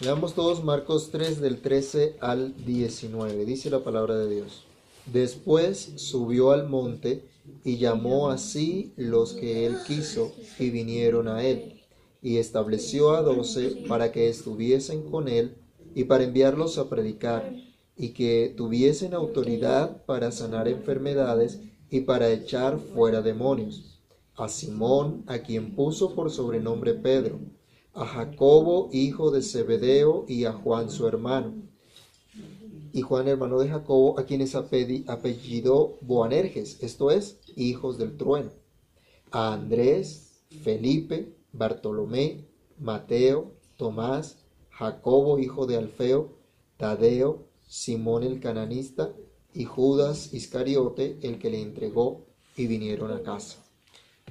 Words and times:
Leamos 0.00 0.34
todos 0.34 0.64
Marcos 0.64 1.10
3 1.12 1.40
del 1.40 1.60
13 1.60 2.16
al 2.18 2.52
19. 2.66 3.44
Dice 3.44 3.70
la 3.70 3.84
palabra 3.84 4.16
de 4.16 4.28
Dios. 4.28 4.64
Después 5.06 5.92
subió 5.96 6.50
al 6.50 6.68
monte 6.68 7.22
y 7.62 7.76
llamó 7.76 8.30
así 8.30 8.92
los 8.96 9.34
que 9.34 9.66
él 9.66 9.76
quiso 9.86 10.32
y 10.58 10.70
vinieron 10.70 11.28
a 11.28 11.44
él. 11.44 11.80
Y 12.22 12.38
estableció 12.38 13.12
a 13.12 13.22
doce 13.22 13.84
para 13.88 14.10
que 14.10 14.28
estuviesen 14.28 15.08
con 15.08 15.28
él 15.28 15.58
y 15.94 16.04
para 16.04 16.24
enviarlos 16.24 16.76
a 16.78 16.90
predicar 16.90 17.54
y 17.96 18.08
que 18.08 18.52
tuviesen 18.56 19.14
autoridad 19.14 20.04
para 20.06 20.32
sanar 20.32 20.66
enfermedades 20.66 21.60
y 21.88 22.00
para 22.00 22.32
echar 22.32 22.80
fuera 22.80 23.22
demonios. 23.22 24.00
A 24.34 24.48
Simón, 24.48 25.22
a 25.28 25.38
quien 25.38 25.76
puso 25.76 26.16
por 26.16 26.32
sobrenombre 26.32 26.94
Pedro 26.94 27.38
a 27.94 28.06
Jacobo, 28.06 28.90
hijo 28.92 29.30
de 29.30 29.40
Zebedeo, 29.40 30.24
y 30.26 30.44
a 30.44 30.52
Juan 30.52 30.90
su 30.90 31.06
hermano. 31.06 31.54
Y 32.92 33.02
Juan, 33.02 33.28
hermano 33.28 33.58
de 33.60 33.68
Jacobo, 33.68 34.18
a 34.18 34.24
quienes 34.24 34.54
apellidó 34.54 35.98
Boanerges, 36.00 36.82
esto 36.82 37.10
es, 37.10 37.40
hijos 37.56 37.98
del 37.98 38.16
trueno. 38.16 38.50
A 39.30 39.52
Andrés, 39.52 40.42
Felipe, 40.62 41.34
Bartolomé, 41.52 42.44
Mateo, 42.78 43.52
Tomás, 43.76 44.38
Jacobo, 44.70 45.38
hijo 45.38 45.66
de 45.66 45.76
Alfeo, 45.76 46.36
Tadeo, 46.76 47.46
Simón 47.66 48.24
el 48.24 48.40
cananista, 48.40 49.12
y 49.52 49.64
Judas 49.64 50.34
Iscariote, 50.34 51.18
el 51.22 51.38
que 51.38 51.50
le 51.50 51.62
entregó, 51.62 52.26
y 52.56 52.66
vinieron 52.66 53.12
a 53.12 53.22
casa. 53.22 53.63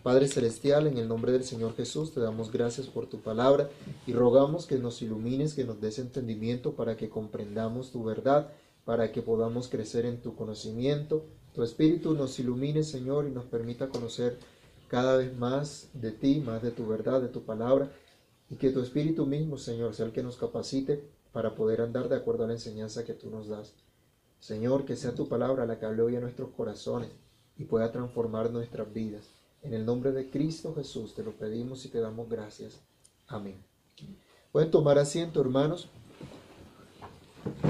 Padre 0.04 0.28
Celestial, 0.28 0.88
en 0.88 0.98
el 0.98 1.08
nombre 1.08 1.32
del 1.32 1.46
Señor 1.46 1.78
Jesús, 1.78 2.14
te 2.14 2.20
damos 2.20 2.52
gracias 2.52 2.88
por 2.88 3.08
tu 3.08 3.22
palabra 3.22 3.70
y 4.06 4.12
rogamos 4.12 4.66
que 4.66 4.78
nos 4.78 5.02
ilumines, 5.02 5.54
que 5.54 5.64
nos 5.64 5.80
des 5.80 5.98
entendimiento 5.98 6.74
para 6.74 6.98
que 6.98 7.08
comprendamos 7.08 7.90
tu 7.90 8.04
verdad, 8.04 8.50
para 8.84 9.14
que 9.14 9.22
podamos 9.22 9.70
crecer 9.70 10.06
en 10.06 10.22
tu 10.22 10.36
conocimiento. 10.36 11.24
Tu 11.54 11.64
Espíritu 11.64 12.16
nos 12.16 12.38
ilumine, 12.38 12.84
Señor, 12.84 13.30
y 13.30 13.32
nos 13.32 13.46
permita 13.46 13.88
conocer 13.88 14.40
cada 14.90 15.16
vez 15.16 15.34
más 15.38 15.90
de 15.94 16.12
ti, 16.12 16.42
más 16.42 16.62
de 16.62 16.72
tu 16.72 16.86
verdad, 16.86 17.22
de 17.22 17.30
tu 17.30 17.44
palabra, 17.44 17.90
y 18.50 18.58
que 18.58 18.72
tu 18.72 18.82
Espíritu 18.82 19.26
mismo, 19.26 19.58
Señor, 19.58 19.96
sea 19.96 20.08
el 20.08 20.12
que 20.12 20.22
nos 20.22 20.36
capacite 20.36 21.02
para 21.32 21.56
poder 21.56 21.80
andar 21.80 22.10
de 22.10 22.18
acuerdo 22.18 22.44
a 22.44 22.48
la 22.48 22.54
enseñanza 22.54 23.06
que 23.06 23.14
tú 23.14 23.30
nos 23.30 23.48
das. 23.48 23.74
Señor, 24.42 24.84
que 24.84 24.98
sea 24.98 25.16
tu 25.16 25.30
palabra 25.30 25.66
la 25.66 25.80
que 25.80 25.86
hable 25.86 26.02
hoy 26.02 26.18
a 26.18 26.20
nuestros 26.20 26.50
corazones 26.50 27.12
y 27.58 27.64
pueda 27.64 27.94
transformar 27.94 28.52
nuestras 28.52 28.94
vidas. 28.94 29.43
En 29.64 29.74
el 29.74 29.86
nombre 29.86 30.12
de 30.12 30.30
Cristo 30.30 30.76
Jesús 30.76 31.14
te 31.16 31.24
lo 31.24 31.32
pedimos 31.32 31.86
y 31.86 31.90
te 31.90 32.00
damos 32.00 32.30
gracias. 32.30 32.82
Amén. 33.28 33.64
Pueden 34.52 34.72
tomar 34.72 35.00
asiento, 35.00 35.40
hermanos. 35.40 35.88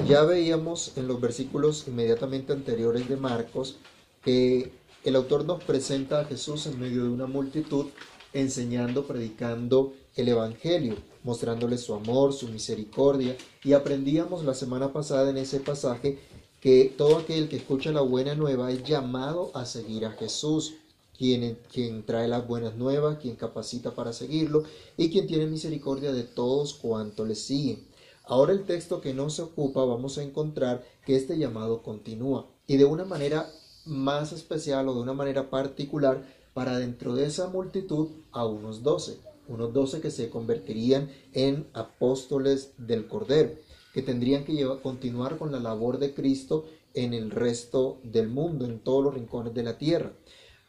Ya 0.08 0.24
veíamos 0.24 0.98
en 0.98 1.08
los 1.08 1.22
versículos 1.22 1.88
inmediatamente 1.88 2.52
anteriores 2.52 3.08
de 3.08 3.16
Marcos 3.16 3.78
que 4.24 4.72
el 5.04 5.16
autor 5.16 5.46
nos 5.46 5.64
presenta 5.64 6.22
a 6.22 6.26
Jesús 6.26 6.66
en 6.66 6.80
medio 6.80 7.04
de 7.04 7.10
una 7.10 7.28
multitud 7.28 7.88
enseñando, 8.34 9.06
predicando 9.06 9.94
el 10.16 10.30
Evangelio, 10.30 10.96
mostrándole 11.24 11.78
su 11.78 11.94
amor, 11.94 12.34
su 12.34 12.48
misericordia. 12.48 13.38
Y 13.64 13.74
aprendíamos 13.74 14.44
la 14.44 14.56
semana 14.56 14.92
pasada 14.92 15.30
en 15.30 15.38
ese 15.38 15.60
pasaje 15.60 16.20
que 16.60 16.94
todo 16.98 17.18
aquel 17.18 17.50
que 17.50 17.58
escucha 17.58 17.92
la 17.92 18.02
buena 18.02 18.36
nueva 18.36 18.72
es 18.72 18.84
llamado 18.84 19.52
a 19.54 19.66
seguir 19.66 20.06
a 20.06 20.12
Jesús 20.12 20.76
quien, 21.18 22.04
trae 22.06 22.28
las 22.28 22.48
buenas 22.48 22.76
nuevas, 22.76 23.18
quien 23.20 23.36
capacita 23.36 23.92
para 23.92 24.14
seguirlo 24.14 24.64
y 24.98 25.12
quien 25.12 25.28
tiene 25.28 25.46
misericordia 25.46 26.12
de 26.12 26.24
todos 26.24 26.74
cuanto 26.74 27.26
le 27.26 27.36
siguen. 27.36 27.86
Ahora 28.26 28.54
el 28.54 28.66
texto 28.66 29.02
que 29.02 29.14
nos 29.14 29.40
ocupa 29.40 29.84
vamos 29.84 30.18
a 30.18 30.24
encontrar 30.24 30.84
que 31.06 31.16
este 31.16 31.38
llamado 31.38 31.84
continúa 31.84 32.48
y 32.68 32.78
de 32.78 32.86
una 32.86 33.06
manera 33.06 33.50
más 33.86 34.32
especial 34.32 34.88
o 34.88 34.94
de 34.94 35.02
una 35.02 35.14
manera 35.14 35.50
particular 35.50 36.24
para 36.54 36.78
dentro 36.78 37.16
de 37.16 37.26
esa 37.26 37.48
multitud 37.48 38.10
a 38.32 38.46
unos 38.46 38.84
doce, 38.84 39.18
unos 39.48 39.74
doce 39.74 40.00
que 40.00 40.12
se 40.12 40.30
convertirían 40.30 41.12
en 41.34 41.68
apóstoles 41.74 42.72
del 42.78 43.08
Cordero, 43.08 43.52
que 43.94 44.02
tendrían 44.02 44.46
que 44.46 44.54
llevar, 44.54 44.82
continuar 44.82 45.38
con 45.38 45.52
la 45.52 45.60
labor 45.60 46.00
de 46.00 46.14
Cristo 46.14 46.66
en 46.94 47.14
el 47.14 47.32
resto 47.32 48.00
del 48.04 48.30
mundo, 48.30 48.66
en 48.66 48.80
todos 48.80 49.04
los 49.04 49.14
rincones 49.14 49.54
de 49.54 49.64
la 49.64 49.78
tierra. 49.78 50.14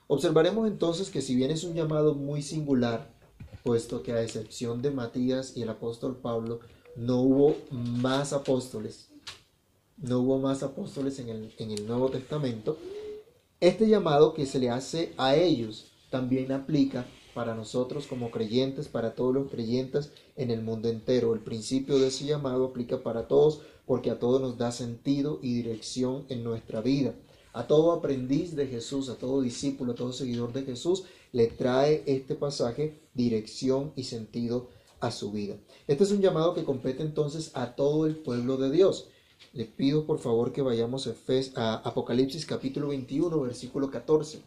Observaremos 0.06 0.69
entonces 0.69 1.10
que 1.10 1.22
si 1.22 1.34
bien 1.34 1.50
es 1.50 1.65
un 1.65 1.75
llamado 1.75 2.15
muy 2.15 2.42
singular, 2.42 3.10
puesto 3.62 4.03
que 4.03 4.12
a 4.12 4.22
excepción 4.22 4.82
de 4.82 4.91
Matías 4.91 5.56
y 5.56 5.62
el 5.62 5.70
apóstol 5.70 6.16
Pablo, 6.16 6.60
no 6.97 7.20
hubo 7.20 7.56
más 7.70 8.32
apóstoles, 8.32 9.09
no 9.97 10.20
hubo 10.20 10.38
más 10.38 10.62
apóstoles 10.62 11.19
en 11.19 11.31
el, 11.31 11.54
en 11.59 11.70
el 11.70 11.87
Nuevo 11.87 12.10
Testamento, 12.10 12.76
este 13.60 13.88
llamado 13.88 14.34
que 14.34 14.44
se 14.44 14.59
le 14.59 14.69
hace 14.69 15.14
a 15.16 15.37
ellos 15.37 15.87
también 16.10 16.53
aplica 16.53 17.06
para 17.34 17.54
nosotros 17.54 18.06
como 18.06 18.31
creyentes, 18.31 18.88
para 18.88 19.14
todos 19.14 19.34
los 19.34 19.50
creyentes 19.50 20.12
en 20.37 20.50
el 20.50 20.62
mundo 20.62 20.88
entero. 20.88 21.34
El 21.34 21.41
principio 21.41 21.98
de 21.98 22.09
ese 22.09 22.26
llamado 22.26 22.66
aplica 22.66 23.03
para 23.03 23.26
todos 23.26 23.62
porque 23.87 24.10
a 24.10 24.19
todos 24.19 24.41
nos 24.41 24.56
da 24.59 24.70
sentido 24.70 25.41
y 25.43 25.54
dirección 25.54 26.25
en 26.28 26.44
nuestra 26.44 26.81
vida. 26.81 27.14
A 27.54 27.69
todo 27.69 27.92
aprendiz 27.92 28.56
de 28.56 28.66
Jesús, 28.66 29.09
a 29.09 29.15
todo 29.15 29.41
discípulo, 29.41 29.92
a 29.92 29.94
todo 29.94 30.12
seguidor 30.12 30.53
de 30.53 30.65
Jesús, 30.65 31.04
le 31.31 31.47
trae 31.47 32.03
este 32.04 32.34
pasaje 32.34 32.98
dirección 33.15 33.92
y 33.94 34.03
sentido 34.03 34.70
a 34.98 35.12
su 35.12 35.31
vida. 35.31 35.54
Este 35.87 36.03
es 36.03 36.10
un 36.10 36.20
llamado 36.20 36.53
que 36.53 36.64
compete 36.64 37.04
entonces 37.04 37.53
a 37.54 37.76
todo 37.76 38.06
el 38.06 38.16
pueblo 38.16 38.56
de 38.56 38.72
Dios. 38.72 39.06
Les 39.53 39.69
pido 39.69 40.04
por 40.04 40.19
favor 40.19 40.53
que 40.53 40.62
vayamos 40.62 41.09
a 41.54 41.75
Apocalipsis 41.75 42.44
capítulo 42.44 42.88
21, 42.88 43.41
versículo 43.41 43.88
14. 43.88 44.43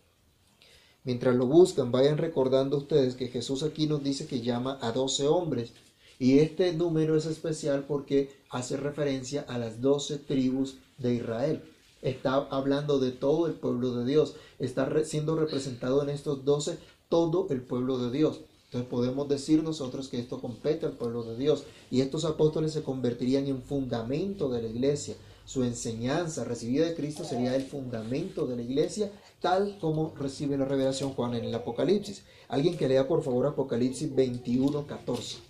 Mientras 1.06 1.34
lo 1.34 1.46
buscan, 1.46 1.94
vayan 1.94 2.18
recordando 2.18 2.76
ustedes 2.76 3.16
que 3.16 3.30
Jesús 3.30 3.64
aquí 3.64 3.88
nos 3.88 4.04
dice 4.04 4.28
que 4.28 4.42
llama 4.42 4.80
a 4.82 4.92
12 4.92 5.28
hombres. 5.28 5.72
Y 6.20 6.40
este 6.40 6.74
número 6.74 7.16
es 7.16 7.26
especial 7.26 7.86
porque 7.88 8.32
hace 8.50 8.76
referencia 8.76 9.46
a 9.48 9.58
las 9.58 9.80
12 9.80 10.18
tribus 10.18 10.80
de 10.98 11.14
Israel 11.14 11.64
está 12.10 12.36
hablando 12.50 13.00
de 13.00 13.12
todo 13.12 13.48
el 13.48 13.54
pueblo 13.54 13.92
de 13.94 14.06
Dios, 14.06 14.36
está 14.60 14.90
siendo 15.04 15.36
representado 15.36 16.04
en 16.04 16.10
estos 16.10 16.46
doce 16.46 16.78
todo 17.10 17.48
el 17.50 17.62
pueblo 17.62 17.98
de 17.98 18.12
Dios. 18.12 18.42
Entonces 18.66 18.90
podemos 18.90 19.30
decir 19.30 19.64
nosotros 19.64 20.10
que 20.10 20.20
esto 20.20 20.42
compete 20.42 20.86
al 20.86 20.92
pueblo 20.92 21.24
de 21.24 21.38
Dios 21.38 21.64
y 21.90 22.02
estos 22.02 22.26
apóstoles 22.26 22.74
se 22.74 22.84
convertirían 22.84 23.48
en 23.48 23.62
fundamento 23.62 24.50
de 24.50 24.62
la 24.62 24.68
iglesia. 24.68 25.16
Su 25.46 25.64
enseñanza 25.64 26.44
recibida 26.44 26.86
de 26.86 26.96
Cristo 26.96 27.24
sería 27.24 27.56
el 27.56 27.64
fundamento 27.64 28.46
de 28.46 28.58
la 28.58 28.62
iglesia 28.64 29.10
tal 29.40 29.78
como 29.80 30.14
recibe 30.18 30.58
la 30.58 30.66
revelación 30.66 31.14
Juan 31.14 31.36
en 31.36 31.46
el 31.46 31.56
Apocalipsis. 31.56 32.24
Alguien 32.50 32.76
que 32.76 32.90
lea 32.90 33.08
por 33.08 33.24
favor 33.24 33.46
Apocalipsis 33.46 34.14
21, 34.14 34.86
14. 34.86 35.48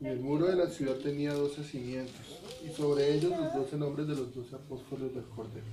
el 0.00 0.20
muro 0.20 0.46
de 0.46 0.54
la 0.54 0.70
ciudad 0.70 0.94
tenía 0.96 1.34
doce 1.34 1.64
cimientos 1.64 2.37
sobre 2.72 3.14
ellos 3.14 3.32
los 3.38 3.54
doce 3.54 3.76
nombres 3.76 4.08
de 4.08 4.14
los 4.14 4.34
doce 4.34 4.54
apóstoles 4.54 5.14
del 5.14 5.24
Cordero. 5.24 5.66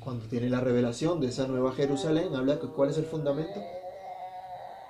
Cuando 0.00 0.26
tiene 0.26 0.48
la 0.48 0.60
revelación 0.60 1.20
de 1.20 1.28
esa 1.28 1.46
nueva 1.46 1.72
Jerusalén, 1.72 2.34
habla 2.34 2.56
de 2.56 2.68
cuál 2.68 2.90
es 2.90 2.98
el 2.98 3.04
fundamento. 3.04 3.60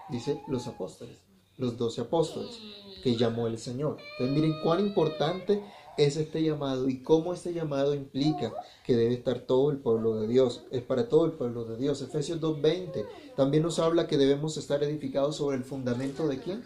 Dice 0.08 0.40
los 0.46 0.66
apóstoles, 0.66 1.18
los 1.56 1.76
doce 1.76 2.02
apóstoles 2.02 2.58
que 3.02 3.16
llamó 3.16 3.46
el 3.46 3.58
Señor. 3.58 3.98
Entonces 4.12 4.36
miren 4.36 4.60
cuán 4.62 4.80
importante 4.80 5.62
es 5.96 6.16
este 6.16 6.42
llamado 6.42 6.88
y 6.88 7.02
cómo 7.02 7.32
este 7.32 7.52
llamado 7.52 7.94
implica 7.94 8.52
que 8.84 8.94
debe 8.94 9.14
estar 9.14 9.40
todo 9.40 9.70
el 9.70 9.78
pueblo 9.78 10.20
de 10.20 10.28
Dios. 10.28 10.64
Es 10.70 10.82
para 10.82 11.08
todo 11.08 11.24
el 11.24 11.32
pueblo 11.32 11.64
de 11.64 11.76
Dios. 11.76 12.02
Efesios 12.02 12.40
2.20 12.40 13.06
también 13.36 13.62
nos 13.62 13.78
habla 13.78 14.06
que 14.06 14.18
debemos 14.18 14.56
estar 14.56 14.82
edificados 14.82 15.36
sobre 15.36 15.56
el 15.56 15.64
fundamento 15.64 16.28
de 16.28 16.38
quién? 16.40 16.64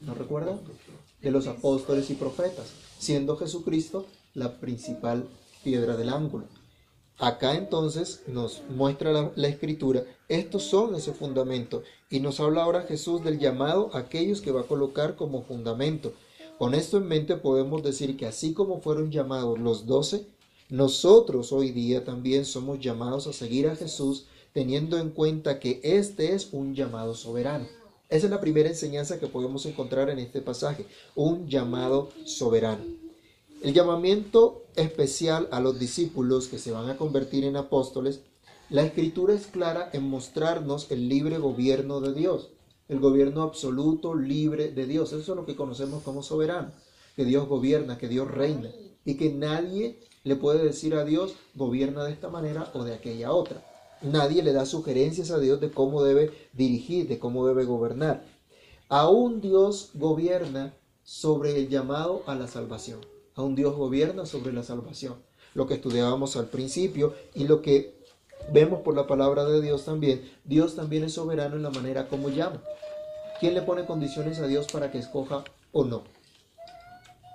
¿No 0.00 0.14
recuerdan? 0.14 0.60
De 1.26 1.32
los 1.32 1.48
apóstoles 1.48 2.08
y 2.10 2.14
profetas, 2.14 2.68
siendo 3.00 3.36
Jesucristo 3.36 4.06
la 4.34 4.60
principal 4.60 5.26
piedra 5.64 5.96
del 5.96 6.10
ángulo. 6.10 6.44
Acá 7.18 7.56
entonces 7.56 8.22
nos 8.28 8.62
muestra 8.70 9.32
la, 9.34 9.48
escritura, 9.48 10.04
estos 10.28 10.62
son 10.62 10.94
ese 10.94 11.12
fundamento 11.12 11.82
y 12.10 12.20
nos 12.20 12.38
habla 12.38 12.62
ahora 12.62 12.82
Jesús 12.82 13.24
del 13.24 13.40
llamado 13.40 13.90
a 13.92 13.98
aquellos 13.98 14.40
que 14.40 14.52
va 14.52 14.60
a 14.60 14.68
colocar 14.68 15.16
como 15.16 15.42
fundamento. 15.42 16.12
Con 16.58 16.74
esto 16.74 16.98
en 16.98 17.08
mente 17.08 17.34
podemos 17.34 17.82
decir 17.82 18.16
que 18.16 18.26
así 18.26 18.52
como 18.52 18.80
fueron 18.80 19.10
llamados 19.10 19.58
los 19.58 19.84
doce, 19.84 20.28
nosotros 20.68 21.50
hoy 21.50 21.72
día 21.72 22.04
también 22.04 22.44
somos 22.44 22.78
llamados 22.78 23.26
a 23.26 23.32
seguir 23.32 23.66
a 23.66 23.74
Jesús 23.74 24.26
teniendo 24.52 24.96
en 24.98 25.10
cuenta 25.10 25.58
que 25.58 25.80
este 25.82 26.34
es 26.34 26.50
un 26.52 26.76
llamado 26.76 27.16
soberano. 27.16 27.66
Esa 28.08 28.26
es 28.26 28.30
la 28.30 28.40
primera 28.40 28.68
enseñanza 28.68 29.18
que 29.18 29.26
podemos 29.26 29.66
encontrar 29.66 30.10
en 30.10 30.20
este 30.20 30.40
pasaje, 30.40 30.86
un 31.16 31.48
llamado 31.48 32.10
soberano. 32.24 32.84
El 33.62 33.74
llamamiento 33.74 34.64
especial 34.76 35.48
a 35.50 35.60
los 35.60 35.78
discípulos 35.78 36.46
que 36.46 36.58
se 36.58 36.70
van 36.70 36.88
a 36.88 36.96
convertir 36.96 37.44
en 37.44 37.56
apóstoles, 37.56 38.20
la 38.70 38.82
escritura 38.82 39.34
es 39.34 39.46
clara 39.46 39.90
en 39.92 40.08
mostrarnos 40.08 40.90
el 40.90 41.08
libre 41.08 41.38
gobierno 41.38 42.00
de 42.00 42.14
Dios. 42.14 42.50
el 42.88 43.00
gobierno 43.00 43.42
absoluto, 43.42 44.14
libre 44.14 44.70
de 44.70 44.86
Dios. 44.86 45.12
Eso 45.12 45.32
es 45.32 45.36
lo 45.36 45.44
que 45.44 45.56
conocemos 45.56 46.04
como 46.04 46.22
soberano, 46.22 46.70
que 47.16 47.24
Dios 47.24 47.48
gobierna, 47.48 47.98
que 47.98 48.06
Dios 48.06 48.30
reina 48.30 48.70
y 49.04 49.16
que 49.16 49.32
nadie 49.32 49.98
le 50.22 50.36
puede 50.36 50.62
decir 50.62 50.94
a 50.94 51.04
Dios, 51.04 51.34
gobierna 51.54 52.04
de 52.04 52.12
esta 52.12 52.28
manera 52.28 52.70
o 52.74 52.84
de 52.84 52.94
aquella 52.94 53.32
otra. 53.32 53.64
Nadie 54.02 54.42
le 54.42 54.52
da 54.52 54.66
sugerencias 54.66 55.30
a 55.30 55.38
Dios 55.38 55.60
de 55.60 55.70
cómo 55.70 56.02
debe 56.02 56.32
dirigir, 56.52 57.08
de 57.08 57.18
cómo 57.18 57.46
debe 57.46 57.64
gobernar. 57.64 58.24
Aún 58.88 59.40
Dios 59.40 59.90
gobierna 59.94 60.74
sobre 61.02 61.56
el 61.56 61.68
llamado 61.68 62.22
a 62.26 62.34
la 62.34 62.46
salvación. 62.46 63.00
Aún 63.34 63.54
Dios 63.54 63.74
gobierna 63.74 64.26
sobre 64.26 64.52
la 64.52 64.62
salvación. 64.62 65.14
Lo 65.54 65.66
que 65.66 65.74
estudiábamos 65.74 66.36
al 66.36 66.46
principio 66.46 67.14
y 67.34 67.44
lo 67.44 67.62
que 67.62 67.96
vemos 68.52 68.82
por 68.82 68.94
la 68.94 69.06
palabra 69.06 69.44
de 69.44 69.60
Dios 69.60 69.84
también, 69.84 70.30
Dios 70.44 70.76
también 70.76 71.04
es 71.04 71.14
soberano 71.14 71.56
en 71.56 71.62
la 71.62 71.70
manera 71.70 72.08
como 72.08 72.28
llama. 72.28 72.62
¿Quién 73.40 73.54
le 73.54 73.62
pone 73.62 73.86
condiciones 73.86 74.38
a 74.40 74.46
Dios 74.46 74.66
para 74.70 74.90
que 74.90 74.98
escoja 74.98 75.44
o 75.72 75.84
no? 75.84 76.04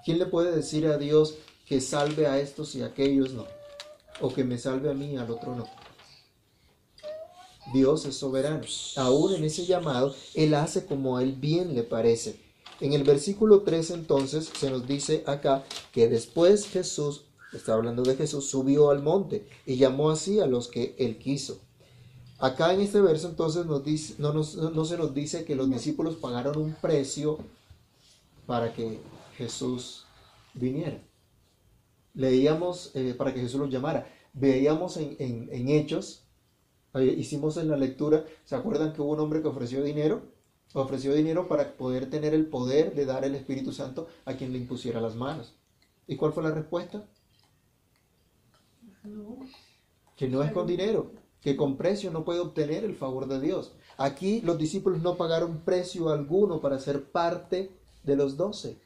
¿Quién 0.06 0.20
le 0.20 0.26
puede 0.26 0.52
decir 0.52 0.88
a 0.88 0.98
Dios 0.98 1.36
que 1.66 1.82
salve 1.82 2.28
a 2.28 2.40
estos 2.40 2.76
y 2.76 2.82
a 2.82 2.88
aquellos 2.88 3.34
no? 3.34 3.46
O 4.20 4.34
que 4.34 4.44
me 4.44 4.58
salve 4.58 4.90
a 4.90 4.94
mí 4.94 5.14
y 5.14 5.18
al 5.18 5.30
otro 5.30 5.56
no. 5.56 5.81
Dios 7.74 8.06
es 8.06 8.16
soberano. 8.16 8.62
Aún 8.96 9.36
en 9.36 9.44
ese 9.44 9.66
llamado, 9.66 10.16
Él 10.34 10.54
hace 10.54 10.86
como 10.86 11.18
a 11.18 11.24
Él 11.24 11.34
bien 11.34 11.76
le 11.76 11.84
parece. 11.84 12.40
En 12.82 12.94
el 12.94 13.04
versículo 13.04 13.62
3 13.62 13.92
entonces 13.92 14.52
se 14.60 14.72
nos 14.72 14.88
dice 14.88 15.24
acá 15.28 15.64
que 15.92 16.10
después 16.10 16.68
Jesús 16.68 17.26
está 17.54 17.74
hablando 17.74 18.04
de 18.04 18.16
Jesús, 18.16 18.50
subió 18.50 18.90
al 18.90 19.04
monte 19.04 19.46
y 19.66 19.76
llamó 19.76 20.10
así 20.10 20.40
a 20.40 20.48
los 20.48 20.68
que 20.68 20.96
él 20.98 21.18
quiso. 21.18 21.60
Acá 22.40 22.74
en 22.74 22.82
este 22.82 23.00
verso 23.02 23.30
entonces 23.30 23.66
no, 23.68 24.44
se 24.86 24.98
nos 24.98 25.14
dice 25.14 25.46
que 25.46 25.56
los 25.56 25.70
discípulos 25.70 26.16
pagaron 26.16 26.58
un 26.58 26.74
precio 26.74 27.38
para 28.48 28.74
que 28.74 29.00
Jesús 29.38 30.06
viniera. 30.56 31.00
Leíamos 32.16 32.92
eh, 32.96 33.14
para 33.16 33.32
que 33.34 33.42
Jesús 33.42 33.60
los 33.60 33.70
llamara. 33.70 34.12
Veíamos 34.34 34.98
en, 34.98 35.16
en 35.20 35.70
Hechos, 35.70 36.21
hicimos 37.00 37.58
en 37.58 37.70
la 37.70 37.78
lectura, 37.78 38.26
¿se 38.44 38.56
acuerdan 38.56 38.94
que 38.94 39.02
hubo 39.02 39.14
un 39.14 39.20
hombre 39.20 39.42
que 39.42 39.48
ofreció 39.48 39.84
dinero? 39.84 40.22
Ofreció 40.74 41.14
dinero 41.14 41.48
para 41.48 41.74
poder 41.74 42.10
tener 42.10 42.34
el 42.34 42.48
poder 42.48 42.96
de 42.96 43.06
dar 43.06 43.26
el 43.26 43.36
Espíritu 43.36 43.74
Santo 43.74 44.08
a 44.26 44.34
quien 44.36 44.52
le 44.52 44.60
impusiera 44.60 45.02
las 45.02 45.16
manos. 45.16 45.54
¿Y 46.08 46.16
cuál 46.16 46.34
fue 46.34 46.44
la 46.44 46.52
respuesta? 46.52 47.06
Que 50.16 50.28
no 50.28 50.44
es 50.44 50.52
con 50.52 50.68
dinero, 50.68 51.12
que 51.42 51.56
con 51.56 51.78
precio 51.78 52.12
no 52.12 52.24
puede 52.24 52.40
obtener 52.40 52.84
el 52.84 52.96
favor 52.96 53.28
de 53.28 53.40
Dios. 53.40 53.74
Aquí 53.98 54.42
los 54.42 54.58
discípulos 54.58 55.02
no 55.02 55.18
pagaron 55.18 55.62
precio 55.62 56.10
alguno 56.10 56.62
para 56.62 56.80
ser 56.80 57.12
parte 57.12 57.72
de 58.04 58.16
los 58.16 58.38
doce. 58.38 58.80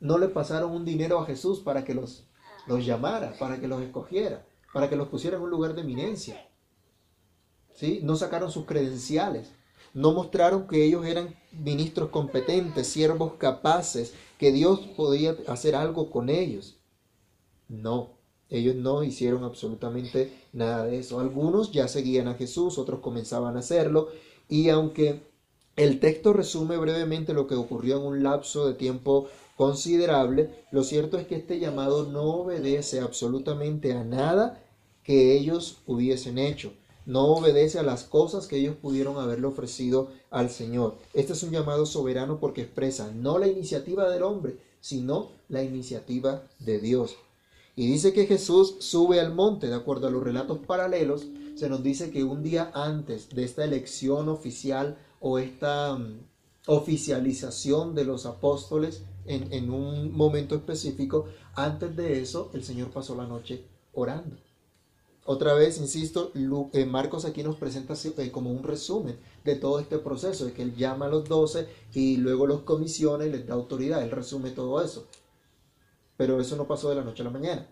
No 0.00 0.18
le 0.18 0.28
pasaron 0.28 0.72
un 0.72 0.84
dinero 0.84 1.18
a 1.18 1.26
Jesús 1.26 1.60
para 1.60 1.84
que 1.84 1.94
los, 1.94 2.24
los 2.66 2.86
llamara, 2.86 3.34
para 3.38 3.60
que 3.60 3.68
los 3.68 3.82
escogiera, 3.82 4.46
para 4.72 4.88
que 4.88 4.96
los 4.96 5.08
pusiera 5.08 5.36
en 5.36 5.42
un 5.42 5.50
lugar 5.50 5.74
de 5.74 5.82
eminencia. 5.82 6.47
No 8.02 8.16
sacaron 8.16 8.50
sus 8.50 8.66
credenciales. 8.66 9.50
No 9.94 10.12
mostraron 10.12 10.66
que 10.66 10.84
ellos 10.84 11.06
eran 11.06 11.34
ministros 11.52 12.10
competentes, 12.10 12.86
siervos 12.86 13.34
capaces, 13.38 14.14
que 14.38 14.52
Dios 14.52 14.80
podía 14.96 15.36
hacer 15.46 15.74
algo 15.74 16.10
con 16.10 16.28
ellos. 16.28 16.76
No, 17.68 18.10
ellos 18.50 18.76
no 18.76 19.02
hicieron 19.02 19.44
absolutamente 19.44 20.32
nada 20.52 20.84
de 20.84 20.98
eso. 20.98 21.20
Algunos 21.20 21.72
ya 21.72 21.88
seguían 21.88 22.28
a 22.28 22.34
Jesús, 22.34 22.78
otros 22.78 23.00
comenzaban 23.00 23.56
a 23.56 23.60
hacerlo. 23.60 24.08
Y 24.48 24.70
aunque 24.70 25.22
el 25.76 26.00
texto 26.00 26.32
resume 26.32 26.76
brevemente 26.76 27.34
lo 27.34 27.46
que 27.46 27.54
ocurrió 27.54 27.98
en 27.98 28.06
un 28.06 28.22
lapso 28.22 28.66
de 28.66 28.74
tiempo 28.74 29.28
considerable, 29.56 30.64
lo 30.70 30.82
cierto 30.82 31.18
es 31.18 31.26
que 31.26 31.36
este 31.36 31.58
llamado 31.58 32.04
no 32.06 32.22
obedece 32.24 33.00
absolutamente 33.00 33.92
a 33.92 34.04
nada 34.04 34.62
que 35.02 35.36
ellos 35.36 35.78
hubiesen 35.86 36.38
hecho. 36.38 36.72
No 37.08 37.24
obedece 37.28 37.78
a 37.78 37.82
las 37.82 38.04
cosas 38.04 38.46
que 38.46 38.58
ellos 38.58 38.76
pudieron 38.76 39.16
haberle 39.16 39.46
ofrecido 39.46 40.10
al 40.28 40.50
Señor. 40.50 40.98
Este 41.14 41.32
es 41.32 41.42
un 41.42 41.52
llamado 41.52 41.86
soberano 41.86 42.38
porque 42.38 42.60
expresa 42.60 43.10
no 43.14 43.38
la 43.38 43.48
iniciativa 43.48 44.10
del 44.10 44.22
hombre, 44.22 44.58
sino 44.82 45.30
la 45.48 45.62
iniciativa 45.62 46.42
de 46.58 46.78
Dios. 46.80 47.16
Y 47.76 47.86
dice 47.86 48.12
que 48.12 48.26
Jesús 48.26 48.76
sube 48.80 49.20
al 49.20 49.34
monte, 49.34 49.68
de 49.68 49.74
acuerdo 49.74 50.06
a 50.06 50.10
los 50.10 50.22
relatos 50.22 50.58
paralelos, 50.58 51.26
se 51.54 51.70
nos 51.70 51.82
dice 51.82 52.10
que 52.10 52.24
un 52.24 52.42
día 52.42 52.70
antes 52.74 53.30
de 53.30 53.42
esta 53.42 53.64
elección 53.64 54.28
oficial 54.28 54.98
o 55.18 55.38
esta 55.38 55.96
mm, 55.96 56.20
oficialización 56.66 57.94
de 57.94 58.04
los 58.04 58.26
apóstoles 58.26 59.02
en, 59.24 59.50
en, 59.54 59.70
un 59.70 60.14
momento 60.14 60.54
específico, 60.54 61.24
antes 61.54 61.96
de 61.96 62.20
eso 62.20 62.50
el 62.52 62.64
Señor 62.64 62.90
pasó 62.90 63.14
la 63.14 63.26
noche 63.26 63.64
orando. 63.94 64.36
Otra 65.30 65.52
vez, 65.52 65.76
insisto, 65.76 66.32
eh, 66.72 66.86
Marcos 66.86 67.26
aquí 67.26 67.42
nos 67.42 67.56
presenta 67.56 67.92
eh, 68.16 68.30
como 68.30 68.50
un 68.50 68.62
resumen 68.62 69.18
de 69.44 69.56
todo 69.56 69.78
este 69.78 69.98
proceso, 69.98 70.46
de 70.46 70.54
que 70.54 70.62
Él 70.62 70.74
llama 70.74 71.04
a 71.04 71.10
los 71.10 71.28
doce 71.28 71.68
y 71.92 72.16
luego 72.16 72.46
los 72.46 72.62
comisiona 72.62 73.26
y 73.26 73.30
les 73.30 73.46
da 73.46 73.52
autoridad. 73.52 74.02
Él 74.02 74.10
resume 74.10 74.52
todo 74.52 74.82
eso. 74.82 75.06
Pero 76.16 76.40
eso 76.40 76.56
no 76.56 76.66
pasó 76.66 76.88
de 76.88 76.94
la 76.94 77.04
noche 77.04 77.20
a 77.20 77.26
la 77.26 77.30
mañana. 77.30 77.68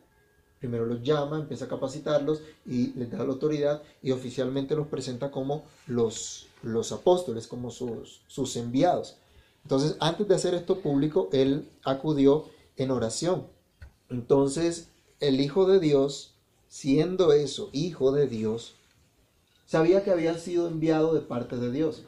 Primero 0.58 0.84
los 0.84 1.02
llama, 1.02 1.38
empieza 1.38 1.64
a 1.64 1.68
capacitarlos 1.68 2.42
y 2.66 2.88
les 2.88 3.10
da 3.10 3.24
la 3.24 3.32
autoridad 3.32 3.82
y 4.02 4.10
oficialmente 4.10 4.76
los 4.76 4.88
presenta 4.88 5.30
como 5.30 5.64
los, 5.86 6.48
los 6.62 6.92
apóstoles, 6.92 7.46
como 7.46 7.70
sus, 7.70 8.20
sus 8.26 8.54
enviados. 8.56 9.16
Entonces, 9.62 9.96
antes 10.00 10.28
de 10.28 10.34
hacer 10.34 10.52
esto 10.52 10.80
público, 10.80 11.30
él 11.32 11.70
acudió 11.84 12.44
en 12.76 12.90
oración. 12.90 13.46
Entonces, 14.10 14.90
el 15.20 15.40
Hijo 15.40 15.66
de 15.66 15.80
Dios, 15.80 16.35
siendo 16.76 17.32
eso, 17.32 17.70
Hijo 17.72 18.12
de 18.12 18.26
Dios, 18.26 18.74
sabía 19.64 20.04
que 20.04 20.10
había 20.10 20.36
sido 20.36 20.68
enviado 20.68 21.14
de 21.14 21.22
parte 21.22 21.56
de 21.56 21.72
Dios, 21.72 22.02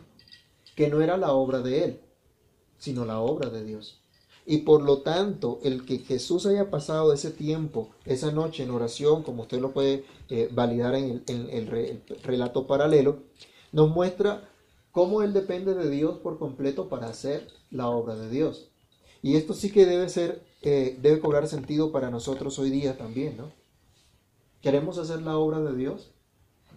que 0.76 0.88
no 0.88 1.00
era 1.00 1.16
la 1.16 1.32
obra 1.32 1.60
de 1.60 1.84
él, 1.84 2.00
sino 2.76 3.06
la 3.06 3.18
obra 3.18 3.48
de 3.48 3.64
Dios. 3.64 3.98
Y 4.44 4.58
por 4.58 4.82
lo 4.82 4.98
tanto, 4.98 5.58
el 5.62 5.86
que 5.86 6.00
Jesús 6.00 6.44
haya 6.44 6.68
pasado 6.68 7.14
ese 7.14 7.30
tiempo, 7.30 7.88
esa 8.04 8.30
noche 8.30 8.62
en 8.62 8.70
oración, 8.70 9.22
como 9.22 9.44
usted 9.44 9.58
lo 9.58 9.72
puede 9.72 10.04
eh, 10.28 10.50
validar 10.52 10.94
en, 10.94 11.22
el, 11.26 12.02
relato 12.22 12.66
paralelo, 12.66 13.22
nos 13.72 13.88
muestra 13.88 14.50
cómo 14.92 15.22
Él 15.22 15.32
depende 15.32 15.72
de 15.72 15.88
Dios 15.88 16.18
por 16.18 16.38
completo 16.38 16.90
para 16.90 17.08
hacer 17.08 17.48
la 17.70 17.88
obra 17.88 18.16
de 18.16 18.28
Dios. 18.28 18.68
Y 19.22 19.37
esto 19.37 19.54
sí 19.54 19.70
que 19.70 19.87
debe 19.87 20.10
ser, 20.10 20.42
eh, 20.60 20.98
debe 21.00 21.20
cobrar 21.20 21.48
sentido 21.48 21.90
para 21.90 22.10
nosotros 22.10 22.58
hoy 22.58 22.68
día 22.68 22.98
también, 22.98 23.38
¿no? 23.38 23.57
¿Queremos 24.60 24.98
hacer 24.98 25.22
la 25.22 25.38
obra 25.38 25.60
de 25.60 25.76
Dios? 25.76 26.10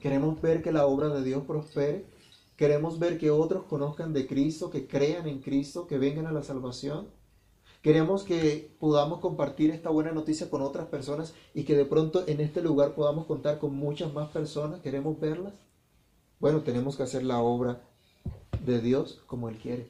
¿Queremos 0.02 0.40
ver 0.40 0.62
que 0.62 0.72
la 0.72 0.86
obra 0.86 1.10
de 1.10 1.24
Dios 1.24 1.44
prospere? 1.46 2.06
¿Queremos 2.56 3.00
ver 3.00 3.18
que 3.18 3.32
otros 3.32 3.64
conozcan 3.64 4.14
de 4.14 4.28
Cristo, 4.28 4.70
que 4.70 4.88
crean 4.88 5.28
en 5.28 5.42
Cristo, 5.42 5.88
que 5.88 5.98
vengan 5.98 6.28
a 6.28 6.32
la 6.32 6.44
salvación? 6.44 7.08
Queremos 7.82 8.24
que 8.24 8.76
podamos 8.80 9.20
compartir 9.20 9.72
esta 9.72 9.90
buena 9.90 10.12
noticia 10.12 10.52
con 10.52 10.62
otras 10.62 10.86
personas 10.90 11.34
y 11.56 11.64
que 11.64 11.76
de 11.76 11.86
pronto 11.86 12.24
en 12.28 12.40
este 12.40 12.62
lugar 12.62 12.94
podamos 12.94 13.26
contar 13.26 13.58
con 13.58 13.76
muchas 13.76 14.14
más 14.14 14.30
personas. 14.30 14.82
¿Queremos 14.82 15.20
verlas? 15.20 15.56
Bueno, 16.40 16.62
tenemos 16.62 16.96
que 16.96 17.04
hacer 17.04 17.24
la 17.24 17.42
obra 17.42 17.82
de 18.64 18.80
Dios 18.80 19.24
como 19.26 19.50
Él 19.50 19.58
quiere. 19.58 19.90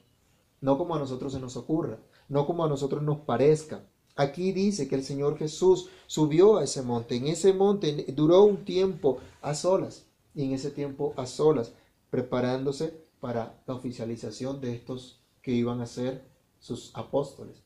No 0.62 0.78
como 0.78 0.96
a 0.96 1.00
nosotros 1.00 1.34
se 1.34 1.42
nos 1.42 1.58
ocurra, 1.58 1.98
no 2.30 2.46
como 2.48 2.64
a 2.64 2.70
nosotros 2.70 3.04
nos 3.04 3.20
parezca. 3.20 3.84
Aquí 4.16 4.52
dice 4.52 4.88
que 4.88 4.96
el 4.96 5.04
Señor 5.04 5.38
Jesús 5.38 5.90
subió 6.08 6.58
a 6.58 6.64
ese 6.64 6.82
monte. 6.82 7.16
En 7.16 7.28
ese 7.28 7.54
monte 7.54 8.06
duró 8.14 8.44
un 8.44 8.66
tiempo 8.66 9.20
a 9.42 9.56
solas. 9.56 10.06
Y 10.36 10.44
en 10.44 10.54
ese 10.54 10.72
tiempo 10.72 11.14
a 11.18 11.26
solas, 11.26 11.74
preparándose 12.10 12.94
para 13.20 13.62
la 13.68 13.76
oficialización 13.76 14.62
de 14.62 14.74
estos 14.74 15.22
que 15.42 15.52
iban 15.52 15.82
a 15.82 15.86
ser 15.86 16.24
sus 16.60 16.92
apóstoles. 16.94 17.64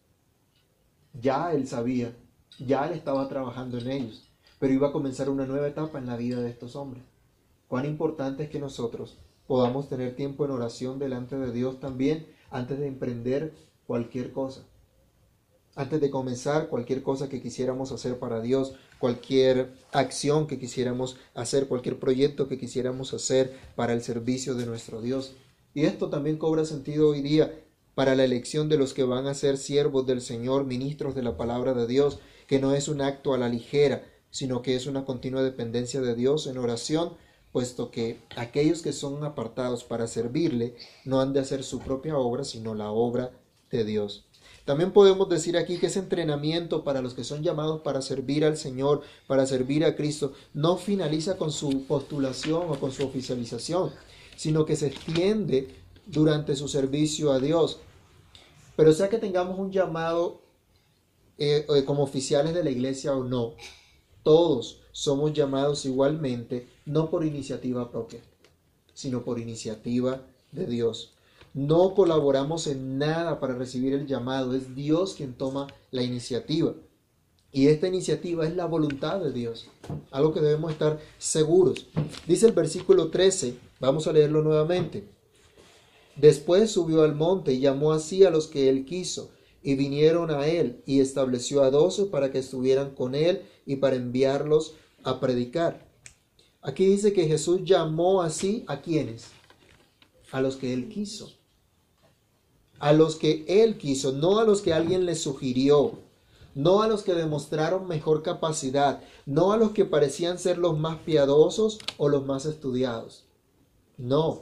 Ya 1.14 1.54
él 1.54 1.68
sabía, 1.68 2.16
ya 2.60 2.88
él 2.88 2.94
estaba 2.94 3.28
trabajando 3.28 3.78
en 3.78 3.90
ellos, 3.90 4.30
pero 4.60 4.74
iba 4.74 4.90
a 4.90 4.92
comenzar 4.92 5.30
una 5.30 5.46
nueva 5.46 5.68
etapa 5.68 5.98
en 5.98 6.08
la 6.08 6.18
vida 6.18 6.42
de 6.42 6.50
estos 6.50 6.76
hombres. 6.76 7.04
Cuán 7.68 7.86
importante 7.86 8.44
es 8.44 8.50
que 8.50 8.60
nosotros 8.60 9.18
podamos 9.48 9.90
tener 9.90 10.16
tiempo 10.16 10.46
en 10.46 10.52
oración 10.52 11.00
delante 11.00 11.38
de 11.38 11.52
Dios 11.52 11.80
también 11.80 12.28
antes 12.52 12.80
de 12.80 12.88
emprender 12.88 13.54
cualquier 13.88 14.32
cosa. 14.32 14.66
Antes 15.76 16.00
de 16.02 16.10
comenzar 16.10 16.70
cualquier 16.70 17.04
cosa 17.04 17.30
que 17.30 17.42
quisiéramos 17.42 17.92
hacer 17.92 18.18
para 18.18 18.42
Dios, 18.42 18.74
cualquier 18.98 19.74
acción 19.92 20.48
que 20.48 20.58
quisiéramos 20.58 21.18
hacer, 21.34 21.68
cualquier 21.68 22.00
proyecto 22.00 22.48
que 22.48 22.58
quisiéramos 22.58 23.14
hacer 23.14 23.54
para 23.76 23.94
el 23.94 24.02
servicio 24.02 24.56
de 24.56 24.66
nuestro 24.66 25.02
Dios. 25.02 25.34
Y 25.74 25.84
esto 25.84 26.10
también 26.10 26.38
cobra 26.38 26.66
sentido 26.66 27.10
hoy 27.10 27.22
día 27.22 27.54
para 27.94 28.16
la 28.16 28.24
elección 28.24 28.70
de 28.70 28.78
los 28.78 28.94
que 28.94 29.04
van 29.04 29.28
a 29.28 29.34
ser 29.34 29.58
siervos 29.58 30.08
del 30.08 30.22
Señor, 30.22 30.66
ministros 30.66 31.14
de 31.14 31.24
la 31.24 31.38
palabra 31.38 31.74
de 31.74 31.88
Dios, 31.88 32.20
que 32.48 32.60
no 32.60 32.74
es 32.74 32.88
un 32.88 33.02
acto 33.02 33.34
a 33.34 33.38
la 33.38 33.50
ligera, 33.50 34.04
sino 34.32 34.62
que 34.62 34.76
es 34.76 34.88
una 34.88 35.06
continua 35.06 35.44
dependencia 35.44 36.02
de 36.02 36.16
Dios 36.16 36.48
en 36.48 36.58
oración 36.58 37.14
puesto 37.56 37.90
que 37.90 38.20
aquellos 38.36 38.82
que 38.82 38.92
son 38.92 39.24
apartados 39.24 39.86
para 39.86 40.08
servirle 40.08 40.76
no 41.06 41.22
han 41.22 41.32
de 41.32 41.40
hacer 41.40 41.64
su 41.64 41.80
propia 41.80 42.18
obra, 42.18 42.44
sino 42.44 42.76
la 42.76 42.92
obra 42.92 43.32
de 43.72 43.86
Dios. 43.86 44.25
También 44.66 44.92
podemos 44.92 45.30
decir 45.30 45.58
aquí 45.58 45.78
que 45.78 45.88
ese 45.88 46.00
entrenamiento 46.00 46.84
para 46.84 47.02
los 47.02 47.14
que 47.14 47.24
son 47.24 47.44
llamados 47.44 47.82
para 47.82 48.02
servir 48.02 48.44
al 48.44 48.58
Señor, 48.58 49.04
para 49.28 49.46
servir 49.46 49.86
a 49.86 49.96
Cristo, 49.96 50.34
no 50.56 50.78
finaliza 50.78 51.38
con 51.38 51.52
su 51.52 51.86
postulación 51.86 52.64
o 52.70 52.80
con 52.80 52.92
su 52.92 53.06
oficialización, 53.06 53.92
sino 54.36 54.66
que 54.66 54.76
se 54.76 54.88
extiende 54.88 55.68
durante 56.08 56.56
su 56.56 56.68
servicio 56.68 57.32
a 57.32 57.40
Dios. 57.40 57.80
Pero 58.76 58.92
sea 58.92 59.08
que 59.08 59.20
tengamos 59.20 59.60
un 59.60 59.72
llamado 59.72 60.42
eh, 61.38 61.66
eh, 61.70 61.86
como 61.86 62.02
oficiales 62.02 62.56
de 62.56 62.64
la 62.64 62.72
iglesia 62.72 63.16
o 63.16 63.24
no, 63.24 63.54
todos 64.24 64.82
somos 64.92 65.34
llamados 65.34 65.86
igualmente, 65.86 66.68
no 66.86 67.12
por 67.12 67.24
iniciativa 67.24 67.92
propia, 67.92 68.22
sino 68.96 69.24
por 69.24 69.40
iniciativa 69.40 70.22
de 70.52 70.66
Dios. 70.66 71.15
No 71.56 71.94
colaboramos 71.94 72.68
en 72.68 72.98
nada 72.98 73.40
para 73.40 73.56
recibir 73.56 73.94
el 73.94 74.08
llamado, 74.08 74.56
es 74.56 74.76
Dios 74.76 75.14
quien 75.14 75.36
toma 75.36 75.68
la 75.90 76.04
iniciativa. 76.04 76.74
Y 77.54 77.68
esta 77.68 77.88
iniciativa 77.88 78.46
es 78.46 78.54
la 78.58 78.66
voluntad 78.66 79.22
de 79.22 79.32
Dios, 79.32 79.70
algo 80.12 80.34
que 80.34 80.42
debemos 80.42 80.74
estar 80.74 81.00
seguros. 81.18 81.88
Dice 82.28 82.48
el 82.48 82.52
versículo 82.52 83.10
13, 83.10 83.56
vamos 83.80 84.06
a 84.06 84.12
leerlo 84.12 84.44
nuevamente. 84.44 85.08
Después 86.18 86.72
subió 86.72 87.04
al 87.04 87.16
monte 87.16 87.54
y 87.54 87.62
llamó 87.62 87.94
así 87.94 88.26
a 88.26 88.32
los 88.32 88.48
que 88.48 88.68
él 88.68 88.84
quiso, 88.84 89.32
y 89.64 89.76
vinieron 89.76 90.32
a 90.32 90.48
él, 90.48 90.84
y 90.86 91.00
estableció 91.00 91.64
a 91.64 91.72
doce 91.72 92.04
para 92.04 92.34
que 92.34 92.40
estuvieran 92.40 92.94
con 92.94 93.16
él 93.16 93.44
y 93.66 93.78
para 93.78 93.96
enviarlos 93.96 94.76
a 95.06 95.22
predicar. 95.22 95.88
Aquí 96.62 96.86
dice 96.86 97.14
que 97.14 97.30
Jesús 97.30 97.62
llamó 97.64 98.24
así 98.24 98.66
a 98.68 98.82
quienes? 98.82 99.28
A 100.34 100.42
los 100.42 100.58
que 100.58 100.74
él 100.74 100.90
quiso. 100.90 101.32
A 102.80 102.94
los 102.94 103.16
que 103.16 103.46
él 103.48 103.78
quiso, 103.78 104.12
no 104.12 104.40
a 104.40 104.44
los 104.44 104.62
que 104.62 104.74
alguien 104.74 105.06
le 105.06 105.16
sugirió, 105.16 106.00
no 106.56 106.82
a 106.82 106.88
los 106.88 107.04
que 107.04 107.14
demostraron 107.14 107.88
mejor 107.88 108.24
capacidad, 108.24 109.02
no 109.26 109.52
a 109.52 109.58
los 109.58 109.72
que 109.72 109.86
parecían 109.86 110.40
ser 110.40 110.58
los 110.58 110.78
más 110.78 110.98
piadosos 111.00 111.80
o 111.98 112.10
los 112.10 112.26
más 112.26 112.46
estudiados. 112.46 113.26
No, 113.98 114.42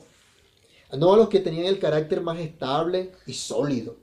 no 0.92 1.14
a 1.14 1.18
los 1.18 1.30
que 1.30 1.40
tenían 1.40 1.66
el 1.66 1.80
carácter 1.80 2.22
más 2.22 2.40
estable 2.40 3.12
y 3.26 3.34
sólido. 3.34 3.96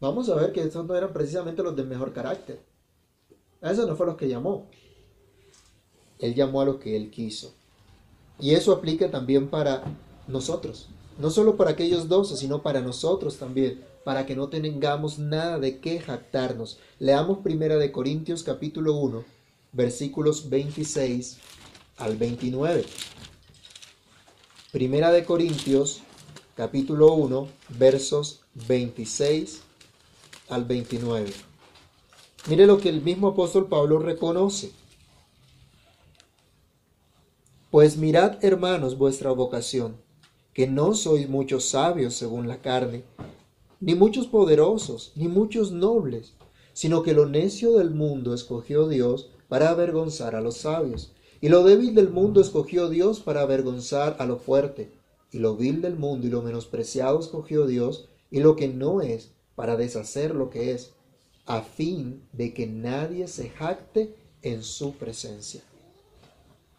Vamos 0.00 0.30
a 0.30 0.34
ver 0.34 0.52
que 0.52 0.62
esos 0.62 0.86
no 0.86 0.94
eran 0.94 1.12
precisamente 1.12 1.62
los 1.62 1.76
de 1.76 1.84
mejor 1.84 2.12
carácter. 2.12 2.60
A 3.60 3.70
esos 3.70 3.86
no 3.86 3.94
fue 3.94 4.06
los 4.06 4.16
que 4.16 4.28
llamó. 4.28 4.66
Él 6.18 6.34
llamó 6.34 6.62
a 6.62 6.64
los 6.64 6.76
que 6.76 6.96
él 6.96 7.10
quiso. 7.10 7.52
Y 8.38 8.54
eso 8.54 8.72
aplica 8.72 9.10
también 9.10 9.48
para 9.48 9.84
nosotros. 10.26 10.88
No 11.20 11.28
solo 11.28 11.58
para 11.58 11.72
aquellos 11.72 12.08
doce, 12.08 12.34
sino 12.34 12.62
para 12.62 12.80
nosotros 12.80 13.36
también, 13.36 13.84
para 14.04 14.24
que 14.24 14.34
no 14.34 14.48
tengamos 14.48 15.18
nada 15.18 15.58
de 15.58 15.78
qué 15.78 16.00
jactarnos. 16.00 16.78
Leamos 16.98 17.40
primera 17.40 17.76
de 17.76 17.92
Corintios 17.92 18.42
capítulo 18.42 18.94
1, 18.94 19.22
versículos 19.74 20.48
26 20.48 21.36
al 21.98 22.16
29. 22.16 22.86
Primera 24.72 25.12
de 25.12 25.26
Corintios 25.26 26.00
capítulo 26.56 27.12
1, 27.12 27.48
versos 27.78 28.40
26 28.66 29.60
al 30.48 30.64
29. 30.64 31.34
Mire 32.48 32.66
lo 32.66 32.80
que 32.80 32.88
el 32.88 33.02
mismo 33.02 33.28
apóstol 33.28 33.68
Pablo 33.68 33.98
reconoce. 33.98 34.72
Pues 37.70 37.98
mirad, 37.98 38.42
hermanos, 38.42 38.96
vuestra 38.96 39.32
vocación, 39.32 39.96
que 40.54 40.66
no 40.66 40.94
sois 40.94 41.28
muchos 41.28 41.64
sabios 41.64 42.14
según 42.14 42.48
la 42.48 42.60
carne, 42.60 43.04
ni 43.80 43.94
muchos 43.94 44.26
poderosos, 44.26 45.12
ni 45.14 45.28
muchos 45.28 45.72
nobles, 45.72 46.34
sino 46.72 47.02
que 47.02 47.14
lo 47.14 47.26
necio 47.26 47.78
del 47.78 47.90
mundo 47.90 48.34
escogió 48.34 48.88
Dios 48.88 49.30
para 49.48 49.70
avergonzar 49.70 50.34
a 50.34 50.40
los 50.40 50.58
sabios, 50.58 51.12
y 51.40 51.48
lo 51.48 51.64
débil 51.64 51.94
del 51.94 52.10
mundo 52.10 52.40
escogió 52.40 52.88
Dios 52.88 53.20
para 53.20 53.40
avergonzar 53.40 54.16
a 54.18 54.26
lo 54.26 54.38
fuerte 54.38 54.90
y 55.32 55.38
lo 55.38 55.56
vil 55.56 55.80
del 55.80 55.96
mundo 55.96 56.26
y 56.26 56.30
lo 56.30 56.42
menospreciado 56.42 57.20
escogió 57.20 57.66
Dios, 57.66 58.08
y 58.30 58.40
lo 58.40 58.56
que 58.56 58.68
no 58.68 59.00
es, 59.00 59.32
para 59.54 59.76
deshacer 59.76 60.34
lo 60.34 60.50
que 60.50 60.72
es, 60.72 60.92
a 61.46 61.62
fin 61.62 62.22
de 62.32 62.52
que 62.52 62.66
nadie 62.66 63.28
se 63.28 63.50
jacte 63.50 64.14
en 64.42 64.62
su 64.62 64.92
presencia. 64.94 65.62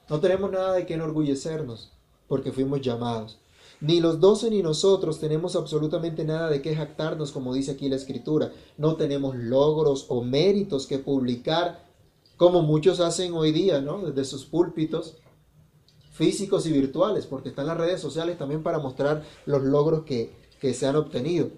No 0.10 0.20
tenemos 0.20 0.52
nada 0.52 0.74
de 0.74 0.86
qué 0.86 0.96
enorgullecernos, 0.96 1.92
porque 2.28 2.52
fuimos 2.52 2.82
llamados. 2.82 3.40
Ni 3.82 4.00
los 4.00 4.20
doce 4.20 4.52
ni 4.52 4.62
nosotros 4.62 5.20
tenemos 5.20 5.56
absolutamente 5.56 6.24
nada 6.24 6.50
de 6.50 6.62
qué 6.62 6.76
jactarnos, 6.76 7.32
como 7.32 7.52
dice 7.54 7.72
aquí 7.72 7.90
la 7.90 7.96
Escritura. 7.96 8.54
No 8.78 8.96
tenemos 8.96 9.36
logros 9.36 10.06
o 10.10 10.22
méritos 10.22 10.86
que 10.86 11.00
publicar, 11.00 11.90
como 12.38 12.62
muchos 12.62 13.00
hacen 13.00 13.34
hoy 13.34 13.52
día, 13.52 13.82
¿no? 13.82 14.04
Desde 14.04 14.24
sus 14.26 14.46
púlpitos, 14.46 15.16
físicos 16.12 16.68
y 16.68 16.72
virtuales, 16.72 17.26
porque 17.26 17.50
están 17.50 17.66
las 17.66 17.78
redes 17.78 18.00
sociales 18.00 18.38
también 18.38 18.62
para 18.62 18.78
mostrar 18.78 19.24
los 19.48 19.64
logros 19.64 20.04
que, 20.04 20.32
que 20.60 20.76
se 20.76 20.86
han 20.86 20.96
obtenido. 20.96 21.50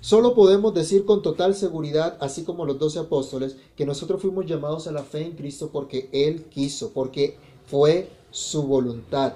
Solo 0.00 0.34
podemos 0.34 0.74
decir 0.74 1.04
con 1.04 1.20
total 1.20 1.56
seguridad, 1.56 2.16
así 2.20 2.44
como 2.44 2.64
los 2.64 2.78
doce 2.78 3.00
apóstoles, 3.00 3.56
que 3.76 3.86
nosotros 3.86 4.22
fuimos 4.22 4.46
llamados 4.46 4.86
a 4.86 4.92
la 4.92 5.02
fe 5.02 5.24
en 5.24 5.32
Cristo 5.32 5.70
porque 5.72 6.08
Él 6.12 6.44
quiso, 6.44 6.92
porque 6.92 7.38
fue 7.66 8.08
su 8.30 8.62
voluntad. 8.62 9.34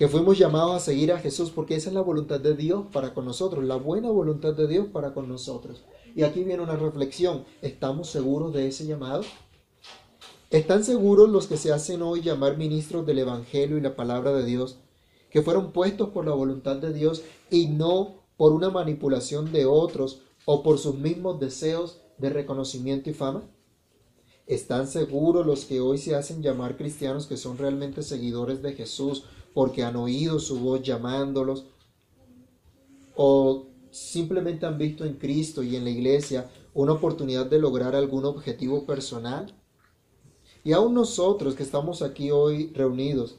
Que 0.00 0.08
fuimos 0.08 0.38
llamados 0.38 0.74
a 0.74 0.80
seguir 0.80 1.12
a 1.12 1.18
Jesús 1.18 1.50
porque 1.50 1.74
esa 1.74 1.90
es 1.90 1.94
la 1.94 2.00
voluntad 2.00 2.40
de 2.40 2.56
Dios 2.56 2.86
para 2.90 3.12
con 3.12 3.26
nosotros, 3.26 3.62
la 3.62 3.76
buena 3.76 4.08
voluntad 4.08 4.54
de 4.54 4.66
Dios 4.66 4.86
para 4.86 5.12
con 5.12 5.28
nosotros. 5.28 5.82
Y 6.16 6.22
aquí 6.22 6.42
viene 6.42 6.62
una 6.62 6.76
reflexión, 6.76 7.44
¿estamos 7.60 8.08
seguros 8.08 8.54
de 8.54 8.66
ese 8.66 8.86
llamado? 8.86 9.24
¿Están 10.48 10.84
seguros 10.84 11.28
los 11.28 11.46
que 11.46 11.58
se 11.58 11.70
hacen 11.70 12.00
hoy 12.00 12.22
llamar 12.22 12.56
ministros 12.56 13.04
del 13.04 13.18
Evangelio 13.18 13.76
y 13.76 13.82
la 13.82 13.94
palabra 13.94 14.32
de 14.32 14.46
Dios, 14.46 14.78
que 15.28 15.42
fueron 15.42 15.70
puestos 15.70 16.08
por 16.08 16.24
la 16.24 16.32
voluntad 16.32 16.76
de 16.76 16.94
Dios 16.94 17.22
y 17.50 17.66
no 17.66 18.22
por 18.38 18.52
una 18.52 18.70
manipulación 18.70 19.52
de 19.52 19.66
otros 19.66 20.22
o 20.46 20.62
por 20.62 20.78
sus 20.78 20.94
mismos 20.94 21.38
deseos 21.40 22.00
de 22.16 22.30
reconocimiento 22.30 23.10
y 23.10 23.12
fama? 23.12 23.42
¿Están 24.46 24.88
seguros 24.88 25.46
los 25.46 25.66
que 25.66 25.80
hoy 25.80 25.98
se 25.98 26.16
hacen 26.16 26.42
llamar 26.42 26.78
cristianos 26.78 27.26
que 27.26 27.36
son 27.36 27.58
realmente 27.58 28.02
seguidores 28.02 28.62
de 28.62 28.72
Jesús 28.72 29.24
porque 29.54 29.82
han 29.82 29.96
oído 29.96 30.38
su 30.38 30.60
voz 30.60 30.82
llamándolos? 30.82 31.64
¿O 33.16 33.66
simplemente 33.90 34.66
han 34.66 34.78
visto 34.78 35.04
en 35.04 35.14
Cristo 35.14 35.62
y 35.62 35.76
en 35.76 35.84
la 35.84 35.90
iglesia 35.90 36.50
una 36.74 36.92
oportunidad 36.92 37.46
de 37.46 37.58
lograr 37.58 37.94
algún 37.94 38.24
objetivo 38.24 38.86
personal? 38.86 39.54
Y 40.62 40.72
aún 40.72 40.94
nosotros 40.94 41.54
que 41.54 41.62
estamos 41.62 42.02
aquí 42.02 42.30
hoy 42.30 42.72
reunidos, 42.74 43.36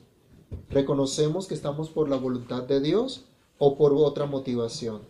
¿reconocemos 0.70 1.48
que 1.48 1.54
estamos 1.54 1.90
por 1.90 2.10
la 2.10 2.18
voluntad 2.18 2.64
de 2.64 2.82
Dios 2.82 3.26
o 3.58 3.78
por 3.78 3.94
otra 3.94 4.26
motivación? 4.26 5.02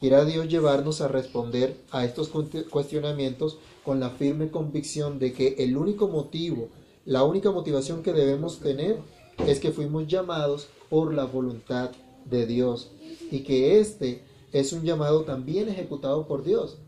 Quiera 0.00 0.24
Dios 0.24 0.48
llevarnos 0.48 1.00
a 1.00 1.08
responder 1.08 1.76
a 1.90 2.04
estos 2.04 2.30
cuestionamientos 2.70 3.58
con 3.84 3.98
la 3.98 4.10
firme 4.10 4.50
convicción 4.50 5.18
de 5.18 5.32
que 5.32 5.56
el 5.58 5.76
único 5.76 6.06
motivo, 6.06 6.68
la 7.04 7.24
única 7.24 7.50
motivación 7.50 8.02
que 8.02 8.12
debemos 8.12 8.60
tener 8.60 8.98
es 9.46 9.60
que 9.60 9.72
fuimos 9.72 10.06
llamados 10.06 10.68
por 10.88 11.14
la 11.14 11.24
voluntad 11.24 11.90
de 12.24 12.46
Dios 12.46 12.90
y 13.30 13.40
que 13.40 13.78
este 13.80 14.22
es 14.52 14.72
un 14.72 14.82
llamado 14.82 15.22
también 15.22 15.68
ejecutado 15.68 16.26
por 16.26 16.44
Dios. 16.44 16.78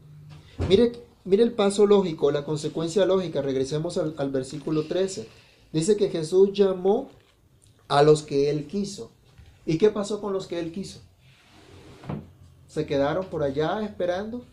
Mire 0.69 0.92
Mire 1.25 1.42
el 1.42 1.52
paso 1.52 1.87
lógico, 1.87 2.30
la 2.30 2.45
consecuencia 2.45 3.04
lógica. 3.04 3.42
Regresemos 3.42 3.99
al, 3.99 4.14
al, 4.16 4.30
versículo 4.30 4.85
13. 4.85 5.28
Dice 5.73 5.97
que 5.97 6.09
Jesús 6.09 6.52
llamó 6.52 7.11
a 7.88 8.02
los 8.02 8.23
que 8.23 8.50
él 8.50 8.66
quiso. 8.66 9.11
¿Y 9.66 9.76
qué 9.76 9.90
pasó 9.90 10.21
con 10.21 10.33
los 10.33 10.47
que 10.47 10.59
él 10.59 10.73
quiso? 10.73 11.00
¿Se 12.66 12.87
quedaron 12.87 13.26
por 13.26 13.42
allá 13.42 13.83
esperando? 13.85 14.45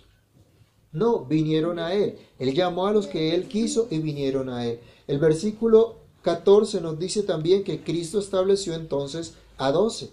No, 0.91 1.25
vinieron 1.25 1.79
a 1.79 1.93
él. 1.93 2.17
Él 2.37 2.53
llamó 2.53 2.87
a 2.87 2.91
los 2.91 3.07
que 3.07 3.33
él 3.33 3.47
quiso 3.47 3.87
y 3.89 3.99
vinieron 3.99 4.49
a 4.49 4.65
él. 4.65 4.79
El 5.07 5.19
versículo 5.19 5.99
14 6.27 6.81
nos 6.81 6.99
dice 6.99 7.23
también 7.23 7.63
que 7.63 7.85
Cristo 7.85 8.19
estableció 8.19 8.73
entonces 8.73 9.35
a 9.57 9.71
doce. 9.71 10.11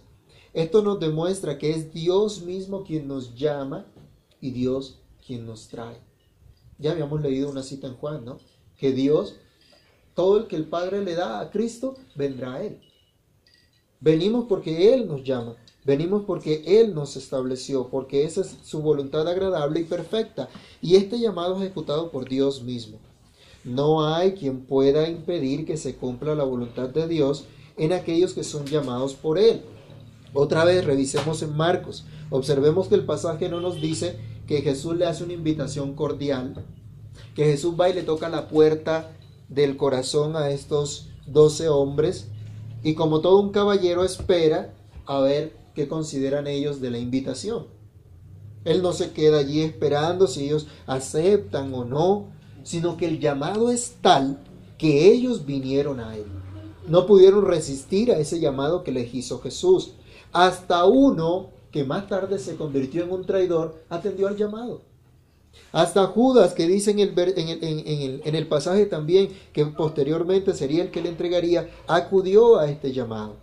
Esto 0.52 0.80
nos 0.80 1.00
demuestra 1.00 1.58
que 1.58 1.70
es 1.70 1.92
Dios 1.92 2.42
mismo 2.42 2.84
quien 2.84 3.08
nos 3.08 3.34
llama 3.34 3.84
y 4.40 4.52
Dios 4.52 5.00
quien 5.26 5.44
nos 5.44 5.66
trae. 5.66 6.00
Ya 6.78 6.92
habíamos 6.92 7.20
leído 7.20 7.50
una 7.50 7.64
cita 7.64 7.88
en 7.88 7.96
Juan, 7.96 8.24
¿no? 8.24 8.38
Que 8.76 8.92
Dios, 8.92 9.34
todo 10.14 10.38
el 10.38 10.46
que 10.46 10.54
el 10.54 10.66
Padre 10.66 11.02
le 11.02 11.16
da 11.16 11.40
a 11.40 11.50
Cristo, 11.50 11.96
vendrá 12.14 12.54
a 12.54 12.62
Él. 12.62 12.80
Venimos 13.98 14.44
porque 14.48 14.94
Él 14.94 15.08
nos 15.08 15.24
llama. 15.24 15.56
Venimos 15.84 16.22
porque 16.28 16.62
Él 16.80 16.94
nos 16.94 17.16
estableció, 17.16 17.88
porque 17.88 18.22
esa 18.22 18.42
es 18.42 18.56
su 18.62 18.82
voluntad 18.82 19.26
agradable 19.26 19.80
y 19.80 19.84
perfecta. 19.84 20.48
Y 20.80 20.94
este 20.94 21.18
llamado 21.18 21.56
es 21.56 21.62
ejecutado 21.62 22.12
por 22.12 22.28
Dios 22.28 22.62
mismo. 22.62 23.00
No 23.64 24.06
hay 24.06 24.34
quien 24.34 24.60
pueda 24.60 25.08
impedir 25.08 25.64
que 25.64 25.76
se 25.76 25.96
cumpla 25.96 26.34
la 26.34 26.44
voluntad 26.44 26.88
de 26.90 27.08
Dios 27.08 27.46
en 27.76 27.92
aquellos 27.92 28.34
que 28.34 28.44
son 28.44 28.66
llamados 28.66 29.14
por 29.14 29.38
Él. 29.38 29.62
Otra 30.34 30.64
vez 30.64 30.84
revisemos 30.84 31.42
en 31.42 31.56
Marcos. 31.56 32.04
Observemos 32.30 32.88
que 32.88 32.96
el 32.96 33.04
pasaje 33.04 33.48
no 33.48 33.60
nos 33.60 33.80
dice 33.80 34.16
que 34.46 34.62
Jesús 34.62 34.96
le 34.96 35.06
hace 35.06 35.24
una 35.24 35.32
invitación 35.32 35.94
cordial, 35.94 36.64
que 37.34 37.44
Jesús 37.44 37.74
va 37.80 37.88
y 37.88 37.94
le 37.94 38.02
toca 38.02 38.28
la 38.28 38.48
puerta 38.48 39.12
del 39.48 39.76
corazón 39.76 40.36
a 40.36 40.50
estos 40.50 41.08
doce 41.26 41.68
hombres 41.68 42.28
y 42.82 42.94
como 42.94 43.20
todo 43.20 43.40
un 43.40 43.50
caballero 43.50 44.04
espera 44.04 44.74
a 45.06 45.20
ver 45.20 45.56
qué 45.74 45.88
consideran 45.88 46.46
ellos 46.46 46.80
de 46.80 46.90
la 46.90 46.98
invitación. 46.98 47.66
Él 48.64 48.82
no 48.82 48.92
se 48.92 49.12
queda 49.12 49.38
allí 49.38 49.60
esperando 49.60 50.26
si 50.26 50.46
ellos 50.46 50.66
aceptan 50.86 51.72
o 51.74 51.84
no, 51.84 52.28
sino 52.64 52.96
que 52.96 53.06
el 53.06 53.20
llamado 53.20 53.70
es 53.70 53.96
tal 54.00 54.40
que 54.76 55.12
ellos 55.12 55.46
vinieron 55.46 56.00
a 56.00 56.16
Él. 56.16 56.24
No 56.88 57.06
pudieron 57.06 57.46
resistir 57.46 58.10
a 58.10 58.18
ese 58.18 58.40
llamado 58.40 58.82
que 58.82 58.92
les 58.92 59.14
hizo 59.14 59.40
Jesús. 59.40 59.92
Hasta 60.32 60.84
uno, 60.84 61.50
que 61.70 61.84
más 61.84 62.08
tarde 62.08 62.38
se 62.38 62.56
convirtió 62.56 63.04
en 63.04 63.12
un 63.12 63.24
traidor, 63.24 63.82
atendió 63.88 64.28
al 64.28 64.36
llamado. 64.36 64.82
Hasta 65.72 66.06
Judas, 66.06 66.52
que 66.52 66.66
dice 66.66 66.90
en 66.90 66.98
el, 66.98 67.14
en, 68.24 68.34
el, 68.34 68.46
pasaje 68.48 68.86
también 68.86 69.28
que 69.52 69.64
posteriormente 69.66 70.52
sería 70.52 70.82
el 70.82 70.90
que 70.90 71.00
le 71.00 71.08
entregaría, 71.08 71.70
acudió 71.86 72.58
a 72.58 72.68
este 72.68 72.92
llamado. 72.92 73.36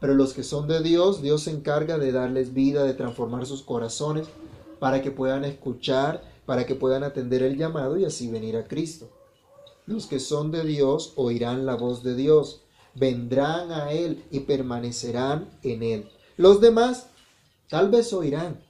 Pero 0.00 0.14
los 0.14 0.34
que 0.34 0.42
son 0.42 0.68
de 0.68 0.82
Dios, 0.82 1.22
Dios 1.22 1.42
se 1.42 1.50
encarga 1.50 1.98
de 1.98 2.12
darles 2.12 2.52
vida, 2.52 2.84
de 2.84 2.94
transformar 2.94 3.46
sus 3.46 3.62
corazones 3.62 4.26
para 4.78 5.00
que 5.00 5.10
puedan 5.10 5.44
escuchar, 5.44 6.33
para 6.46 6.66
que 6.66 6.74
puedan 6.74 7.04
atender 7.04 7.42
el 7.42 7.56
llamado 7.56 7.96
y 7.96 8.04
así 8.04 8.30
venir 8.30 8.56
a 8.56 8.64
Cristo. 8.64 9.10
Los 9.86 10.06
que 10.06 10.18
son 10.18 10.50
de 10.50 10.64
Dios 10.64 11.12
oirán 11.16 11.66
la 11.66 11.74
voz 11.74 12.02
de 12.02 12.14
Dios, 12.14 12.62
vendrán 12.94 13.72
a 13.72 13.92
Él 13.92 14.24
y 14.30 14.40
permanecerán 14.40 15.48
en 15.62 15.82
Él. 15.82 16.08
Los 16.36 16.60
demás 16.60 17.08
tal 17.68 17.90
vez 17.90 18.12
oirán, 18.12 18.60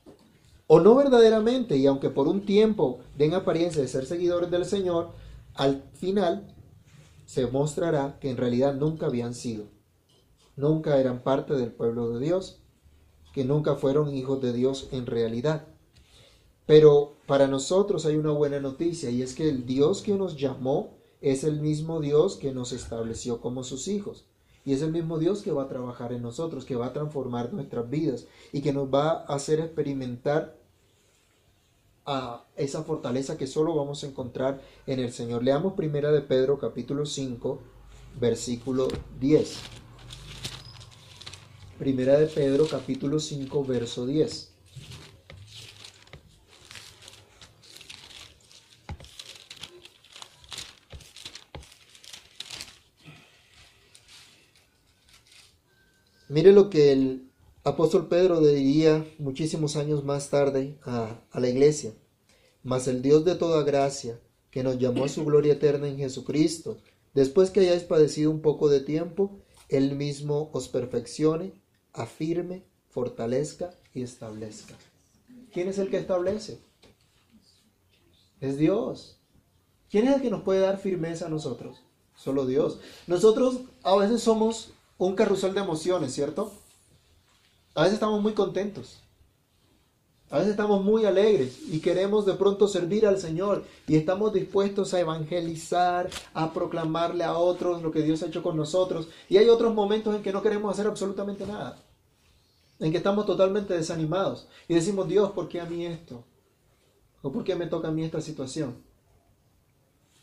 o 0.66 0.80
no 0.80 0.94
verdaderamente, 0.94 1.76
y 1.76 1.86
aunque 1.86 2.10
por 2.10 2.26
un 2.26 2.46
tiempo 2.46 3.00
den 3.16 3.34
apariencia 3.34 3.82
de 3.82 3.88
ser 3.88 4.06
seguidores 4.06 4.50
del 4.50 4.64
Señor, 4.64 5.10
al 5.54 5.82
final 5.94 6.54
se 7.26 7.46
mostrará 7.46 8.18
que 8.18 8.30
en 8.30 8.36
realidad 8.36 8.74
nunca 8.74 9.06
habían 9.06 9.34
sido, 9.34 9.66
nunca 10.56 10.98
eran 10.98 11.22
parte 11.22 11.54
del 11.54 11.72
pueblo 11.72 12.10
de 12.10 12.24
Dios, 12.24 12.60
que 13.32 13.44
nunca 13.44 13.74
fueron 13.74 14.14
hijos 14.14 14.40
de 14.40 14.52
Dios 14.52 14.88
en 14.92 15.06
realidad. 15.06 15.66
Pero 16.66 17.13
para 17.26 17.46
nosotros 17.46 18.04
hay 18.06 18.16
una 18.16 18.32
buena 18.32 18.60
noticia 18.60 19.10
y 19.10 19.22
es 19.22 19.34
que 19.34 19.48
el 19.48 19.66
Dios 19.66 20.02
que 20.02 20.14
nos 20.14 20.36
llamó 20.36 20.94
es 21.20 21.44
el 21.44 21.60
mismo 21.60 22.00
Dios 22.00 22.36
que 22.36 22.52
nos 22.52 22.72
estableció 22.72 23.40
como 23.40 23.64
sus 23.64 23.88
hijos. 23.88 24.26
Y 24.66 24.72
es 24.72 24.82
el 24.82 24.92
mismo 24.92 25.18
Dios 25.18 25.42
que 25.42 25.52
va 25.52 25.64
a 25.64 25.68
trabajar 25.68 26.12
en 26.12 26.22
nosotros, 26.22 26.64
que 26.64 26.76
va 26.76 26.86
a 26.86 26.92
transformar 26.92 27.52
nuestras 27.52 27.88
vidas 27.88 28.26
y 28.52 28.62
que 28.62 28.72
nos 28.72 28.92
va 28.92 29.10
a 29.10 29.34
hacer 29.34 29.60
experimentar 29.60 30.56
a 32.06 32.44
esa 32.56 32.82
fortaleza 32.82 33.38
que 33.38 33.46
solo 33.46 33.74
vamos 33.74 34.04
a 34.04 34.06
encontrar 34.06 34.60
en 34.86 35.00
el 35.00 35.12
Señor. 35.12 35.42
Leamos 35.42 35.74
primera 35.74 36.12
de 36.12 36.20
Pedro 36.20 36.58
capítulo 36.58 37.06
5, 37.06 37.58
versículo 38.20 38.88
10. 39.20 39.58
Primera 41.78 42.18
de 42.18 42.26
Pedro 42.26 42.66
capítulo 42.66 43.18
5, 43.18 43.64
verso 43.64 44.06
10. 44.06 44.53
Mire 56.28 56.52
lo 56.52 56.70
que 56.70 56.92
el 56.92 57.30
apóstol 57.64 58.08
Pedro 58.08 58.40
diría 58.40 59.06
muchísimos 59.18 59.76
años 59.76 60.04
más 60.04 60.30
tarde 60.30 60.78
a, 60.84 61.20
la 61.34 61.48
iglesia. 61.48 61.92
Mas 62.62 62.88
el 62.88 63.02
Dios 63.02 63.24
de 63.24 63.34
toda 63.34 63.62
gracia, 63.62 64.18
que 64.50 64.62
nos 64.62 64.78
llamó 64.78 65.04
a 65.04 65.08
su 65.08 65.24
gloria 65.24 65.54
eterna 65.54 65.88
en 65.88 65.98
Jesucristo, 65.98 66.78
después 67.12 67.50
que 67.50 67.60
hayáis 67.60 67.82
padecido 67.82 68.30
un 68.30 68.40
poco 68.40 68.68
de 68.68 68.80
tiempo, 68.80 69.38
Él 69.68 69.96
mismo 69.96 70.50
os 70.52 70.68
perfeccione, 70.68 71.52
afirme, 71.92 72.64
fortalezca 72.88 73.74
y 73.92 74.02
establezca. 74.02 74.74
¿Quién 75.52 75.68
es 75.68 75.78
el 75.78 75.90
que 75.90 75.98
establece? 75.98 76.58
Es 78.40 78.56
Dios. 78.56 79.18
¿Quién 79.90 80.08
es 80.08 80.16
el 80.16 80.22
que 80.22 80.30
nos 80.30 80.42
puede 80.42 80.60
dar 80.60 80.78
firmeza 80.78 81.26
a 81.26 81.30
nosotros? 81.30 81.82
Solo 82.16 82.46
Dios. 82.46 82.80
Nosotros 83.06 83.60
a 83.82 83.96
veces 83.96 84.22
somos 84.22 84.72
un 85.06 85.14
carrusel 85.14 85.54
de 85.54 85.60
emociones, 85.60 86.12
¿cierto? 86.12 86.52
A 87.74 87.82
veces 87.82 87.94
estamos 87.94 88.22
muy 88.22 88.32
contentos. 88.32 89.00
A 90.30 90.38
veces 90.38 90.52
estamos 90.52 90.82
muy 90.82 91.04
alegres 91.04 91.60
y 91.70 91.80
queremos 91.80 92.26
de 92.26 92.34
pronto 92.34 92.66
servir 92.66 93.06
al 93.06 93.18
Señor 93.18 93.64
y 93.86 93.96
estamos 93.96 94.32
dispuestos 94.32 94.94
a 94.94 95.00
evangelizar, 95.00 96.10
a 96.32 96.52
proclamarle 96.52 97.24
a 97.24 97.36
otros 97.36 97.82
lo 97.82 97.92
que 97.92 98.02
Dios 98.02 98.22
ha 98.22 98.26
hecho 98.26 98.42
con 98.42 98.56
nosotros. 98.56 99.08
Y 99.28 99.36
hay 99.36 99.48
otros 99.48 99.74
momentos 99.74 100.14
en 100.14 100.22
que 100.22 100.32
no 100.32 100.42
queremos 100.42 100.72
hacer 100.72 100.86
absolutamente 100.86 101.46
nada, 101.46 101.78
en 102.80 102.90
que 102.90 102.98
estamos 102.98 103.26
totalmente 103.26 103.74
desanimados 103.74 104.48
y 104.66 104.74
decimos, 104.74 105.06
Dios, 105.06 105.30
¿por 105.32 105.48
qué 105.48 105.60
a 105.60 105.66
mí 105.66 105.86
esto? 105.86 106.24
¿O 107.22 107.30
por 107.30 107.44
qué 107.44 107.54
me 107.54 107.66
toca 107.66 107.88
a 107.88 107.92
mí 107.92 108.02
esta 108.02 108.20
situación? 108.20 108.82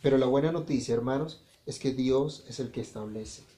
Pero 0.02 0.18
la 0.18 0.26
buena 0.26 0.52
noticia, 0.52 0.96
hermanos, 0.96 1.42
es 1.66 1.80
que 1.80 1.92
Dios 1.92 2.44
es 2.50 2.60
el 2.60 2.72
que 2.72 2.82
establece. 2.82 3.51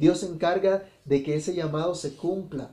Dios 0.00 0.20
se 0.20 0.26
encarga 0.26 0.88
de 1.04 1.22
que 1.22 1.34
ese 1.34 1.54
llamado 1.54 1.94
se 1.94 2.16
cumpla. 2.16 2.70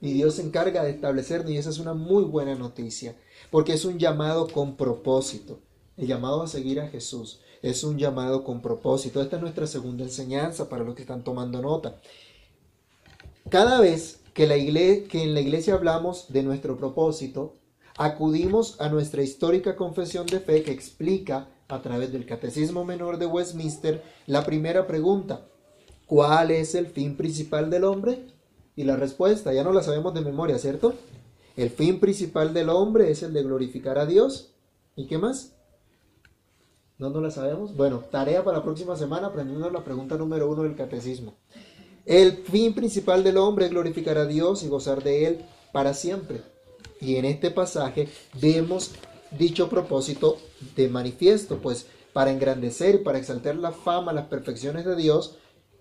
Y 0.00 0.12
Dios 0.12 0.36
se 0.36 0.42
encarga 0.42 0.84
de 0.84 0.90
establecerlo 0.90 1.50
y 1.50 1.56
esa 1.56 1.70
es 1.70 1.80
una 1.80 1.94
muy 1.94 2.22
buena 2.22 2.54
noticia, 2.54 3.16
porque 3.50 3.72
es 3.72 3.84
un 3.84 3.98
llamado 3.98 4.46
con 4.46 4.76
propósito. 4.76 5.58
El 5.96 6.06
llamado 6.06 6.42
a 6.42 6.46
seguir 6.46 6.78
a 6.80 6.86
Jesús 6.86 7.40
es 7.60 7.82
un 7.82 7.98
llamado 7.98 8.44
con 8.44 8.62
propósito. 8.62 9.20
Esta 9.20 9.34
es 9.34 9.42
nuestra 9.42 9.66
segunda 9.66 10.04
enseñanza 10.04 10.68
para 10.68 10.84
los 10.84 10.94
que 10.94 11.02
están 11.02 11.24
tomando 11.24 11.60
nota. 11.60 12.00
Cada 13.48 13.80
vez 13.80 14.20
que, 14.32 14.46
la 14.46 14.56
iglesia, 14.56 15.08
que 15.08 15.24
en 15.24 15.34
la 15.34 15.40
iglesia 15.40 15.74
hablamos 15.74 16.32
de 16.32 16.44
nuestro 16.44 16.78
propósito, 16.78 17.56
acudimos 17.96 18.80
a 18.80 18.88
nuestra 18.88 19.24
histórica 19.24 19.74
confesión 19.74 20.24
de 20.26 20.38
fe 20.38 20.62
que 20.62 20.70
explica 20.70 21.48
a 21.66 21.82
través 21.82 22.12
del 22.12 22.26
Catecismo 22.26 22.84
Menor 22.84 23.18
de 23.18 23.26
Westminster 23.26 24.04
la 24.26 24.44
primera 24.46 24.86
pregunta, 24.86 25.48
¿Cuál 26.10 26.50
es 26.50 26.74
el 26.74 26.88
fin 26.88 27.16
principal 27.16 27.70
del 27.70 27.84
hombre? 27.84 28.26
Y 28.74 28.82
la 28.82 28.96
respuesta, 28.96 29.52
ya 29.52 29.62
no 29.62 29.72
la 29.72 29.84
sabemos 29.84 30.12
de 30.12 30.20
memoria, 30.20 30.58
¿cierto? 30.58 30.94
El 31.56 31.70
fin 31.70 32.00
principal 32.00 32.52
del 32.52 32.68
hombre 32.68 33.12
es 33.12 33.22
el 33.22 33.32
de 33.32 33.44
glorificar 33.44 33.96
a 33.96 34.06
Dios. 34.06 34.50
¿Y 34.96 35.06
qué 35.06 35.18
más? 35.18 35.52
¿No, 36.98 37.10
no 37.10 37.20
la 37.20 37.30
sabemos? 37.30 37.76
Bueno, 37.76 38.02
tarea 38.10 38.42
para 38.42 38.58
la 38.58 38.64
próxima 38.64 38.96
semana 38.96 39.28
aprendiendo 39.28 39.70
la 39.70 39.84
pregunta 39.84 40.16
número 40.16 40.50
uno 40.50 40.64
del 40.64 40.74
catecismo. 40.74 41.34
El 42.04 42.38
fin 42.38 42.74
principal 42.74 43.22
del 43.22 43.36
hombre 43.36 43.66
es 43.66 43.70
glorificar 43.70 44.18
a 44.18 44.26
Dios 44.26 44.64
y 44.64 44.68
gozar 44.68 45.04
de 45.04 45.26
Él 45.26 45.44
para 45.70 45.94
siempre. 45.94 46.42
Y 47.00 47.16
en 47.16 47.24
este 47.24 47.52
pasaje 47.52 48.08
vemos 48.42 48.90
dicho 49.38 49.68
propósito 49.68 50.38
de 50.74 50.88
manifiesto, 50.88 51.58
pues 51.58 51.86
para 52.12 52.32
engrandecer, 52.32 53.04
para 53.04 53.18
exaltar 53.18 53.54
la 53.54 53.70
fama, 53.70 54.12
las 54.12 54.26
perfecciones 54.26 54.84
de 54.84 54.96
Dios, 54.96 55.36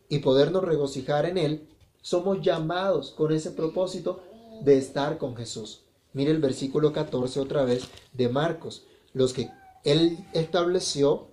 y 0.10 0.20
podernos 0.20 0.64
regocijar 0.64 1.26
en 1.26 1.38
Él, 1.38 1.70
somos 2.02 2.42
llamados 2.42 3.12
con 3.12 3.32
ese 3.32 3.52
propósito 3.52 4.22
de 4.62 4.78
estar 4.78 5.18
con 5.18 5.36
Jesús. 5.36 5.84
Mire 6.14 6.32
el 6.32 6.40
versículo 6.40 6.92
14 6.92 7.40
otra 7.40 7.64
vez 7.64 7.84
de 8.14 8.30
Marcos. 8.30 8.86
Los 9.14 9.34
que 9.34 9.52
Él 9.84 10.18
estableció, 10.34 11.28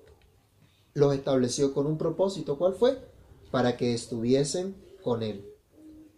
los 0.92 1.14
estableció 1.14 1.72
con 1.72 1.86
un 1.86 1.98
propósito. 1.98 2.58
¿Cuál 2.58 2.74
fue? 2.74 2.98
Para 3.50 3.76
que 3.76 3.94
estuviesen 3.94 4.76
con 5.02 5.22
Él. 5.22 5.44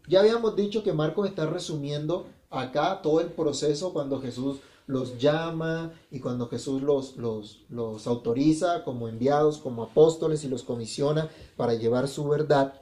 Ya 0.08 0.20
habíamos 0.20 0.56
dicho 0.56 0.82
que 0.82 0.92
Marcos 0.92 1.28
está 1.28 1.46
resumiendo 1.46 2.26
acá 2.50 3.00
todo 3.02 3.20
el 3.20 3.28
proceso 3.28 3.92
cuando 3.92 4.20
Jesús 4.20 4.58
los 4.88 5.18
llama 5.18 5.92
y 6.10 6.18
cuando 6.18 6.48
Jesús 6.48 6.82
los, 6.82 7.16
los, 7.18 7.66
los 7.68 8.06
autoriza 8.06 8.84
como 8.84 9.06
enviados, 9.06 9.58
como 9.58 9.82
apóstoles 9.82 10.42
y 10.44 10.48
los 10.48 10.62
comisiona 10.62 11.28
para 11.56 11.74
llevar 11.74 12.08
su 12.08 12.26
verdad. 12.26 12.72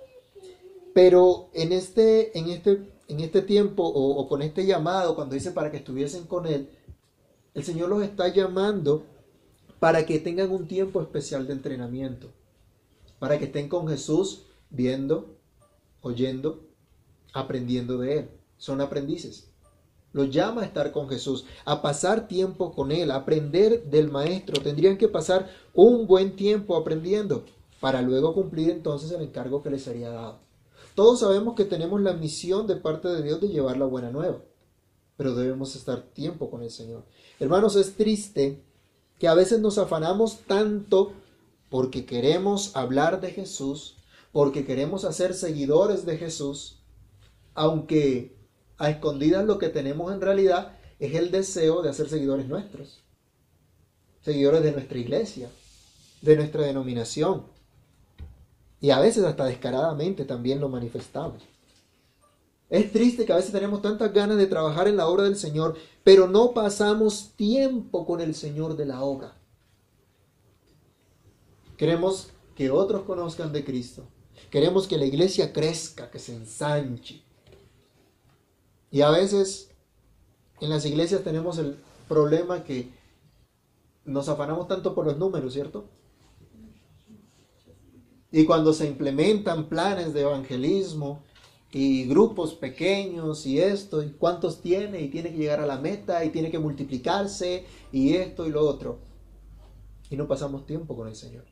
Pero 0.95 1.51
en 1.53 1.73
este, 1.73 2.39
en 2.39 2.49
este, 2.49 2.89
en 3.09 3.21
este 3.21 3.43
tiempo 3.43 3.83
o, 3.83 4.19
o 4.19 4.29
con 4.29 4.41
este 4.41 4.65
llamado, 4.65 5.17
cuando 5.17 5.35
dice 5.35 5.51
para 5.51 5.73
que 5.73 5.79
estuviesen 5.79 6.27
con 6.27 6.47
Él, 6.47 6.71
el 7.55 7.65
Señor 7.65 7.89
los 7.89 8.03
está 8.05 8.29
llamando 8.29 9.03
para 9.81 10.07
que 10.07 10.21
tengan 10.21 10.53
un 10.53 10.69
tiempo 10.69 11.03
especial 11.03 11.49
de 11.49 11.55
entrenamiento, 11.55 12.29
para 13.19 13.37
que 13.37 13.47
estén 13.47 13.69
con 13.69 13.89
Jesús 13.89 14.45
viendo, 14.71 15.37
oyendo, 16.03 16.61
aprendiendo 17.33 17.99
de 17.99 18.19
Él. 18.21 18.31
Son 18.59 18.81
aprendices. 18.81 19.51
Los 20.17 20.31
llama 20.31 20.63
a 20.63 20.65
estar 20.65 20.93
con 20.93 21.11
Jesús, 21.11 21.45
a 21.67 21.83
pasar 21.83 22.27
tiempo 22.27 22.73
con 22.73 22.91
Él, 22.91 23.11
a 23.11 23.17
aprender 23.17 23.85
del 23.85 24.11
Maestro. 24.11 24.63
Tendrían 24.63 24.97
que 24.97 25.09
pasar 25.09 25.51
un 25.75 26.07
buen 26.07 26.37
tiempo 26.37 26.75
aprendiendo. 26.75 27.45
para 27.81 28.01
luego 28.01 28.33
cumplir 28.33 28.71
entonces 28.71 29.11
el 29.11 29.21
encargo 29.21 29.63
que 29.63 29.69
les 29.69 29.83
sería 29.83 30.09
dado. 30.09 30.39
Todos 30.95 31.21
sabemos 31.21 31.55
que 31.55 31.67
tenemos 31.67 32.01
la 32.01 32.15
misión 32.15 32.67
de 32.67 32.77
parte 32.77 33.09
de 33.09 33.23
Dios 33.23 33.43
de 33.43 33.49
llevar 33.49 33.77
la 33.77 33.85
buena 33.85 34.11
nueva, 34.11 34.39
pero 35.19 35.35
debemos 35.35 35.77
estar 35.77 36.01
tiempo 36.01 36.49
con 36.49 36.63
el 36.63 36.71
Señor. 36.71 37.05
Hermanos, 37.39 37.77
es 37.77 37.95
triste 37.95 38.65
que 39.19 39.29
a 39.29 39.35
veces 39.35 39.61
nos 39.61 39.77
afanamos 39.77 40.39
tanto 40.47 41.13
porque 41.69 42.07
queremos 42.07 42.75
hablar 42.75 43.21
de 43.21 43.33
Jesús, 43.33 43.99
porque 44.33 44.65
queremos 44.65 45.05
hacer 45.05 45.35
seguidores 45.35 46.07
de 46.07 46.17
Jesús, 46.17 46.81
aunque 47.55 48.36
a 48.79 48.91
escondidas 48.91 49.45
lo 49.45 49.59
que 49.59 49.69
tenemos 49.69 50.13
en 50.13 50.21
realidad 50.21 50.77
es 50.99 51.15
el 51.15 51.31
deseo 51.31 51.83
de 51.83 51.91
hacer 51.91 52.09
seguidores 52.09 52.47
nuestros, 52.47 53.03
seguidores 54.23 54.63
de 54.63 54.73
nuestra 54.73 54.99
iglesia, 54.99 55.51
de 56.23 56.37
nuestra 56.37 56.63
denominación. 56.63 57.45
Y 58.81 58.91
a 58.91 59.01
veces 59.01 59.25
hasta 59.25 59.45
descaradamente 59.45 60.25
también 60.25 60.61
lo 60.61 60.69
manifestamos. 60.69 61.43
Es 62.69 62.93
triste 62.93 63.25
que 63.25 63.33
a 63.33 63.37
veces 63.37 63.53
tenemos 63.53 63.81
tantas 63.81 64.13
ganas 64.13 64.37
de 64.37 64.47
trabajar 64.47 64.89
en 64.89 64.97
la 64.97 65.07
obra 65.07 65.25
del 65.25 65.37
Señor, 65.37 65.77
pero 66.03 66.27
no 66.27 66.53
pasamos 66.53 67.33
tiempo 67.37 68.05
con 68.05 68.21
el 68.21 68.35
Señor 68.35 68.77
de 68.77 68.87
la 68.87 69.03
obra. 69.03 69.37
Queremos 71.77 72.31
que 72.57 72.71
otros 72.71 73.03
conozcan 73.03 73.53
de 73.53 73.65
Cristo. 73.65 74.09
Queremos 74.51 74.89
que 74.89 74.99
la 74.99 75.05
iglesia 75.05 75.53
crezca, 75.53 76.11
que 76.11 76.19
se 76.19 76.35
ensanche. 76.35 77.23
Y 78.91 79.01
a 79.03 79.11
veces 79.11 79.71
en 80.61 80.71
las 80.71 80.87
iglesias 80.87 81.23
tenemos 81.23 81.59
el 81.59 81.77
problema 82.09 82.65
que 82.65 82.91
nos 84.05 84.29
afanamos 84.29 84.69
tanto 84.69 84.95
por 84.95 85.05
los 85.05 85.19
números, 85.19 85.53
¿cierto? 85.53 85.89
Y 88.31 88.45
cuando 88.45 88.73
se 88.73 88.87
implementan 88.87 89.69
planes 89.69 90.15
de 90.15 90.23
evangelismo 90.23 91.23
y 91.73 92.07
grupos 92.07 92.55
pequeños 92.55 93.47
y 93.47 93.61
esto, 93.61 94.03
y 94.03 94.11
cuántos 94.13 94.61
tiene, 94.61 95.01
y 95.01 95.09
tiene 95.09 95.31
que 95.31 95.39
llegar 95.39 95.61
a 95.61 95.67
la 95.67 95.79
meta, 95.79 96.25
y 96.25 96.31
tiene 96.31 96.51
que 96.51 96.59
multiplicarse, 96.59 97.67
y 97.93 98.15
esto 98.15 98.47
y 98.47 98.51
lo 98.51 98.67
otro. 98.67 98.99
Y 100.11 100.17
no 100.17 100.29
pasamos 100.29 100.67
tiempo 100.67 100.97
con 100.97 101.09
el 101.09 101.17
Señor. 101.17 101.45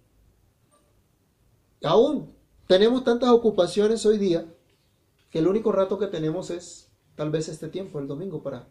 Aún 1.82 2.34
tenemos 2.66 3.04
tantas 3.04 3.30
ocupaciones 3.30 4.06
hoy 4.06 4.18
día 4.18 4.46
que 5.30 5.40
el 5.40 5.48
único 5.48 5.72
rato 5.72 5.98
que 5.98 6.06
tenemos 6.06 6.50
es 6.50 6.83
tal 7.16 7.30
vez 7.30 7.48
este 7.48 7.68
tiempo, 7.68 7.98
el 7.98 8.08
domingo, 8.08 8.42
para 8.42 8.68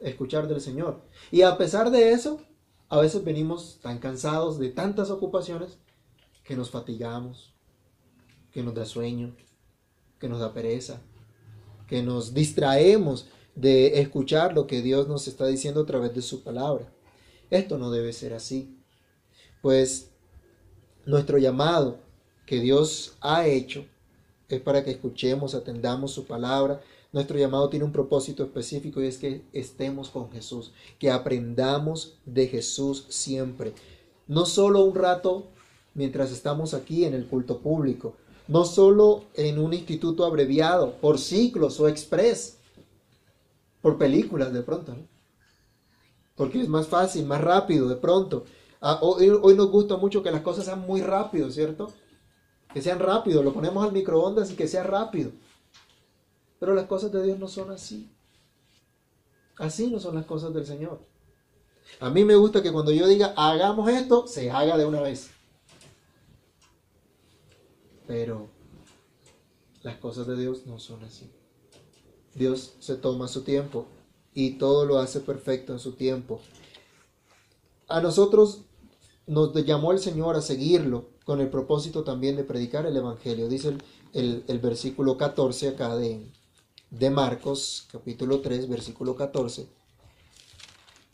escuchar 0.00 0.48
del 0.48 0.60
Señor. 0.60 1.02
Y 1.30 1.42
a 1.42 1.56
pesar 1.56 1.90
de 1.90 2.12
eso, 2.12 2.40
a 2.88 3.00
veces 3.00 3.24
venimos 3.24 3.78
tan 3.82 3.98
cansados 3.98 4.58
de 4.58 4.70
tantas 4.70 5.10
ocupaciones 5.10 5.78
que 6.44 6.56
nos 6.56 6.70
fatigamos, 6.70 7.54
que 8.52 8.62
nos 8.62 8.74
da 8.74 8.84
sueño, 8.84 9.34
que 10.18 10.28
nos 10.28 10.40
da 10.40 10.52
pereza, 10.52 11.00
que 11.88 12.02
nos 12.02 12.34
distraemos 12.34 13.28
de 13.54 14.00
escuchar 14.00 14.54
lo 14.54 14.66
que 14.66 14.82
Dios 14.82 15.08
nos 15.08 15.28
está 15.28 15.46
diciendo 15.46 15.82
a 15.82 15.86
través 15.86 16.14
de 16.14 16.22
su 16.22 16.42
palabra. 16.42 16.92
Esto 17.50 17.78
no 17.78 17.90
debe 17.90 18.12
ser 18.12 18.34
así, 18.34 18.78
pues 19.62 20.10
nuestro 21.06 21.38
llamado 21.38 21.98
que 22.46 22.60
Dios 22.60 23.16
ha 23.20 23.46
hecho 23.46 23.86
es 24.48 24.60
para 24.60 24.84
que 24.84 24.90
escuchemos, 24.90 25.54
atendamos 25.54 26.12
su 26.12 26.26
palabra. 26.26 26.80
Nuestro 27.14 27.38
llamado 27.38 27.68
tiene 27.68 27.84
un 27.84 27.92
propósito 27.92 28.42
específico 28.42 29.00
y 29.00 29.06
es 29.06 29.18
que 29.18 29.44
estemos 29.52 30.10
con 30.10 30.32
Jesús, 30.32 30.72
que 30.98 31.12
aprendamos 31.12 32.18
de 32.26 32.48
Jesús 32.48 33.06
siempre. 33.08 33.72
No 34.26 34.46
solo 34.46 34.82
un 34.82 34.96
rato 34.96 35.46
mientras 35.94 36.32
estamos 36.32 36.74
aquí 36.74 37.04
en 37.04 37.14
el 37.14 37.28
culto 37.28 37.60
público, 37.60 38.16
no 38.48 38.64
solo 38.64 39.26
en 39.34 39.60
un 39.60 39.72
instituto 39.72 40.24
abreviado, 40.24 40.96
por 41.00 41.20
ciclos 41.20 41.78
o 41.78 41.86
express, 41.86 42.58
por 43.80 43.96
películas 43.96 44.52
de 44.52 44.62
pronto, 44.62 44.96
porque 46.34 46.62
es 46.62 46.68
más 46.68 46.88
fácil, 46.88 47.26
más 47.26 47.40
rápido 47.40 47.88
de 47.88 47.94
pronto. 47.94 48.44
Ah, 48.80 48.98
hoy, 49.02 49.54
nos 49.54 49.70
gusta 49.70 49.96
mucho 49.98 50.20
que 50.24 50.32
las 50.32 50.42
cosas 50.42 50.64
sean 50.64 50.80
muy 50.80 51.00
rápido, 51.00 51.48
¿cierto? 51.52 51.92
Que 52.72 52.82
sean 52.82 52.98
rápido, 52.98 53.44
lo 53.44 53.54
ponemos 53.54 53.84
al 53.84 53.92
microondas 53.92 54.50
y 54.50 54.56
que 54.56 54.66
sea 54.66 54.82
rápido. 54.82 55.30
Pero 56.64 56.74
las 56.74 56.86
cosas 56.86 57.12
de 57.12 57.22
Dios 57.22 57.38
no 57.38 57.46
son 57.46 57.70
así. 57.72 58.10
Así 59.58 59.88
no 59.88 60.00
son 60.00 60.14
las 60.14 60.24
cosas 60.24 60.54
del 60.54 60.64
Señor. 60.64 60.98
A 62.00 62.08
mí 62.08 62.24
me 62.24 62.36
gusta 62.36 62.62
que 62.62 62.72
cuando 62.72 62.90
yo 62.90 63.06
diga 63.06 63.34
hagamos 63.36 63.86
esto, 63.90 64.26
se 64.26 64.50
haga 64.50 64.78
de 64.78 64.86
una 64.86 65.02
vez. 65.02 65.28
Pero 68.06 68.48
las 69.82 69.98
cosas 69.98 70.26
de 70.26 70.38
Dios 70.38 70.64
no 70.64 70.78
son 70.78 71.04
así. 71.04 71.30
Dios 72.34 72.76
se 72.78 72.94
toma 72.94 73.28
su 73.28 73.42
tiempo 73.42 73.84
y 74.32 74.52
todo 74.52 74.86
lo 74.86 75.00
hace 75.00 75.20
perfecto 75.20 75.74
en 75.74 75.80
su 75.80 75.92
tiempo. 75.92 76.40
A 77.88 78.00
nosotros 78.00 78.62
nos 79.26 79.52
llamó 79.66 79.92
el 79.92 79.98
Señor 79.98 80.34
a 80.34 80.40
seguirlo 80.40 81.10
con 81.26 81.42
el 81.42 81.50
propósito 81.50 82.04
también 82.04 82.36
de 82.36 82.44
predicar 82.44 82.86
el 82.86 82.96
Evangelio. 82.96 83.50
Dice 83.50 83.76
el, 84.14 84.58
versículo 84.62 85.18
14 85.18 85.68
acá 85.68 85.94
de, 85.94 86.26
de 86.98 87.10
Marcos, 87.10 87.88
capítulo 87.90 88.40
3, 88.40 88.68
versículo 88.68 89.16
14, 89.16 89.66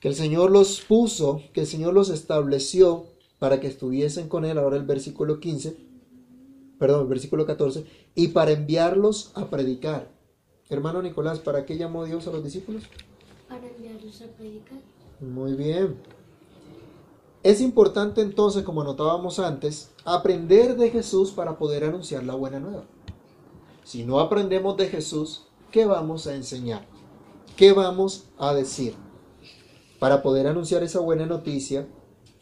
que 0.00 0.08
el 0.08 0.14
Señor 0.14 0.50
los 0.50 0.80
puso, 0.80 1.42
que 1.52 1.62
el 1.62 1.66
Señor 1.66 1.94
los 1.94 2.08
estableció 2.10 3.06
para 3.38 3.60
que 3.60 3.66
estuviesen 3.66 4.28
con 4.28 4.44
Él. 4.44 4.58
Ahora 4.58 4.76
el 4.76 4.84
versículo 4.84 5.40
15 5.40 5.90
perdón, 6.80 7.02
el 7.02 7.08
versículo 7.08 7.44
14, 7.44 7.84
y 8.14 8.28
para 8.28 8.52
enviarlos 8.52 9.32
a 9.34 9.50
predicar. 9.50 10.10
Hermano 10.70 11.02
Nicolás, 11.02 11.38
¿para 11.38 11.66
qué 11.66 11.76
llamó 11.76 12.06
Dios 12.06 12.26
a 12.26 12.30
los 12.30 12.42
discípulos? 12.42 12.84
Para 13.48 13.68
enviarlos 13.68 14.22
a 14.22 14.26
predicar. 14.28 14.78
Muy 15.20 15.52
bien. 15.52 15.96
Es 17.42 17.60
importante 17.60 18.22
entonces, 18.22 18.62
como 18.62 18.82
notábamos 18.82 19.38
antes, 19.38 19.90
aprender 20.06 20.76
de 20.76 20.90
Jesús 20.90 21.32
para 21.32 21.58
poder 21.58 21.84
anunciar 21.84 22.24
la 22.24 22.34
buena 22.34 22.58
nueva. 22.58 22.84
Si 23.84 24.04
no 24.04 24.18
aprendemos 24.18 24.78
de 24.78 24.88
Jesús, 24.88 25.48
¿qué 25.70 25.87
vamos 25.87 26.26
a 26.26 26.35
enseñar? 26.35 26.87
¿Qué 27.56 27.72
vamos 27.72 28.26
a 28.38 28.54
decir? 28.54 28.94
Para 29.98 30.22
poder 30.22 30.46
anunciar 30.46 30.83
esa 30.83 31.00
buena 31.00 31.26
noticia, 31.26 31.87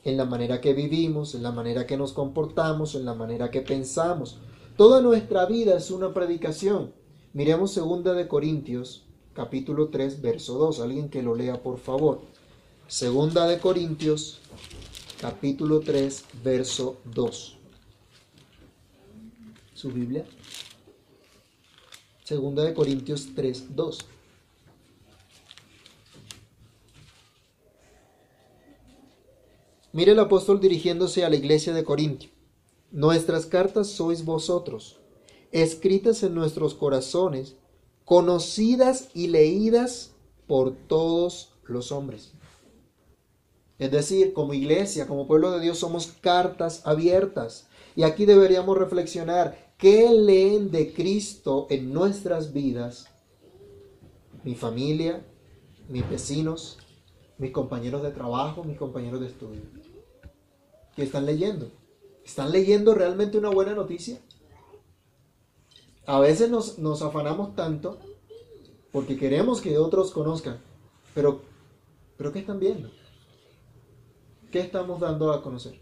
en 0.04 0.16
la 0.16 0.24
manera 0.24 0.60
que 0.60 0.74
vivimos, 0.74 1.34
en 1.34 1.42
la 1.42 1.52
manera 1.52 1.86
que 1.86 1.96
nos 1.96 2.12
comportamos, 2.12 2.94
en 2.94 3.04
la 3.04 3.14
manera 3.14 3.50
que 3.50 3.60
pensamos. 3.60 4.38
Toda 4.76 5.02
nuestra 5.02 5.44
vida 5.46 5.76
es 5.76 5.90
una 5.90 6.14
predicación. 6.14 6.92
Miremos 7.32 7.72
segunda 7.72 8.14
de 8.14 8.28
Corintios, 8.28 9.04
capítulo 9.34 9.88
3, 9.88 10.22
verso 10.22 10.56
2. 10.56 10.80
Alguien 10.80 11.10
que 11.10 11.22
lo 11.22 11.34
lea, 11.34 11.62
por 11.62 11.78
favor. 11.78 12.20
Segunda 12.86 13.46
de 13.46 13.58
Corintios, 13.58 14.40
capítulo 15.20 15.80
3, 15.80 16.24
verso 16.42 16.96
2. 17.04 17.58
¿Su 19.74 19.90
Biblia? 19.90 20.24
Segunda 22.28 22.62
de 22.62 22.74
Corintios 22.74 23.28
3, 23.34 23.74
2. 23.74 23.98
Mire 29.94 30.12
el 30.12 30.18
apóstol 30.18 30.60
dirigiéndose 30.60 31.24
a 31.24 31.30
la 31.30 31.36
iglesia 31.36 31.72
de 31.72 31.84
Corintio. 31.84 32.28
Nuestras 32.90 33.46
cartas 33.46 33.86
sois 33.86 34.26
vosotros, 34.26 35.00
escritas 35.52 36.22
en 36.22 36.34
nuestros 36.34 36.74
corazones, 36.74 37.56
conocidas 38.04 39.08
y 39.14 39.28
leídas 39.28 40.12
por 40.46 40.76
todos 40.76 41.54
los 41.64 41.92
hombres. 41.92 42.32
Es 43.78 43.90
decir, 43.90 44.34
como 44.34 44.52
iglesia, 44.52 45.06
como 45.06 45.26
pueblo 45.26 45.50
de 45.52 45.60
Dios, 45.60 45.78
somos 45.78 46.08
cartas 46.20 46.82
abiertas. 46.84 47.68
Y 47.96 48.02
aquí 48.02 48.26
deberíamos 48.26 48.76
reflexionar, 48.76 49.67
¿qué 49.78 50.10
leen 50.10 50.70
de 50.70 50.92
Cristo 50.92 51.66
en 51.70 51.92
nuestras 51.92 52.52
vidas? 52.52 53.06
Mi 54.44 54.54
familia, 54.54 55.24
mis 55.88 56.08
vecinos, 56.10 56.78
mis 57.38 57.52
compañeros 57.52 58.02
de 58.02 58.10
trabajo, 58.10 58.64
mis 58.64 58.76
compañeros 58.76 59.20
de 59.20 59.28
estudio. 59.28 59.62
¿Qué 60.94 61.04
están 61.04 61.24
leyendo? 61.24 61.70
¿Están 62.24 62.50
leyendo 62.52 62.94
realmente 62.94 63.38
una 63.38 63.50
buena 63.50 63.74
noticia? 63.74 64.20
A 66.06 66.18
veces 66.18 66.50
nos, 66.50 66.78
nos 66.78 67.00
afanamos 67.02 67.54
tanto 67.54 67.98
porque 68.90 69.16
queremos 69.16 69.60
que 69.60 69.78
otros 69.78 70.10
conozcan, 70.10 70.58
pero, 71.14 71.42
pero 72.16 72.32
¿qué 72.32 72.40
están 72.40 72.58
viendo? 72.58 72.90
¿Qué 74.50 74.60
estamos 74.60 74.98
dando 75.00 75.32
a 75.32 75.42
conocer? 75.42 75.78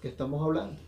¿Qué 0.00 0.08
estamos 0.08 0.42
hablando? 0.42 0.85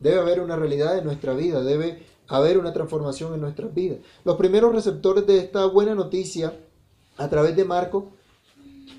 Debe 0.00 0.20
haber 0.20 0.40
una 0.40 0.56
realidad 0.56 0.98
en 0.98 1.04
nuestra 1.04 1.34
vida, 1.34 1.62
debe 1.62 2.04
haber 2.28 2.58
una 2.58 2.72
transformación 2.72 3.34
en 3.34 3.40
nuestras 3.40 3.74
vidas. 3.74 3.98
Los 4.24 4.36
primeros 4.36 4.72
receptores 4.72 5.26
de 5.26 5.38
esta 5.38 5.66
buena 5.66 5.94
noticia 5.94 6.54
a 7.16 7.28
través 7.28 7.56
de 7.56 7.64
Marco 7.64 8.12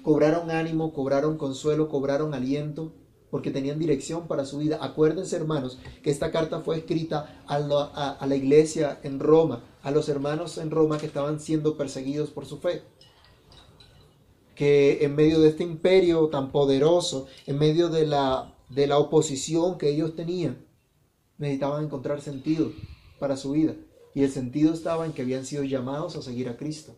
cobraron 0.04 0.52
ánimo, 0.52 0.94
cobraron 0.94 1.38
consuelo, 1.38 1.88
cobraron 1.88 2.34
aliento 2.34 2.92
porque 3.30 3.52
tenían 3.52 3.80
dirección 3.80 4.28
para 4.28 4.44
su 4.44 4.58
vida. 4.58 4.80
Acuérdense, 4.82 5.36
hermanos, 5.36 5.78
que 6.04 6.10
esta 6.10 6.32
carta 6.32 6.62
fue 6.62 6.78
escrita 6.78 7.44
a 7.48 7.60
la, 7.60 8.36
iglesia 8.36 9.00
en 9.04 9.20
Roma, 9.20 9.64
a 9.84 9.92
los 9.92 10.10
hermanos 10.10 10.58
en 10.58 10.72
Roma 10.72 10.98
que 10.98 11.06
estaban 11.06 11.40
siendo 11.40 11.78
perseguidos 11.78 12.32
por 12.32 12.46
su 12.46 12.58
fe. 12.58 12.82
Que 14.56 15.06
en 15.06 15.16
medio 15.16 15.40
de 15.40 15.50
este 15.50 15.64
imperio 15.64 16.28
tan 16.28 16.52
poderoso, 16.52 17.28
en 17.46 17.60
medio 17.60 17.90
de 17.90 18.08
la 18.08 18.98
oposición 18.98 19.78
que 19.78 19.90
ellos 19.90 20.16
tenían, 20.16 20.69
necesitaban 21.40 21.86
encontrar 21.86 22.22
sentido 22.22 22.72
para 23.18 23.36
su 23.36 23.52
vida. 23.52 23.74
Y 24.14 24.24
el 24.24 24.32
sentido 24.32 24.74
estaba 24.74 25.06
en 25.06 25.14
que 25.14 25.24
habían 25.24 25.46
sido 25.46 25.64
llamados 25.64 26.16
a 26.16 26.22
seguir 26.22 26.50
a 26.50 26.58
Cristo. 26.58 26.94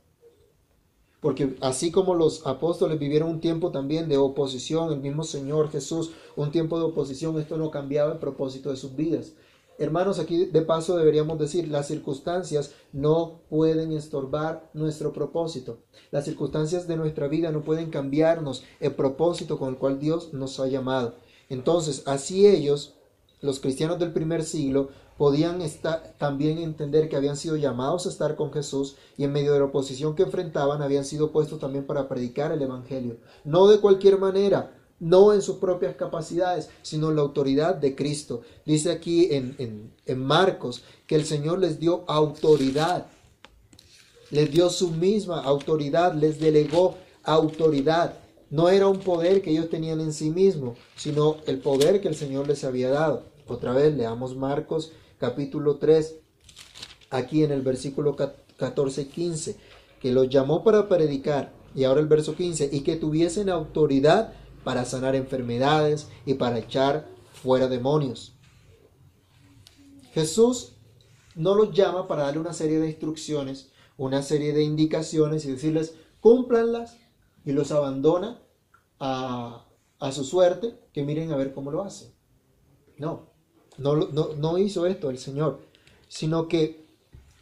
Porque 1.22 1.56
así 1.62 1.92
como 1.92 2.16
los 2.16 2.46
apóstoles 2.48 2.98
vivieron 2.98 3.30
un 3.30 3.42
tiempo 3.42 3.72
también 3.72 4.10
de 4.10 4.18
oposición, 4.18 4.92
el 4.92 5.00
mismo 5.00 5.24
Señor 5.24 5.70
Jesús, 5.70 6.12
un 6.36 6.52
tiempo 6.52 6.80
de 6.80 6.86
oposición, 6.86 7.40
esto 7.40 7.58
no 7.58 7.70
cambiaba 7.70 8.14
el 8.14 8.20
propósito 8.20 8.72
de 8.72 8.76
sus 8.76 8.96
vidas. 8.96 9.34
Hermanos, 9.78 10.20
aquí 10.20 10.46
de 10.46 10.62
paso 10.64 10.98
deberíamos 10.98 11.40
decir, 11.40 11.68
las 11.68 11.88
circunstancias 11.88 12.74
no 12.92 13.42
pueden 13.50 13.92
estorbar 13.92 14.70
nuestro 14.74 15.14
propósito. 15.14 15.80
Las 16.12 16.26
circunstancias 16.26 16.88
de 16.88 16.98
nuestra 16.98 17.28
vida 17.28 17.52
no 17.52 17.62
pueden 17.62 17.90
cambiarnos 17.92 18.64
el 18.80 18.94
propósito 18.94 19.60
con 19.60 19.70
el 19.70 19.78
cual 19.78 20.00
Dios 20.00 20.34
nos 20.34 20.60
ha 20.60 20.68
llamado. 20.68 21.16
Entonces, 21.50 22.04
así 22.06 22.48
ellos, 22.48 22.96
los 23.42 23.60
cristianos 23.60 24.00
del 24.00 24.14
primer 24.14 24.44
siglo, 24.44 24.90
podían 25.18 25.62
estar, 25.62 26.16
también 26.18 26.58
entender 26.58 27.08
que 27.08 27.16
habían 27.16 27.38
sido 27.38 27.56
llamados 27.56 28.06
a 28.06 28.10
estar 28.10 28.36
con 28.36 28.52
Jesús 28.52 28.96
y 29.18 29.24
en 29.24 29.32
medio 29.32 29.54
de 29.54 29.60
la 29.60 29.66
oposición 29.66 30.16
que 30.16 30.24
enfrentaban 30.24 30.82
habían 30.82 31.06
sido 31.06 31.32
puestos 31.32 31.60
también 31.60 31.86
para 31.86 32.08
predicar 32.08 32.52
el 32.52 32.62
Evangelio. 32.62 33.18
No 33.44 33.68
de 33.68 33.80
cualquier 33.80 34.18
manera, 34.18 34.72
no 35.00 35.34
en 35.34 35.42
sus 35.42 35.58
propias 35.58 35.96
capacidades, 35.96 36.70
sino 36.82 37.10
en 37.10 37.18
la 37.18 37.24
autoridad 37.24 37.76
de 37.76 37.96
Cristo. 37.96 38.42
Dice 38.66 38.92
aquí 38.92 39.28
en, 39.32 39.56
en, 39.58 39.94
en 40.06 40.20
Marcos 40.20 40.84
que 41.08 41.16
el 41.16 41.26
Señor 41.26 41.60
les 41.60 41.80
dio 41.80 42.04
autoridad, 42.08 43.08
les 44.30 44.52
dio 44.52 44.70
su 44.70 44.92
misma 44.92 45.42
autoridad, 45.42 46.14
les 46.14 46.40
delegó 46.40 46.96
autoridad. 47.24 48.14
No 48.50 48.70
era 48.70 48.88
un 48.88 49.00
poder 49.00 49.42
que 49.42 49.52
ellos 49.52 49.70
tenían 49.70 50.02
en 50.02 50.14
sí 50.14 50.30
mismos, 50.30 50.78
sino 50.96 51.38
el 51.48 51.60
poder 51.60 52.02
que 52.02 52.08
el 52.08 52.16
Señor 52.16 52.48
les 52.48 52.64
había 52.64 52.90
dado. 52.90 53.31
Otra 53.52 53.74
vez 53.74 53.94
leamos 53.94 54.38
Marcos 54.38 54.94
capítulo 55.18 55.76
3, 55.76 56.16
aquí 57.10 57.44
en 57.44 57.52
el 57.52 57.62
versículo 57.62 58.16
14 58.16 59.02
y 59.02 59.06
15, 59.06 59.58
que 60.00 60.14
los 60.14 60.30
llamó 60.30 60.64
para 60.64 60.88
predicar, 60.88 61.52
y 61.76 61.84
ahora 61.84 62.00
el 62.00 62.08
verso 62.08 62.34
15, 62.34 62.70
y 62.72 62.80
que 62.80 62.96
tuviesen 62.96 63.50
autoridad 63.50 64.34
para 64.64 64.86
sanar 64.86 65.16
enfermedades 65.16 66.08
y 66.26 66.36
para 66.36 66.60
echar 66.60 67.10
fuera 67.34 67.68
demonios. 67.68 68.36
Jesús 70.14 70.78
no 71.36 71.54
los 71.54 71.74
llama 71.74 72.08
para 72.08 72.24
darle 72.24 72.40
una 72.40 72.54
serie 72.54 72.80
de 72.80 72.88
instrucciones, 72.88 73.70
una 73.98 74.22
serie 74.22 74.54
de 74.54 74.64
indicaciones 74.64 75.44
y 75.44 75.52
decirles, 75.52 75.96
cúmplanlas, 76.22 76.96
y 77.44 77.52
los 77.52 77.74
abandona 77.74 78.42
a, 78.98 79.68
a 80.00 80.12
su 80.14 80.24
suerte, 80.24 80.80
que 80.94 81.04
miren 81.04 81.34
a 81.34 81.36
ver 81.36 81.54
cómo 81.54 81.70
lo 81.70 81.82
hacen. 81.84 82.14
No, 82.98 83.31
no, 83.82 83.96
no, 83.96 84.34
no 84.36 84.58
hizo 84.58 84.86
esto 84.86 85.10
el 85.10 85.18
Señor, 85.18 85.60
sino 86.08 86.48
que 86.48 86.86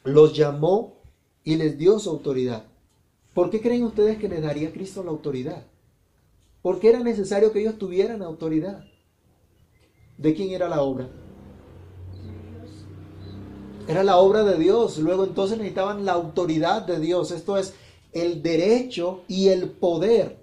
los 0.04 0.36
llamó 0.36 0.96
y 1.44 1.56
les 1.56 1.78
dio 1.78 2.00
su 2.00 2.10
autoridad. 2.10 2.64
¿Por 3.34 3.50
qué 3.50 3.62
creen 3.62 3.84
ustedes 3.84 4.18
que 4.18 4.30
les 4.30 4.42
daría 4.42 4.72
Cristo 4.72 5.04
la 5.04 5.12
autoridad? 5.12 5.64
¿Por 6.62 6.80
qué 6.80 6.90
era 6.90 7.00
necesario 7.00 7.52
que 7.52 7.62
ellos 7.62 7.78
tuvieran 7.78 8.22
autoridad? 8.22 8.86
¿De 10.18 10.34
quién 10.34 10.52
era 10.52 10.68
la 10.68 10.82
obra? 10.82 11.10
Era 13.88 14.04
la 14.04 14.18
obra 14.18 14.44
de 14.44 14.58
Dios. 14.58 14.98
Luego 15.00 15.24
entonces 15.24 15.58
necesitaban 15.58 16.06
la 16.06 16.14
autoridad 16.14 16.84
de 16.84 17.00
Dios. 17.00 17.32
Esto 17.32 17.58
es 17.58 17.74
el 18.12 18.44
derecho 18.44 19.22
y 19.28 19.48
el 19.48 19.70
poder 19.70 20.38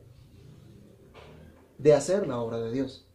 de 1.78 1.94
hacer 1.94 2.26
la 2.26 2.40
obra 2.40 2.58
de 2.58 2.72
Dios. 2.72 3.05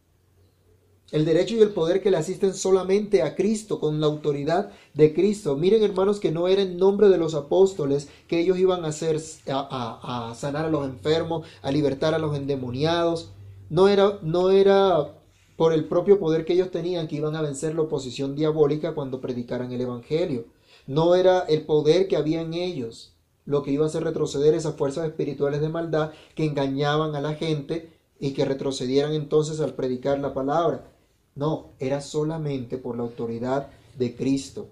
El 1.12 1.26
derecho 1.26 1.56
y 1.56 1.60
el 1.60 1.72
poder 1.72 2.02
que 2.02 2.10
le 2.10 2.18
asisten 2.18 2.54
solamente 2.54 3.22
a 3.22 3.36
Cristo, 3.36 3.82
con 3.82 4.00
la 4.00 4.08
autoridad 4.08 4.72
de 4.94 5.14
Cristo. 5.14 5.58
Miren 5.58 5.84
hermanos 5.84 6.22
que 6.22 6.32
no 6.32 6.48
era 6.48 6.62
en 6.62 6.78
nombre 6.78 7.10
de 7.10 7.18
los 7.18 7.36
apóstoles 7.36 8.08
que 8.30 8.40
ellos 8.40 8.58
iban 8.58 8.86
a 8.86 8.90
hacer, 8.90 9.22
a, 9.48 10.34
sanar 10.38 10.66
a 10.66 10.70
los 10.70 10.86
enfermos, 10.86 11.46
a 11.62 11.72
libertar 11.72 12.14
a 12.14 12.20
los 12.20 12.38
endemoniados. 12.38 13.32
No 13.70 13.90
era, 13.90 14.20
no 14.22 14.52
era 14.52 15.12
por 15.58 15.74
el 15.74 15.84
propio 15.84 16.18
poder 16.18 16.46
que 16.46 16.54
ellos 16.54 16.72
tenían 16.72 17.10
que 17.10 17.18
iban 17.18 17.36
a 17.36 17.42
vencer 17.42 17.76
la 17.76 17.82
oposición 17.82 18.36
diabólica 18.36 18.96
cuando 18.96 19.20
predicaran 19.20 19.72
el 19.74 19.82
Evangelio. 19.82 20.46
No 20.88 21.16
era 21.16 21.42
el 21.42 21.66
poder 21.66 22.08
que 22.08 22.16
había 22.16 22.42
en 22.42 22.54
ellos 22.54 23.14
lo 23.46 23.64
que 23.64 23.72
iba 23.72 23.86
a 23.86 23.88
hacer 23.88 24.04
retroceder 24.04 24.54
esas 24.54 24.76
fuerzas 24.76 25.08
espirituales 25.08 25.62
de 25.62 25.70
maldad 25.70 26.12
que 26.36 26.46
engañaban 26.46 27.16
a 27.16 27.22
la 27.22 27.34
gente 27.34 27.92
y 28.20 28.32
que 28.32 28.46
retrocedieran 28.46 29.14
entonces 29.14 29.60
al 29.60 29.74
predicar 29.74 30.20
la 30.20 30.34
palabra. 30.34 30.91
No, 31.36 31.74
era 31.80 32.02
solamente 32.02 32.78
por 32.78 32.98
la 32.98 33.04
autoridad 33.04 33.70
de 33.98 34.16
Cristo. 34.16 34.70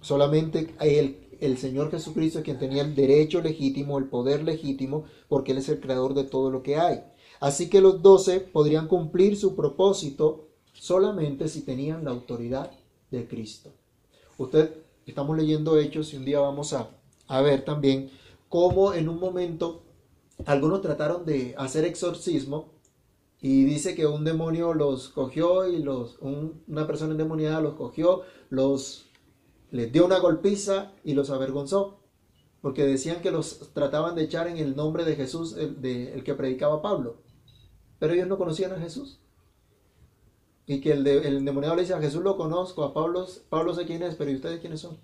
Solamente 0.00 0.74
el, 0.80 1.28
el 1.40 1.56
Señor 1.58 1.90
Jesucristo 1.90 2.38
es 2.38 2.44
quien 2.44 2.58
tenía 2.58 2.82
el 2.82 2.94
derecho 2.94 3.40
legítimo, 3.40 3.98
el 3.98 4.06
poder 4.06 4.42
legítimo, 4.42 5.04
porque 5.28 5.52
Él 5.52 5.58
es 5.58 5.68
el 5.68 5.80
creador 5.80 6.14
de 6.14 6.24
todo 6.24 6.50
lo 6.50 6.62
que 6.62 6.76
hay. 6.76 7.02
Así 7.40 7.68
que 7.68 7.80
los 7.80 8.02
doce 8.02 8.40
podrían 8.40 8.88
cumplir 8.88 9.36
su 9.36 9.54
propósito 9.54 10.48
solamente 10.72 11.48
si 11.48 11.62
tenían 11.62 12.04
la 12.04 12.10
autoridad 12.10 12.70
de 13.10 13.26
Cristo. 13.28 13.70
Usted, 14.38 14.74
estamos 15.06 15.36
leyendo 15.36 15.78
hechos 15.78 16.12
y 16.12 16.16
un 16.16 16.24
día 16.24 16.40
vamos 16.40 16.72
a, 16.72 16.90
a 17.28 17.40
ver 17.40 17.64
también 17.64 18.10
cómo 18.48 18.92
en 18.94 19.08
un 19.08 19.20
momento 19.20 19.82
algunos 20.46 20.82
trataron 20.82 21.24
de 21.24 21.54
hacer 21.56 21.84
exorcismo 21.84 22.73
y 23.46 23.64
dice 23.64 23.94
que 23.94 24.06
un 24.06 24.24
demonio 24.24 24.72
los 24.72 25.10
cogió 25.10 25.68
y 25.68 25.82
los, 25.82 26.16
un, 26.20 26.62
una 26.66 26.86
persona 26.86 27.12
endemoniada 27.12 27.60
los 27.60 27.74
cogió, 27.74 28.22
los, 28.48 29.04
les 29.70 29.92
dio 29.92 30.06
una 30.06 30.18
golpiza 30.18 30.92
y 31.04 31.12
los 31.12 31.28
avergonzó. 31.28 32.00
Porque 32.62 32.86
decían 32.86 33.20
que 33.20 33.30
los 33.30 33.74
trataban 33.74 34.14
de 34.14 34.22
echar 34.22 34.48
en 34.48 34.56
el 34.56 34.74
nombre 34.74 35.04
de 35.04 35.14
Jesús, 35.14 35.58
el, 35.58 35.82
de, 35.82 36.14
el 36.14 36.24
que 36.24 36.32
predicaba 36.32 36.80
Pablo. 36.80 37.18
Pero 37.98 38.14
ellos 38.14 38.28
no 38.28 38.38
conocían 38.38 38.72
a 38.72 38.80
Jesús. 38.80 39.20
Y 40.64 40.80
que 40.80 40.92
el, 40.92 41.04
de, 41.04 41.18
el 41.28 41.36
endemoniado 41.36 41.76
le 41.76 41.82
dice 41.82 41.92
a 41.92 42.00
Jesús 42.00 42.22
lo 42.22 42.38
conozco, 42.38 42.82
a 42.82 42.94
Pablo, 42.94 43.26
Pablo 43.50 43.74
sé 43.74 43.84
quién 43.84 44.02
es, 44.02 44.14
pero 44.14 44.30
¿y 44.30 44.36
ustedes 44.36 44.60
quiénes 44.60 44.80
son? 44.80 44.96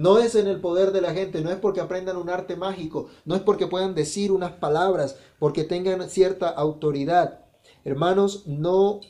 No 0.00 0.16
es 0.16 0.34
en 0.34 0.46
el 0.46 0.62
poder 0.62 0.92
de 0.92 1.02
la 1.02 1.12
gente, 1.12 1.42
no 1.42 1.50
es 1.50 1.58
porque 1.58 1.82
aprendan 1.82 2.16
un 2.16 2.30
arte 2.30 2.56
mágico, 2.56 3.08
no 3.26 3.34
es 3.34 3.42
porque 3.42 3.66
puedan 3.66 3.94
decir 3.94 4.32
unas 4.32 4.52
palabras, 4.52 5.16
porque 5.38 5.62
tengan 5.62 6.08
cierta 6.08 6.48
autoridad. 6.48 7.44
Hermanos, 7.84 8.44
no 8.46 9.00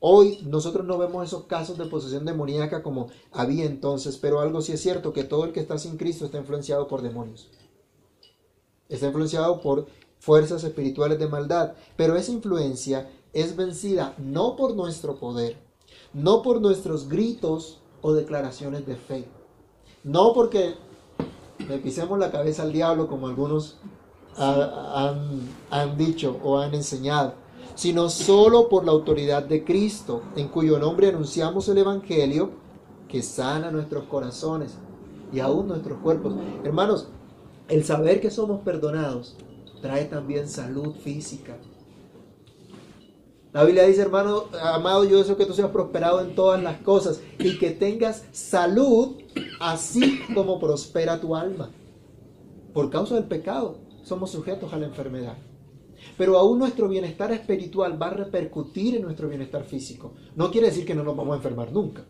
hoy 0.00 0.40
nosotros 0.44 0.84
no 0.84 0.98
vemos 0.98 1.26
esos 1.26 1.44
casos 1.44 1.78
de 1.78 1.86
posesión 1.86 2.26
demoníaca 2.26 2.82
como 2.82 3.08
había 3.32 3.64
entonces, 3.64 4.18
pero 4.18 4.40
algo 4.40 4.60
sí 4.60 4.72
es 4.72 4.82
cierto, 4.82 5.14
que 5.14 5.24
todo 5.24 5.46
el 5.46 5.52
que 5.52 5.60
está 5.60 5.78
sin 5.78 5.96
Cristo 5.96 6.26
está 6.26 6.36
influenciado 6.36 6.88
por 6.88 7.00
demonios. 7.00 7.48
Está 8.90 9.06
influenciado 9.06 9.62
por 9.62 9.86
fuerzas 10.18 10.62
espirituales 10.62 11.18
de 11.18 11.26
maldad, 11.26 11.72
pero 11.96 12.16
esa 12.16 12.32
influencia 12.32 13.10
es 13.32 13.56
vencida 13.56 14.14
no 14.18 14.56
por 14.56 14.76
nuestro 14.76 15.18
poder, 15.18 15.56
no 16.12 16.42
por 16.42 16.60
nuestros 16.60 17.08
gritos 17.08 17.80
o 18.02 18.12
declaraciones 18.12 18.84
de 18.84 18.96
fe. 18.96 19.24
No 20.04 20.34
porque 20.34 20.74
le 21.66 21.78
pisemos 21.78 22.18
la 22.18 22.30
cabeza 22.30 22.62
al 22.62 22.72
diablo 22.72 23.08
como 23.08 23.26
algunos 23.26 23.78
ha, 24.36 25.08
han, 25.08 25.40
han, 25.70 25.96
dicho 25.96 26.38
o 26.44 26.58
han 26.58 26.74
enseñado, 26.74 27.34
sino 27.74 28.10
solo 28.10 28.68
por 28.68 28.84
la 28.84 28.92
autoridad 28.92 29.44
de 29.44 29.64
Cristo, 29.64 30.22
en 30.36 30.48
cuyo 30.48 30.78
nombre 30.78 31.08
anunciamos 31.08 31.68
el 31.68 31.78
Evangelio 31.78 32.50
que 33.08 33.22
sana 33.22 33.70
nuestros 33.70 34.04
corazones 34.04 34.76
y 35.32 35.40
aún 35.40 35.68
nuestros 35.68 35.98
cuerpos. 36.00 36.34
Hermanos, 36.64 37.08
el 37.68 37.84
saber 37.84 38.20
que 38.20 38.30
somos 38.30 38.60
perdonados 38.60 39.36
trae 39.80 40.04
también 40.04 40.48
salud 40.48 40.94
física. 40.96 41.56
La 43.54 43.62
Biblia 43.62 43.86
dice, 43.86 44.02
hermano, 44.02 44.46
amado, 44.60 45.04
yo 45.04 45.16
deseo 45.16 45.36
que 45.36 45.46
tú 45.46 45.52
seas 45.52 45.70
prosperado 45.70 46.20
en 46.20 46.34
todas 46.34 46.60
las 46.60 46.80
cosas 46.80 47.20
y 47.38 47.56
que 47.56 47.70
tengas 47.70 48.24
salud 48.32 49.14
así 49.60 50.18
como 50.34 50.58
prospera 50.58 51.20
tu 51.20 51.36
alma. 51.36 51.70
Por 52.72 52.90
causa 52.90 53.14
del 53.14 53.26
pecado 53.26 53.78
somos 54.02 54.32
sujetos 54.32 54.72
a 54.72 54.76
la 54.76 54.86
enfermedad. 54.86 55.38
Pero 56.18 56.36
aún 56.36 56.58
nuestro 56.58 56.88
bienestar 56.88 57.30
espiritual 57.30 58.00
va 58.00 58.08
a 58.08 58.14
repercutir 58.14 58.96
en 58.96 59.02
nuestro 59.02 59.28
bienestar 59.28 59.62
físico. 59.62 60.14
No 60.34 60.50
quiere 60.50 60.66
decir 60.66 60.84
que 60.84 60.96
no 60.96 61.04
nos 61.04 61.16
vamos 61.16 61.34
a 61.34 61.36
enfermar 61.36 61.70
nunca. 61.70 62.04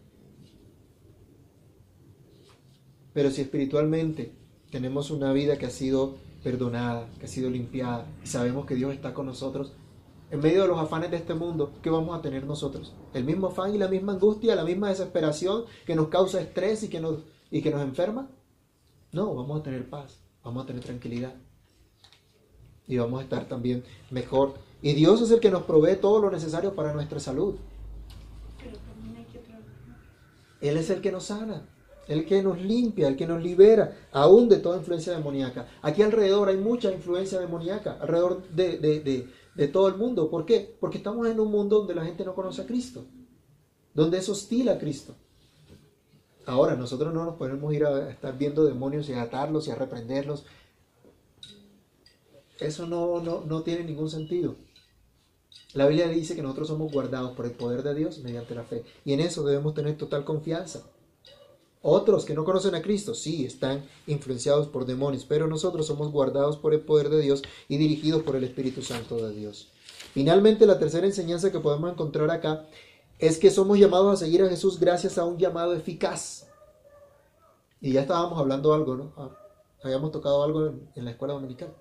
Pero 3.13 3.31
si 3.31 3.43
espiritualmente 3.43 4.33
tenemos 4.71 5.11
una 5.11 5.31
vida 5.35 5.59
que 5.59 5.67
ha 5.67 5.71
sido 5.71 6.17
perdonada, 6.43 7.07
que 7.19 7.27
ha 7.27 7.29
sido 7.29 7.51
limpiada, 7.51 8.07
y 8.25 8.29
sabemos 8.29 8.65
que 8.65 8.77
Dios 8.77 8.95
está 8.95 9.13
con 9.13 9.27
nosotros, 9.27 9.75
en 10.35 10.41
medio 10.41 10.63
de 10.63 10.69
los 10.69 10.81
afanes 10.81 11.13
de 11.13 11.17
este 11.17 11.33
mundo, 11.33 11.75
¿qué 11.81 11.91
vamos 11.91 12.19
a 12.19 12.21
tener 12.21 12.45
nosotros? 12.45 12.93
El 13.13 13.23
mismo 13.23 13.47
afán 13.47 13.73
y 13.73 13.79
la 13.79 13.87
misma 13.87 14.15
angustia, 14.15 14.57
la 14.57 14.65
misma 14.65 14.89
desesperación 14.89 15.65
que 15.87 15.95
nos 15.95 16.09
causa 16.09 16.41
estrés 16.41 16.83
y 16.83 16.89
que 16.89 16.99
nos, 16.99 17.21
y 17.53 17.63
que 17.63 17.71
nos 17.71 17.83
enferma. 17.83 18.29
No, 19.13 19.33
vamos 19.33 19.61
a 19.61 19.63
tener 19.63 19.89
paz, 19.89 20.19
vamos 20.43 20.65
a 20.65 20.67
tener 20.67 20.83
tranquilidad. 20.83 21.35
Y 22.89 22.99
vamos 22.99 23.21
a 23.21 23.23
estar 23.23 23.47
también 23.47 23.85
mejor. 24.11 24.55
Y 24.83 24.95
Dios 24.95 25.23
es 25.23 25.31
el 25.31 25.39
que 25.39 25.53
nos 25.53 25.63
provee 25.63 25.97
todo 26.01 26.19
lo 26.21 26.33
necesario 26.33 26.75
para 26.75 26.93
nuestra 26.93 27.21
salud. 27.21 27.55
Él 30.61 30.77
es 30.77 30.91
el 30.91 31.01
que 31.01 31.13
nos 31.13 31.25
sana, 31.25 31.63
el 32.09 32.27
que 32.27 32.43
nos 32.43 32.61
limpia, 32.61 33.07
el 33.07 33.17
que 33.17 33.27
nos 33.27 33.41
libera, 33.41 33.97
aún 34.11 34.49
de 34.49 34.57
toda 34.57 34.79
influencia 34.79 35.13
demoníaca. 35.13 35.69
Aquí 35.81 36.03
alrededor 36.03 36.49
hay 36.49 36.57
mucha 36.57 36.91
influencia 36.91 37.39
demoníaca, 37.39 37.99
alrededor 38.01 38.43
de, 38.49 38.79
de, 38.79 39.01
de, 39.01 39.29
de 39.55 39.69
todo 39.69 39.89
el 39.89 39.97
mundo. 39.97 40.31
¿Por 40.31 40.45
qué? 40.45 40.77
Porque 40.81 40.99
estamos 40.99 41.27
en 41.29 41.41
un 41.41 41.51
mundo 41.51 41.79
donde 41.79 41.95
la 41.95 42.05
gente 42.05 42.25
no 42.25 42.35
conoce 42.35 42.63
a 42.63 42.67
Cristo, 42.67 43.05
donde 43.95 44.19
es 44.19 44.29
hostil 44.29 44.69
a 44.69 44.79
Cristo. 44.79 45.15
Ahora, 46.47 46.77
nosotros 46.77 47.15
no 47.15 47.25
nos 47.25 47.37
podemos 47.37 47.73
ir 47.73 47.85
a 47.85 48.11
estar 48.11 48.37
viendo 48.37 48.65
demonios 48.65 49.09
y 49.09 49.15
a 49.15 49.23
atarlos 49.23 49.67
y 49.67 49.71
a 49.71 49.77
reprenderlos. 49.77 50.45
Eso 52.61 52.87
no, 52.87 53.21
no, 53.21 53.43
no 53.47 53.63
tiene 53.63 53.85
ningún 53.85 54.11
sentido. 54.11 54.57
La 55.73 55.87
Biblia 55.89 56.09
dice 56.09 56.37
que 56.37 56.43
nosotros 56.43 56.69
somos 56.69 56.93
guardados 56.93 57.33
por 57.33 57.47
el 57.47 57.53
poder 57.53 57.83
de 57.83 57.95
Dios 57.95 58.19
mediante 58.19 58.55
la 58.55 58.63
fe. 58.63 58.85
Y 59.05 59.13
en 59.13 59.21
eso 59.21 59.45
debemos 59.45 59.75
tener 59.75 59.97
total 59.97 60.25
confianza. 60.25 60.85
Otros 61.87 62.25
que 62.25 62.33
no 62.33 62.45
conocen 62.45 62.75
a 62.75 62.81
Cristo, 62.81 63.15
sí, 63.15 63.45
están 63.45 63.85
influenciados 64.07 64.69
por 64.69 64.87
demonios, 64.87 65.27
pero 65.27 65.49
nosotros 65.49 65.87
somos 65.87 66.11
guardados 66.11 66.57
por 66.57 66.73
el 66.73 66.81
poder 66.81 67.11
de 67.11 67.21
Dios 67.21 67.43
y 67.69 67.77
dirigidos 67.77 68.23
por 68.23 68.37
el 68.37 68.45
Espíritu 68.45 68.81
Santo 68.81 69.17
de 69.17 69.35
Dios. 69.35 69.69
Finalmente, 70.15 70.65
la 70.65 70.79
tercera 70.79 71.07
enseñanza 71.07 71.53
que 71.53 71.61
podemos 71.61 71.93
encontrar 71.93 72.31
acá 72.31 72.65
es 73.19 73.39
que 73.39 73.51
somos 73.51 73.79
llamados 73.79 74.15
a 74.15 74.25
seguir 74.25 74.43
a 74.43 74.49
Jesús 74.49 74.81
gracias 74.81 75.19
a 75.19 75.27
un 75.27 75.37
llamado 75.37 75.75
eficaz. 75.75 76.49
Y 77.83 77.93
ya 77.93 78.01
estábamos 78.01 78.39
hablando 78.39 78.73
algo, 78.73 78.97
¿no? 78.97 79.13
Ah, 79.19 79.37
habíamos 79.83 80.11
tocado 80.11 80.43
algo 80.43 80.73
en, 80.95 81.05
la 81.05 81.11
escuela 81.11 81.35
dominical. 81.35 81.75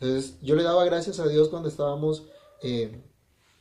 Entonces, 0.00 0.36
yo 0.42 0.56
le 0.56 0.64
daba 0.64 0.84
gracias 0.84 1.20
a 1.20 1.28
Dios 1.28 1.48
cuando 1.48 1.68
estábamos 1.68 2.24
eh, 2.60 3.04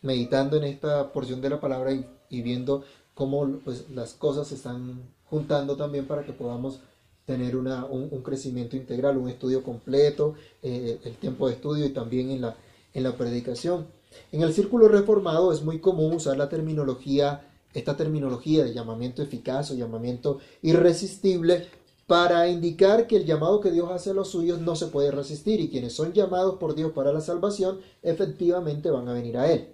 meditando 0.02 0.58
en 0.58 0.64
esta 0.64 1.14
porción 1.14 1.40
de 1.40 1.52
la 1.52 1.62
palabra 1.62 1.92
y 2.30 2.42
viendo 2.42 2.84
cómo 3.14 3.60
pues, 3.64 3.90
las 3.90 4.14
cosas 4.14 4.48
se 4.48 4.56
están 4.56 5.02
juntando 5.26 5.76
también 5.76 6.06
para 6.06 6.26
que 6.26 6.34
podamos 6.34 6.80
tener 7.26 7.56
un, 7.56 7.68
un, 7.68 8.22
crecimiento 8.22 8.76
integral, 8.76 9.18
un 9.18 9.30
estudio 9.30 9.64
completo, 9.64 10.36
eh, 10.62 11.00
el 11.04 11.16
tiempo 11.16 11.48
de 11.48 11.54
estudio 11.54 11.86
y 11.86 11.90
también 11.90 12.32
en 12.32 12.42
la, 12.42 12.56
en 12.94 13.04
la 13.04 13.16
predicación. 13.16 13.88
En 14.32 14.42
el 14.42 14.54
círculo 14.54 14.88
reformado 14.90 15.52
es 15.54 15.64
muy 15.64 15.80
común 15.80 16.14
usar 16.14 16.38
la 16.38 16.50
terminología, 16.50 17.50
esta 17.74 17.96
terminología 17.96 18.64
de 18.64 18.74
llamamiento 18.74 19.22
eficaz 19.22 19.72
o 19.72 19.76
llamamiento 19.76 20.40
irresistible 20.62 21.68
para 22.08 22.50
indicar 22.50 23.08
que 23.08 23.16
el 23.16 23.26
llamado 23.26 23.62
que 23.62 23.72
Dios 23.72 23.90
hace 23.90 24.10
a 24.10 24.14
los 24.14 24.30
suyos 24.30 24.60
no 24.60 24.76
se 24.76 24.88
puede 24.88 25.10
resistir 25.10 25.62
y 25.62 25.70
quienes 25.70 25.94
son 25.94 26.12
llamados 26.14 26.56
por 26.60 26.76
Dios 26.76 26.92
para 26.92 27.14
la 27.14 27.22
salvación 27.22 27.80
efectivamente 28.04 28.92
van 28.92 29.08
a 29.08 29.14
venir 29.14 29.38
a 29.38 29.50
Él. 29.52 29.70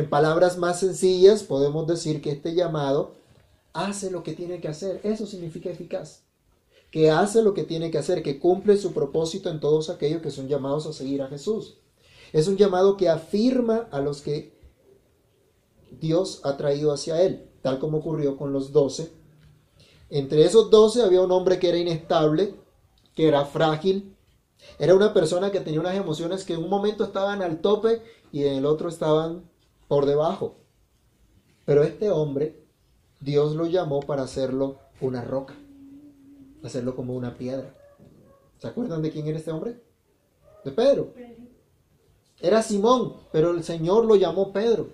En 0.00 0.08
palabras 0.08 0.56
más 0.56 0.80
sencillas 0.80 1.42
podemos 1.42 1.86
decir 1.86 2.22
que 2.22 2.30
este 2.30 2.54
llamado 2.54 3.12
hace 3.74 4.10
lo 4.10 4.22
que 4.22 4.32
tiene 4.32 4.60
que 4.60 4.68
hacer. 4.68 5.00
Eso 5.04 5.26
significa 5.26 5.68
eficaz. 5.68 6.22
Que 6.90 7.10
hace 7.10 7.42
lo 7.42 7.52
que 7.52 7.64
tiene 7.64 7.90
que 7.90 7.98
hacer, 7.98 8.22
que 8.22 8.38
cumple 8.38 8.78
su 8.78 8.92
propósito 8.92 9.50
en 9.50 9.60
todos 9.60 9.90
aquellos 9.90 10.22
que 10.22 10.30
son 10.30 10.48
llamados 10.48 10.86
a 10.86 10.92
seguir 10.92 11.20
a 11.20 11.28
Jesús. 11.28 11.76
Es 12.32 12.48
un 12.48 12.56
llamado 12.56 12.96
que 12.96 13.08
afirma 13.08 13.88
a 13.90 14.00
los 14.00 14.22
que 14.22 14.58
Dios 16.00 16.40
ha 16.44 16.56
traído 16.56 16.92
hacia 16.92 17.20
Él, 17.20 17.50
tal 17.62 17.78
como 17.78 17.98
ocurrió 17.98 18.36
con 18.36 18.52
los 18.52 18.72
doce 18.72 19.12
entre 20.10 20.44
esos 20.44 20.70
doce 20.70 21.02
había 21.02 21.22
un 21.22 21.30
hombre 21.30 21.60
que 21.60 21.68
era 21.68 21.78
inestable, 21.78 22.56
que 23.14 23.28
era 23.28 23.44
frágil. 23.44 24.16
Era 24.78 24.96
una 24.96 25.14
persona 25.14 25.52
que 25.52 25.60
tenía 25.60 25.78
unas 25.78 25.94
emociones 25.94 26.44
que 26.44 26.54
en 26.54 26.64
un 26.64 26.68
momento 26.68 27.04
estaban 27.04 27.42
al 27.42 27.60
tope 27.60 28.02
y 28.32 28.42
en 28.42 28.56
el 28.56 28.66
otro 28.66 28.88
estaban 28.88 29.48
por 29.90 30.06
debajo. 30.06 30.54
Pero 31.66 31.82
este 31.82 32.12
hombre, 32.12 32.62
Dios 33.18 33.56
lo 33.56 33.66
llamó 33.66 33.98
para 33.98 34.22
hacerlo 34.22 34.78
una 35.00 35.24
roca, 35.24 35.56
hacerlo 36.62 36.94
como 36.94 37.16
una 37.16 37.36
piedra. 37.36 37.74
¿Se 38.58 38.68
acuerdan 38.68 39.02
de 39.02 39.10
quién 39.10 39.26
era 39.26 39.36
este 39.36 39.50
hombre? 39.50 39.82
De 40.64 40.70
Pedro. 40.70 41.12
Era 42.38 42.62
Simón, 42.62 43.16
pero 43.32 43.50
el 43.50 43.64
Señor 43.64 44.04
lo 44.04 44.14
llamó 44.14 44.52
Pedro. 44.52 44.90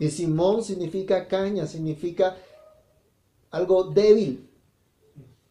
Y 0.00 0.10
Simón 0.10 0.64
significa 0.64 1.28
caña, 1.28 1.68
significa 1.68 2.36
algo 3.48 3.84
débil, 3.84 4.50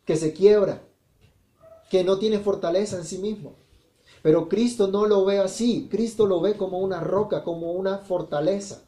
que 0.04 0.18
se 0.18 0.34
quiebra, 0.34 0.82
que 1.90 2.04
no 2.04 2.20
tiene 2.20 2.40
fortaleza 2.40 2.98
en 2.98 3.06
sí 3.06 3.20
mismo. 3.20 3.56
Pero 4.22 4.48
Cristo 4.48 4.88
no 4.88 5.06
lo 5.06 5.26
ve 5.26 5.40
así, 5.40 5.88
Cristo 5.90 6.28
lo 6.28 6.42
ve 6.42 6.56
como 6.56 6.80
una 6.80 7.00
roca, 7.00 7.44
como 7.44 7.72
una 7.72 8.00
fortaleza. 8.00 8.84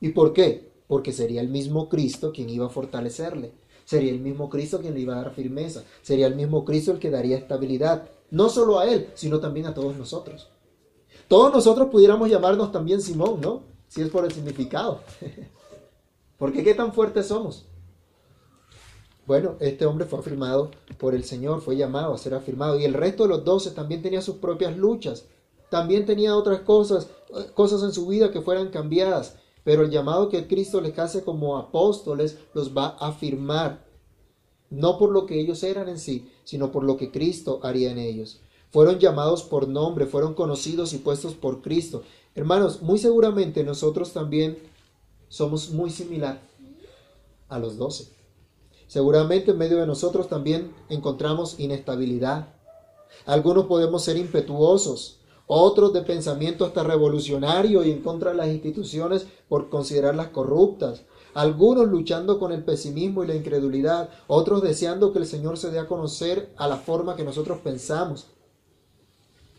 ¿Y 0.00 0.10
por 0.10 0.32
qué? 0.32 0.72
Porque 0.86 1.12
sería 1.12 1.40
el 1.40 1.48
mismo 1.48 1.88
Cristo 1.88 2.32
quien 2.32 2.50
iba 2.50 2.66
a 2.66 2.70
fortalecerle, 2.70 3.52
sería 3.84 4.12
el 4.12 4.20
mismo 4.20 4.48
Cristo 4.48 4.80
quien 4.80 4.94
le 4.94 5.00
iba 5.00 5.14
a 5.14 5.22
dar 5.22 5.34
firmeza, 5.34 5.84
sería 6.02 6.26
el 6.26 6.36
mismo 6.36 6.64
Cristo 6.64 6.92
el 6.92 6.98
que 6.98 7.10
daría 7.10 7.38
estabilidad, 7.38 8.08
no 8.30 8.48
solo 8.48 8.78
a 8.78 8.86
él, 8.86 9.10
sino 9.14 9.40
también 9.40 9.66
a 9.66 9.74
todos 9.74 9.96
nosotros. 9.96 10.48
Todos 11.26 11.52
nosotros 11.52 11.88
pudiéramos 11.90 12.30
llamarnos 12.30 12.72
también 12.72 13.00
Simón, 13.00 13.40
¿no? 13.40 13.62
Si 13.88 14.02
es 14.02 14.08
por 14.08 14.24
el 14.24 14.32
significado. 14.32 15.00
Porque 16.38 16.62
qué 16.62 16.74
tan 16.74 16.92
fuertes 16.92 17.26
somos. 17.26 17.66
Bueno, 19.28 19.56
este 19.60 19.84
hombre 19.84 20.06
fue 20.06 20.20
afirmado 20.20 20.70
por 20.96 21.14
el 21.14 21.22
Señor, 21.22 21.60
fue 21.60 21.76
llamado 21.76 22.14
a 22.14 22.18
ser 22.18 22.32
afirmado. 22.32 22.80
Y 22.80 22.86
el 22.86 22.94
resto 22.94 23.24
de 23.24 23.28
los 23.28 23.44
doce 23.44 23.72
también 23.72 24.00
tenía 24.00 24.22
sus 24.22 24.36
propias 24.36 24.74
luchas. 24.78 25.26
También 25.68 26.06
tenía 26.06 26.34
otras 26.34 26.60
cosas, 26.60 27.08
cosas 27.52 27.82
en 27.82 27.92
su 27.92 28.06
vida 28.06 28.30
que 28.30 28.40
fueran 28.40 28.70
cambiadas. 28.70 29.36
Pero 29.64 29.82
el 29.82 29.90
llamado 29.90 30.30
que 30.30 30.48
Cristo 30.48 30.80
les 30.80 30.98
hace 30.98 31.24
como 31.24 31.58
apóstoles 31.58 32.38
los 32.54 32.74
va 32.74 32.96
a 32.98 33.08
afirmar. 33.08 33.84
No 34.70 34.96
por 34.96 35.10
lo 35.10 35.26
que 35.26 35.38
ellos 35.38 35.62
eran 35.62 35.90
en 35.90 35.98
sí, 35.98 36.32
sino 36.44 36.72
por 36.72 36.82
lo 36.82 36.96
que 36.96 37.10
Cristo 37.10 37.60
haría 37.62 37.90
en 37.90 37.98
ellos. 37.98 38.40
Fueron 38.70 38.98
llamados 38.98 39.42
por 39.42 39.68
nombre, 39.68 40.06
fueron 40.06 40.32
conocidos 40.32 40.94
y 40.94 40.98
puestos 40.98 41.34
por 41.34 41.60
Cristo. 41.60 42.02
Hermanos, 42.34 42.80
muy 42.80 42.98
seguramente 42.98 43.62
nosotros 43.62 44.14
también 44.14 44.56
somos 45.28 45.68
muy 45.68 45.90
similar 45.90 46.40
a 47.50 47.58
los 47.58 47.76
doce. 47.76 48.16
Seguramente 48.88 49.50
en 49.50 49.58
medio 49.58 49.78
de 49.78 49.86
nosotros 49.86 50.28
también 50.28 50.74
encontramos 50.88 51.60
inestabilidad. 51.60 52.54
Algunos 53.26 53.66
podemos 53.66 54.02
ser 54.02 54.16
impetuosos, 54.16 55.20
otros 55.46 55.92
de 55.92 56.02
pensamiento 56.02 56.64
hasta 56.64 56.82
revolucionario 56.82 57.84
y 57.84 57.90
en 57.90 58.02
contra 58.02 58.30
de 58.30 58.36
las 58.38 58.48
instituciones 58.48 59.26
por 59.48 59.68
considerarlas 59.68 60.28
corruptas. 60.28 61.02
Algunos 61.34 61.86
luchando 61.88 62.38
con 62.38 62.50
el 62.50 62.64
pesimismo 62.64 63.22
y 63.22 63.26
la 63.26 63.34
incredulidad, 63.34 64.08
otros 64.26 64.62
deseando 64.62 65.12
que 65.12 65.18
el 65.18 65.26
Señor 65.26 65.58
se 65.58 65.70
dé 65.70 65.78
a 65.78 65.86
conocer 65.86 66.52
a 66.56 66.66
la 66.66 66.78
forma 66.78 67.14
que 67.14 67.24
nosotros 67.24 67.58
pensamos. 67.58 68.26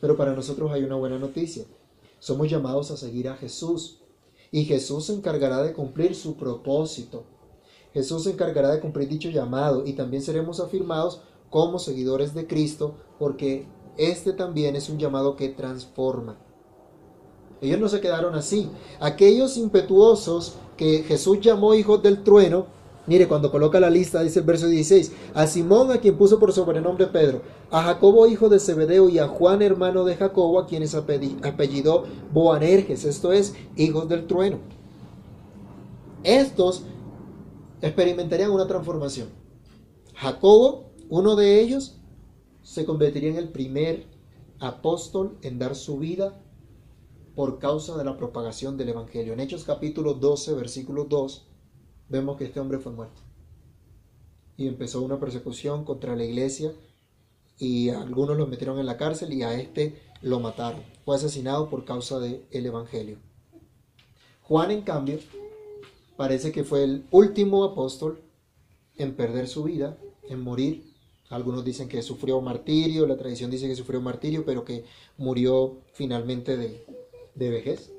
Pero 0.01 0.17
para 0.17 0.33
nosotros 0.33 0.71
hay 0.71 0.83
una 0.83 0.95
buena 0.95 1.19
noticia. 1.19 1.65
Somos 2.19 2.49
llamados 2.49 2.89
a 2.91 2.97
seguir 2.97 3.29
a 3.29 3.37
Jesús 3.37 3.99
y 4.51 4.65
Jesús 4.65 5.05
se 5.05 5.13
encargará 5.13 5.61
de 5.61 5.73
cumplir 5.73 6.15
su 6.15 6.35
propósito. 6.35 7.23
Jesús 7.93 8.23
se 8.23 8.31
encargará 8.31 8.69
de 8.69 8.79
cumplir 8.79 9.09
dicho 9.09 9.29
llamado 9.29 9.85
y 9.85 9.93
también 9.93 10.21
seremos 10.21 10.59
afirmados 10.59 11.21
como 11.49 11.79
seguidores 11.79 12.33
de 12.33 12.47
Cristo 12.47 12.95
porque 13.17 13.65
este 13.97 14.33
también 14.33 14.75
es 14.75 14.89
un 14.89 14.99
llamado 14.99 15.35
que 15.35 15.49
transforma. 15.49 16.37
Ellos 17.61 17.79
no 17.79 17.89
se 17.89 17.99
quedaron 17.99 18.35
así. 18.35 18.69
Aquellos 18.99 19.57
impetuosos 19.57 20.55
que 20.77 21.03
Jesús 21.03 21.41
llamó 21.41 21.73
hijos 21.73 22.01
del 22.01 22.23
trueno, 22.23 22.67
mire, 23.05 23.27
cuando 23.27 23.51
coloca 23.51 23.79
la 23.79 23.89
lista, 23.89 24.21
dice 24.21 24.39
el 24.39 24.45
verso 24.45 24.67
16, 24.67 25.11
a 25.33 25.45
Simón 25.45 25.91
a 25.91 25.97
quien 25.97 26.17
puso 26.17 26.39
por 26.39 26.53
sobrenombre 26.53 27.07
Pedro, 27.07 27.41
a 27.69 27.83
Jacobo 27.83 28.27
hijo 28.27 28.47
de 28.47 28.59
Zebedeo 28.59 29.09
y 29.09 29.19
a 29.19 29.27
Juan 29.27 29.61
hermano 29.61 30.05
de 30.05 30.15
Jacobo 30.15 30.59
a 30.59 30.67
quienes 30.67 30.95
apellidó 30.95 32.05
Boanerges, 32.31 33.03
esto 33.03 33.33
es, 33.33 33.55
hijos 33.75 34.07
del 34.07 34.25
trueno. 34.27 34.59
Estos 36.23 36.83
experimentarían 37.81 38.51
una 38.51 38.67
transformación. 38.67 39.29
Jacobo, 40.15 40.91
uno 41.09 41.35
de 41.35 41.61
ellos, 41.61 41.97
se 42.61 42.85
convertiría 42.85 43.29
en 43.29 43.37
el 43.37 43.49
primer 43.49 44.05
apóstol 44.59 45.37
en 45.41 45.59
dar 45.59 45.75
su 45.75 45.97
vida 45.97 46.41
por 47.35 47.59
causa 47.59 47.97
de 47.97 48.03
la 48.03 48.17
propagación 48.17 48.75
del 48.75 48.89
Evangelio. 48.89 49.33
En 49.33 49.39
Hechos 49.39 49.63
capítulo 49.63 50.13
12, 50.13 50.53
versículo 50.55 51.05
2, 51.05 51.47
vemos 52.09 52.37
que 52.37 52.45
este 52.45 52.59
hombre 52.59 52.79
fue 52.79 52.91
muerto. 52.91 53.21
Y 54.57 54.67
empezó 54.67 55.01
una 55.01 55.19
persecución 55.19 55.85
contra 55.85 56.17
la 56.17 56.25
iglesia 56.25 56.73
y 57.57 57.89
algunos 57.89 58.37
lo 58.37 58.47
metieron 58.47 58.77
en 58.79 58.85
la 58.85 58.97
cárcel 58.97 59.31
y 59.33 59.43
a 59.43 59.53
este 59.53 60.01
lo 60.21 60.41
mataron. 60.41 60.81
Fue 61.05 61.15
asesinado 61.15 61.69
por 61.69 61.85
causa 61.85 62.19
del 62.19 62.45
Evangelio. 62.51 63.17
Juan, 64.41 64.71
en 64.71 64.81
cambio, 64.81 65.19
parece 66.19 66.51
que 66.51 66.65
fue 66.65 66.83
el 66.83 67.05
último 67.11 67.63
apóstol 67.63 68.19
en 68.97 69.15
perder 69.15 69.47
su 69.47 69.63
vida, 69.63 69.97
en 70.27 70.41
morir. 70.41 70.93
Algunos 71.29 71.63
dicen 71.63 71.87
que 71.87 72.01
sufrió 72.01 72.41
martirio, 72.41 73.07
la 73.07 73.15
tradición 73.15 73.49
dice 73.49 73.69
que 73.69 73.75
sufrió 73.77 74.01
martirio, 74.01 74.43
pero 74.45 74.65
que 74.65 74.83
murió 75.15 75.77
finalmente 75.93 76.57
de, 76.57 76.83
de 77.35 77.49
vejez. 77.49 77.93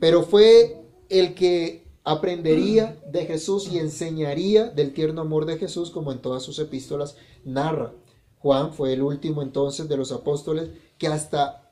Pero 0.00 0.22
fue 0.22 0.84
el 1.08 1.34
que 1.34 1.86
aprendería 2.04 3.00
de 3.10 3.24
Jesús 3.24 3.66
y 3.72 3.78
enseñaría 3.78 4.66
del 4.66 4.92
tierno 4.92 5.22
amor 5.22 5.46
de 5.46 5.56
Jesús, 5.56 5.90
como 5.90 6.12
en 6.12 6.20
todas 6.20 6.42
sus 6.42 6.58
epístolas 6.58 7.16
narra. 7.42 7.94
Juan 8.40 8.74
fue 8.74 8.92
el 8.92 9.00
último 9.00 9.40
entonces 9.40 9.88
de 9.88 9.96
los 9.96 10.12
apóstoles 10.12 10.68
que 10.98 11.06
hasta 11.06 11.67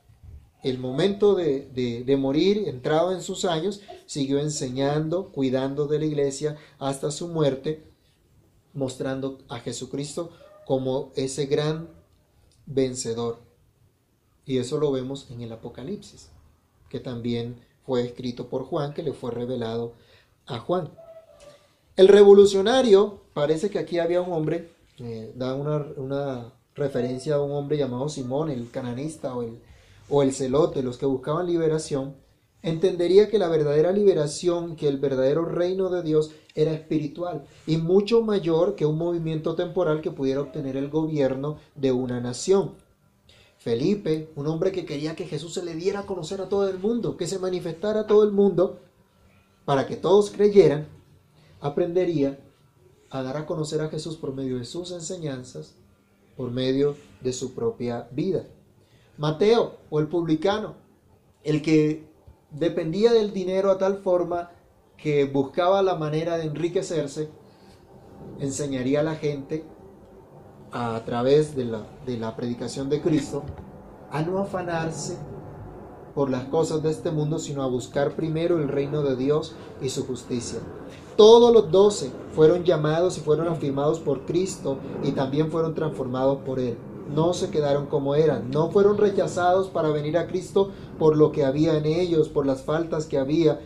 el 0.63 0.79
momento 0.79 1.35
de, 1.35 1.69
de, 2.05 2.17
morir, 2.17 2.67
entrado 2.67 3.13
en 3.13 3.23
sus 3.23 3.45
años, 3.45 3.83
siguió 4.07 4.39
enseñando, 4.41 5.29
cuidando 5.29 5.87
de 5.87 5.99
la 5.99 6.07
iglesia 6.07 6.57
hasta 6.79 7.11
su 7.11 7.29
muerte, 7.29 7.85
mostrando 8.73 9.39
a 9.49 9.61
Jesucristo 9.61 10.31
como 10.65 11.13
ese 11.15 11.47
gran 11.47 11.89
vencedor. 12.67 13.39
Y 14.45 14.59
eso 14.59 14.79
lo 14.79 14.91
vemos 14.91 15.31
en 15.31 15.41
el 15.41 15.53
Apocalipsis, 15.53 16.31
que 16.89 17.01
también 17.01 17.61
fue 17.85 18.05
escrito 18.05 18.49
por 18.49 18.65
Juan, 18.65 18.93
que 18.93 19.03
le 19.03 19.13
fue 19.13 19.31
revelado 19.31 19.93
a 20.47 20.59
Juan. 20.59 20.91
El 21.97 22.09
revolucionario, 22.09 23.23
parece 23.35 23.71
que 23.71 23.79
aquí 23.79 23.99
había 23.99 24.21
un 24.21 24.33
hombre, 24.33 24.73
eh, 24.99 25.33
da 25.35 25.55
una, 25.55 25.87
una, 25.97 26.53
referencia 26.75 27.37
a 27.37 27.41
un 27.41 27.53
hombre 27.53 27.79
llamado 27.79 28.07
Simón, 28.11 28.51
el 28.51 28.71
cananista 28.71 29.35
o 29.35 29.43
el, 29.43 29.63
o 30.09 30.23
el 30.23 30.33
celote, 30.33 30.83
los 30.83 30.99
que 30.99 31.07
buscaban 31.07 31.47
liberación, 31.47 32.17
entendería 32.63 33.29
que 33.29 33.39
la 33.39 33.49
verdadera 33.49 33.93
liberación, 33.93 34.77
que 34.77 34.89
el 34.89 34.99
verdadero 34.99 35.45
reino 35.45 35.91
de 35.91 36.03
Dios 36.03 36.33
era 36.55 36.73
espiritual 36.73 37.45
y 37.67 37.77
mucho 37.77 38.23
mayor 38.23 38.75
que 38.75 38.87
un 38.87 38.99
movimiento 38.99 39.55
temporal 39.55 40.01
que 40.01 40.11
pudiera 40.11 40.41
obtener 40.41 40.77
el 40.77 40.89
gobierno 40.89 41.59
de 41.75 41.93
una 41.93 42.21
nación. 42.21 42.75
Felipe, 43.59 44.31
un 44.37 44.47
hombre 44.47 44.73
que 44.73 44.85
quería 44.85 45.17
que 45.17 45.27
Jesús 45.27 45.55
se 45.55 45.65
le 45.65 45.75
diera 45.75 46.01
a 46.01 46.07
conocer 46.07 46.41
a 46.41 46.49
todo 46.49 46.69
el 46.69 46.79
mundo, 46.79 47.17
que 47.17 47.27
se 47.27 47.39
manifestara 47.39 48.01
a 48.01 48.07
todo 48.07 48.23
el 48.23 48.33
mundo, 48.33 48.81
para 49.65 49.87
que 49.87 49.97
todos 49.97 50.31
creyeran, 50.31 50.87
aprendería 51.61 52.39
a 53.11 53.23
dar 53.23 53.37
a 53.37 53.47
conocer 53.47 53.81
a 53.81 53.89
Jesús 53.89 54.17
por 54.17 54.35
medio 54.35 54.59
de 54.59 54.65
sus 54.65 54.93
enseñanzas, 54.93 55.75
por 56.37 56.51
medio 56.51 56.97
de 57.21 57.33
su 57.33 57.55
propia 57.55 58.09
vida. 58.13 58.47
Mateo 59.19 59.79
o 59.91 60.01
el 60.01 60.09
publicano, 60.09 60.75
el 61.43 61.63
que 61.63 62.07
dependía 62.51 63.13
del 63.13 63.33
dinero 63.33 63.71
a 63.71 63.79
tal 63.79 63.99
forma 63.99 64.51
que 64.97 65.25
buscaba 65.25 65.83
la 65.83 65.95
manera 65.95 66.37
de 66.37 66.45
enriquecerse, 66.45 67.29
enseñaría 68.39 69.01
a 69.01 69.05
la 69.05 69.15
gente 69.15 69.65
a 70.73 71.01
través 71.05 71.55
de 71.57 71.65
la, 71.65 71.87
de 72.05 72.19
la 72.19 72.37
predicación 72.37 72.89
de 72.89 73.01
Cristo 73.01 73.43
a 74.11 74.23
no 74.23 74.39
afanarse 74.39 75.17
por 76.15 76.31
las 76.31 76.45
cosas 76.45 76.83
de 76.83 76.91
este 76.91 77.11
mundo, 77.11 77.39
sino 77.39 77.63
a 77.63 77.67
buscar 77.67 78.17
primero 78.17 78.59
el 78.59 78.69
reino 78.69 79.03
de 79.03 79.17
Dios 79.17 79.55
y 79.83 79.91
su 79.91 80.07
justicia. 80.07 80.61
Todos 81.17 81.53
los 81.53 81.71
doce 81.71 82.11
fueron 82.35 82.65
llamados 82.65 83.19
y 83.19 83.21
fueron 83.21 83.49
afirmados 83.49 84.01
por 84.01 84.25
Cristo 84.25 84.79
y 85.03 85.13
también 85.13 85.51
fueron 85.51 85.75
transformados 85.75 86.39
por 86.39 86.59
Él. 86.59 86.79
No 87.09 87.35
se 87.35 87.51
quedaron 87.51 87.87
como 87.87 88.15
eran, 88.15 88.51
no 88.51 88.71
fueron 88.71 88.99
rechazados 88.99 89.69
para 89.69 89.91
venir 89.91 90.19
a 90.19 90.27
Cristo 90.27 90.73
por 90.99 91.17
lo 91.17 91.33
que 91.33 91.45
había 91.45 91.77
en 91.77 91.87
ellos, 91.87 92.29
por 92.29 92.47
las 92.47 92.63
faltas 92.63 93.07
que 93.07 93.19
había, 93.19 93.61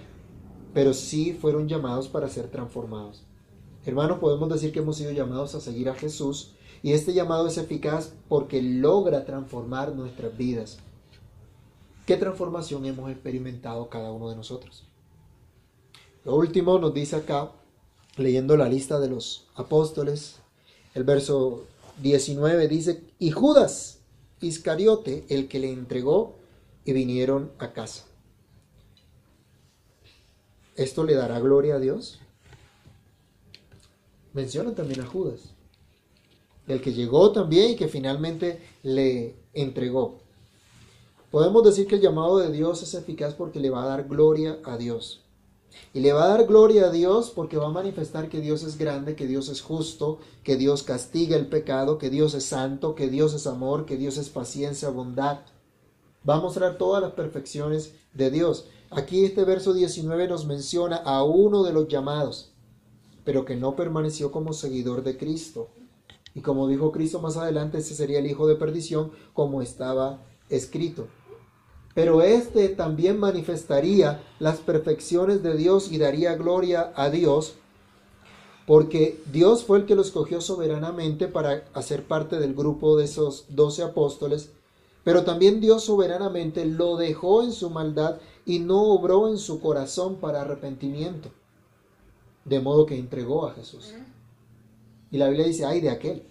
pero 0.75 0.93
sí 0.93 1.33
fueron 1.33 1.69
llamados 1.69 2.09
para 2.09 2.29
ser 2.29 2.49
transformados. 2.49 3.25
Hermanos, 3.87 4.19
podemos 4.19 4.49
decir 4.51 4.73
que 4.73 4.81
hemos 4.81 4.97
sido 4.97 5.11
llamados 5.13 5.55
a 5.55 5.61
seguir 5.61 5.89
a 5.89 5.95
Jesús 5.95 6.53
y 6.83 6.93
este 6.93 7.15
llamado 7.15 7.47
es 7.47 7.57
eficaz 7.57 8.15
porque 8.29 8.63
logra 8.63 9.25
transformar 9.25 9.95
nuestras 9.95 10.37
vidas. 10.37 10.79
¿Qué 12.07 12.17
transformación 12.17 12.85
hemos 12.85 13.11
experimentado 13.11 13.89
cada 13.89 14.11
uno 14.11 14.29
de 14.29 14.37
nosotros? 14.37 14.85
Lo 16.25 16.37
último 16.37 16.79
nos 16.79 16.93
dice 16.93 17.17
acá, 17.17 17.53
leyendo 18.17 18.57
la 18.57 18.69
lista 18.69 19.01
de 19.01 19.09
los 19.09 19.47
apóstoles, 19.55 20.41
el 20.95 21.05
verso 21.05 21.65
19 22.03 22.69
dice, 22.69 23.05
y 23.19 23.31
Judas 23.31 24.01
Iscariote, 24.41 25.27
el 25.29 25.49
que 25.49 25.59
le 25.59 25.71
entregó, 25.71 26.37
y 26.85 26.93
vinieron 26.93 27.53
a 27.59 27.73
casa. 27.73 28.07
¿Esto 30.77 31.05
le 31.05 31.15
dará 31.15 31.39
gloria 31.41 31.75
a 31.75 31.79
Dios? 31.79 32.21
Menciona 34.33 34.75
también 34.75 35.01
a 35.01 35.07
Judas, 35.07 35.53
el 36.69 36.81
que 36.81 36.93
llegó 36.93 37.33
también 37.33 37.73
y 37.73 37.77
que 37.77 37.89
finalmente 37.89 38.61
le 38.83 39.37
entregó. 39.53 40.21
Podemos 41.31 41.65
decir 41.65 41.87
que 41.87 41.97
el 41.97 42.01
llamado 42.01 42.39
de 42.39 42.51
Dios 42.51 42.83
es 42.83 42.95
eficaz 42.95 43.35
porque 43.35 43.61
le 43.61 43.71
va 43.71 43.83
a 43.83 43.87
dar 43.87 44.09
gloria 44.09 44.59
a 44.65 44.77
Dios. 44.79 45.23
Y 45.93 46.01
le 46.01 46.13
va 46.13 46.25
a 46.25 46.29
dar 46.29 46.47
gloria 46.47 46.87
a 46.87 46.91
Dios 46.91 47.31
porque 47.31 47.57
va 47.57 47.67
a 47.67 47.73
manifestar 47.73 48.29
que 48.29 48.41
Dios 48.41 48.63
es 48.63 48.79
grande, 48.79 49.17
que 49.17 49.27
Dios 49.27 49.49
es 49.49 49.61
justo, 49.61 50.19
que 50.45 50.57
Dios 50.57 50.83
castiga 50.83 51.37
el 51.37 51.49
pecado, 51.49 51.99
que 51.99 52.11
Dios 52.11 52.35
es 52.35 52.45
santo, 52.45 52.95
que 52.95 53.09
Dios 53.09 53.35
es 53.35 53.47
amor, 53.47 53.87
que 53.87 53.97
Dios 53.97 54.17
es 54.17 54.29
paciencia, 54.29 54.89
bondad. 54.91 55.41
Va 56.29 56.37
a 56.37 56.41
mostrar 56.41 56.79
todas 56.79 57.03
las 57.03 57.13
perfecciones 57.13 57.95
de 58.15 58.31
Dios. 58.31 58.67
Aquí 58.91 59.25
este 59.25 59.45
verso 59.45 59.73
19 59.73 60.29
nos 60.29 60.47
menciona 60.47 60.97
a 60.97 61.23
uno 61.23 61.63
de 61.63 61.73
los 61.73 61.89
llamados, 61.89 62.53
pero 63.25 63.45
que 63.45 63.57
no 63.57 63.77
permaneció 63.77 64.33
como 64.33 64.53
seguidor 64.53 65.03
de 65.03 65.17
Cristo. 65.17 65.71
Y 66.35 66.41
como 66.41 66.69
dijo 66.69 66.93
Cristo 66.93 67.21
más 67.21 67.37
adelante, 67.37 67.79
ese 67.79 67.95
sería 67.95 68.19
el 68.19 68.27
hijo 68.27 68.47
de 68.47 68.57
perdición, 68.57 69.13
como 69.33 69.63
estaba 69.63 70.23
escrito. 70.49 71.09
Pero 71.95 72.23
éste 72.23 72.69
también 72.69 73.19
manifestaría 73.19 74.23
las 74.39 74.59
perfecciones 74.59 75.43
de 75.43 75.57
Dios 75.57 75.91
y 75.91 75.99
daría 75.99 76.35
gloria 76.37 76.93
a 76.95 77.11
Dios, 77.11 77.55
porque 78.67 79.21
Dios 79.33 79.65
fue 79.65 79.79
el 79.79 79.87
que 79.87 79.97
lo 79.97 80.03
escogió 80.03 80.41
soberanamente 80.41 81.27
para 81.27 81.65
hacer 81.75 82.05
parte 82.05 82.39
del 82.39 82.55
grupo 82.55 82.97
de 82.97 83.05
esos 83.07 83.47
doce 83.49 83.83
apóstoles, 83.83 84.51
pero 85.03 85.25
también 85.25 85.61
Dios 85.61 85.85
soberanamente 85.85 86.65
lo 86.65 86.97
dejó 86.97 87.43
en 87.43 87.53
su 87.53 87.71
maldad 87.71 88.19
y 88.47 88.61
no 88.61 88.83
obró 88.93 89.29
en 89.29 89.39
su 89.39 89.61
corazón 89.61 90.17
para 90.17 90.43
arrepentimiento, 90.43 91.31
de 92.45 92.61
modo 92.61 92.87
que 92.87 92.97
entregó 92.97 93.47
a 93.47 93.55
Jesús. 93.55 93.95
Y 95.11 95.19
la 95.19 95.29
Biblia 95.29 95.47
dice, 95.47 95.65
ay 95.65 95.81
de 95.81 95.91
aquel 95.91 96.23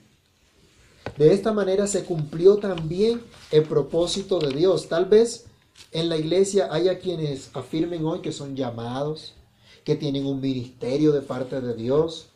de 1.18 1.34
esta 1.34 1.54
manera 1.54 1.88
se 1.88 2.06
cumplió 2.06 2.58
también 2.58 3.22
el 3.52 3.64
propósito 3.64 4.40
de 4.40 4.56
Dios. 4.56 4.88
Tal 4.88 5.06
vez 5.06 5.46
en 5.92 6.10
la 6.10 6.18
iglesia 6.18 6.70
haya 6.72 7.00
quienes 7.00 7.50
afirmen 7.56 8.06
hoy 8.06 8.20
que 8.20 8.32
son 8.32 8.56
llamados, 8.56 9.34
que 9.84 9.96
tienen 9.96 10.26
un 10.26 10.40
ministerio 10.40 11.12
de 11.12 11.22
parte 11.22 11.62
de 11.62 11.74
Dios 11.74 12.28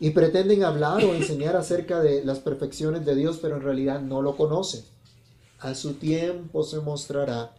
y 0.00 0.10
pretenden 0.10 0.64
hablar 0.64 1.04
o 1.04 1.14
enseñar 1.14 1.56
acerca 1.56 2.00
de 2.00 2.24
las 2.24 2.38
perfecciones 2.38 3.04
de 3.04 3.14
Dios, 3.14 3.38
pero 3.40 3.56
en 3.56 3.62
realidad 3.62 4.00
no 4.00 4.22
lo 4.22 4.36
conocen. 4.36 4.82
A 5.60 5.74
su 5.74 5.94
tiempo 5.94 6.64
se 6.64 6.80
mostrará, 6.80 7.54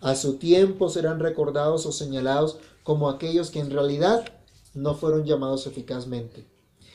a 0.00 0.16
su 0.16 0.34
tiempo 0.34 0.90
serán 0.90 1.20
recordados 1.20 1.86
o 1.86 1.92
señalados 1.92 2.58
como 2.82 3.08
aquellos 3.08 3.50
que 3.50 3.60
en 3.60 3.70
realidad 3.70 4.24
no 4.74 4.94
fueron 4.94 5.24
llamados 5.24 5.66
eficazmente, 5.66 6.44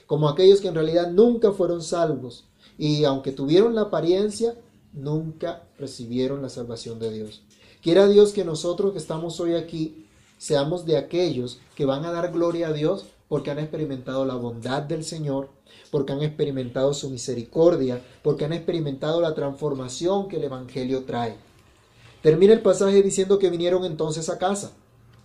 como 0.06 0.28
aquellos 0.28 0.60
que 0.60 0.68
en 0.68 0.76
realidad 0.76 1.10
nunca 1.12 1.54
fueron 1.54 1.82
salvos, 1.82 2.46
y 2.78 3.06
aunque 3.06 3.32
tuvieron 3.32 3.76
la 3.76 3.84
apariencia, 3.84 4.56
nunca 4.94 5.64
recibieron 5.80 6.42
la 6.42 6.50
salvación 6.50 7.00
de 7.00 7.12
Dios. 7.12 7.44
Quiera 7.88 8.10
Dios 8.10 8.34
que 8.34 8.44
nosotros 8.44 8.92
que 8.92 8.98
estamos 8.98 9.40
hoy 9.40 9.54
aquí 9.54 10.08
seamos 10.38 10.86
de 10.86 10.98
aquellos 10.98 11.62
que 11.74 11.86
van 11.86 12.04
a 12.04 12.12
dar 12.12 12.34
gloria 12.34 12.68
a 12.68 12.74
Dios 12.74 13.06
porque 13.30 13.50
han 13.50 13.60
experimentado 13.60 14.26
la 14.26 14.36
bondad 14.36 14.82
del 14.82 15.06
Señor, 15.06 15.48
porque 15.90 16.12
han 16.12 16.22
experimentado 16.22 16.94
su 16.94 17.10
misericordia, 17.10 18.02
porque 18.24 18.44
han 18.44 18.52
experimentado 18.52 19.22
la 19.22 19.34
transformación 19.34 20.28
que 20.28 20.36
el 20.36 20.44
Evangelio 20.44 21.06
trae. 21.06 21.38
Termina 22.22 22.52
el 22.52 22.62
pasaje 22.62 23.02
diciendo 23.02 23.40
que 23.40 23.50
vinieron 23.50 23.86
entonces 23.86 24.28
a 24.28 24.38
casa, 24.38 24.74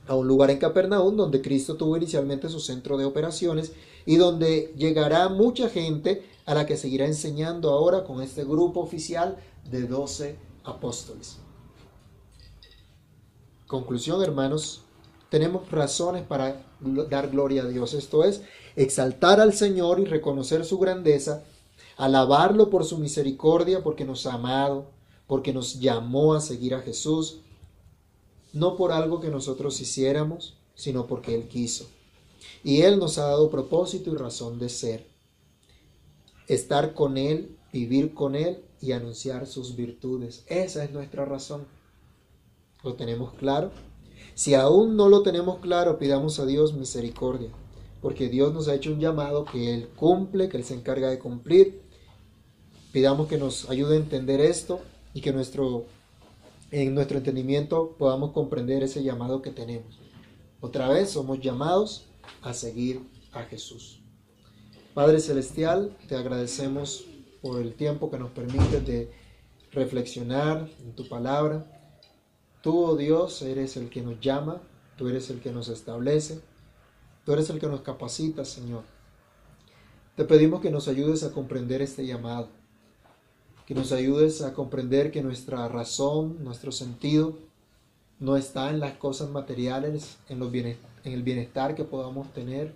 a 0.06 0.14
un 0.14 0.28
lugar 0.28 0.52
en 0.52 0.60
Capernaum 0.60 1.16
donde 1.16 1.42
Cristo 1.42 1.74
tuvo 1.74 1.96
inicialmente 1.96 2.48
su 2.48 2.60
centro 2.60 2.96
de 2.96 3.06
operaciones 3.06 3.72
y 4.06 4.18
donde 4.18 4.72
llegará 4.76 5.28
mucha 5.28 5.68
gente 5.68 6.22
a 6.46 6.54
la 6.54 6.64
que 6.64 6.76
seguirá 6.76 7.06
enseñando 7.06 7.70
ahora 7.70 8.04
con 8.04 8.22
este 8.22 8.44
grupo 8.44 8.78
oficial 8.78 9.36
de 9.68 9.82
doce 9.88 10.36
apóstoles. 10.62 11.38
Conclusión, 13.72 14.22
hermanos, 14.22 14.82
tenemos 15.30 15.70
razones 15.70 16.24
para 16.24 16.62
dar 17.08 17.30
gloria 17.30 17.62
a 17.62 17.66
Dios. 17.66 17.94
Esto 17.94 18.22
es, 18.22 18.42
exaltar 18.76 19.40
al 19.40 19.54
Señor 19.54 19.98
y 19.98 20.04
reconocer 20.04 20.66
su 20.66 20.78
grandeza, 20.78 21.42
alabarlo 21.96 22.68
por 22.68 22.84
su 22.84 22.98
misericordia, 22.98 23.82
porque 23.82 24.04
nos 24.04 24.26
ha 24.26 24.34
amado, 24.34 24.90
porque 25.26 25.54
nos 25.54 25.80
llamó 25.80 26.34
a 26.34 26.42
seguir 26.42 26.74
a 26.74 26.82
Jesús, 26.82 27.38
no 28.52 28.76
por 28.76 28.92
algo 28.92 29.20
que 29.20 29.30
nosotros 29.30 29.80
hiciéramos, 29.80 30.54
sino 30.74 31.06
porque 31.06 31.34
Él 31.34 31.48
quiso. 31.48 31.86
Y 32.62 32.82
Él 32.82 32.98
nos 32.98 33.16
ha 33.16 33.22
dado 33.22 33.48
propósito 33.48 34.10
y 34.12 34.16
razón 34.16 34.58
de 34.58 34.68
ser. 34.68 35.06
Estar 36.46 36.92
con 36.92 37.16
Él, 37.16 37.56
vivir 37.72 38.12
con 38.12 38.34
Él 38.34 38.62
y 38.82 38.92
anunciar 38.92 39.46
sus 39.46 39.76
virtudes. 39.76 40.44
Esa 40.46 40.84
es 40.84 40.90
nuestra 40.90 41.24
razón. 41.24 41.66
¿Lo 42.82 42.94
tenemos 42.94 43.32
claro? 43.34 43.70
Si 44.34 44.54
aún 44.54 44.96
no 44.96 45.08
lo 45.08 45.22
tenemos 45.22 45.58
claro, 45.58 45.98
pidamos 45.98 46.38
a 46.38 46.46
Dios 46.46 46.74
misericordia, 46.74 47.50
porque 48.00 48.28
Dios 48.28 48.52
nos 48.52 48.68
ha 48.68 48.74
hecho 48.74 48.92
un 48.92 49.00
llamado 49.00 49.44
que 49.44 49.74
Él 49.74 49.88
cumple, 49.94 50.48
que 50.48 50.56
Él 50.56 50.64
se 50.64 50.74
encarga 50.74 51.10
de 51.10 51.18
cumplir. 51.18 51.82
Pidamos 52.92 53.28
que 53.28 53.38
nos 53.38 53.68
ayude 53.70 53.94
a 53.94 54.00
entender 54.00 54.40
esto 54.40 54.80
y 55.14 55.20
que 55.20 55.32
nuestro, 55.32 55.86
en 56.70 56.94
nuestro 56.94 57.18
entendimiento 57.18 57.94
podamos 57.98 58.32
comprender 58.32 58.82
ese 58.82 59.02
llamado 59.02 59.42
que 59.42 59.50
tenemos. 59.50 59.98
Otra 60.60 60.88
vez 60.88 61.10
somos 61.10 61.40
llamados 61.40 62.06
a 62.42 62.54
seguir 62.54 63.00
a 63.32 63.42
Jesús. 63.42 64.00
Padre 64.94 65.20
Celestial, 65.20 65.96
te 66.08 66.16
agradecemos 66.16 67.04
por 67.40 67.60
el 67.60 67.74
tiempo 67.74 68.10
que 68.10 68.18
nos 68.18 68.30
permite 68.30 68.80
de 68.80 69.10
reflexionar 69.72 70.68
en 70.80 70.94
tu 70.94 71.08
palabra. 71.08 71.81
Tú, 72.62 72.84
oh 72.84 72.96
Dios, 72.96 73.42
eres 73.42 73.76
el 73.76 73.90
que 73.90 74.02
nos 74.02 74.20
llama, 74.20 74.60
tú 74.96 75.08
eres 75.08 75.28
el 75.30 75.40
que 75.40 75.50
nos 75.50 75.68
establece, 75.68 76.40
tú 77.26 77.32
eres 77.32 77.50
el 77.50 77.58
que 77.58 77.66
nos 77.66 77.80
capacita, 77.80 78.44
Señor. 78.44 78.84
Te 80.14 80.24
pedimos 80.24 80.60
que 80.60 80.70
nos 80.70 80.86
ayudes 80.86 81.24
a 81.24 81.32
comprender 81.32 81.82
este 81.82 82.06
llamado, 82.06 82.48
que 83.66 83.74
nos 83.74 83.90
ayudes 83.90 84.42
a 84.42 84.54
comprender 84.54 85.10
que 85.10 85.22
nuestra 85.22 85.66
razón, 85.66 86.44
nuestro 86.44 86.70
sentido, 86.70 87.36
no 88.20 88.36
está 88.36 88.70
en 88.70 88.78
las 88.78 88.96
cosas 88.96 89.30
materiales, 89.30 90.18
en, 90.28 90.38
los 90.38 90.54
en 90.54 90.78
el 91.02 91.24
bienestar 91.24 91.74
que 91.74 91.82
podamos 91.82 92.32
tener, 92.32 92.72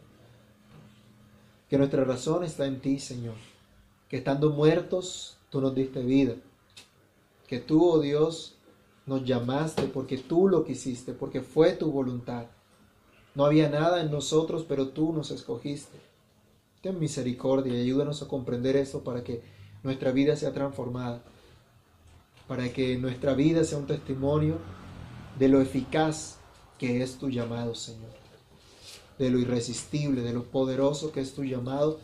que 1.70 1.78
nuestra 1.78 2.02
razón 2.02 2.42
está 2.42 2.66
en 2.66 2.80
ti, 2.80 2.98
Señor, 2.98 3.36
que 4.08 4.16
estando 4.16 4.50
muertos 4.50 5.36
tú 5.50 5.60
nos 5.60 5.76
diste 5.76 6.02
vida, 6.02 6.34
que 7.46 7.60
tú, 7.60 7.88
oh 7.88 8.00
Dios, 8.00 8.55
nos 9.06 9.24
llamaste 9.24 9.84
porque 9.84 10.18
tú 10.18 10.48
lo 10.48 10.64
quisiste, 10.64 11.12
porque 11.12 11.40
fue 11.40 11.72
tu 11.72 11.90
voluntad. 11.90 12.46
No 13.34 13.44
había 13.44 13.68
nada 13.68 14.00
en 14.00 14.10
nosotros, 14.10 14.64
pero 14.68 14.88
tú 14.88 15.12
nos 15.12 15.30
escogiste. 15.30 15.98
Ten 16.82 16.98
misericordia 16.98 17.74
y 17.74 17.82
ayúdanos 17.82 18.22
a 18.22 18.28
comprender 18.28 18.76
esto 18.76 19.04
para 19.04 19.22
que 19.22 19.42
nuestra 19.82 20.10
vida 20.10 20.36
sea 20.36 20.52
transformada, 20.52 21.22
para 22.48 22.72
que 22.72 22.98
nuestra 22.98 23.34
vida 23.34 23.64
sea 23.64 23.78
un 23.78 23.86
testimonio 23.86 24.58
de 25.38 25.48
lo 25.48 25.60
eficaz 25.60 26.38
que 26.78 27.02
es 27.02 27.18
tu 27.18 27.30
llamado, 27.30 27.74
Señor, 27.74 28.10
de 29.18 29.30
lo 29.30 29.38
irresistible, 29.38 30.22
de 30.22 30.32
lo 30.32 30.44
poderoso 30.44 31.12
que 31.12 31.20
es 31.20 31.34
tu 31.34 31.44
llamado 31.44 32.00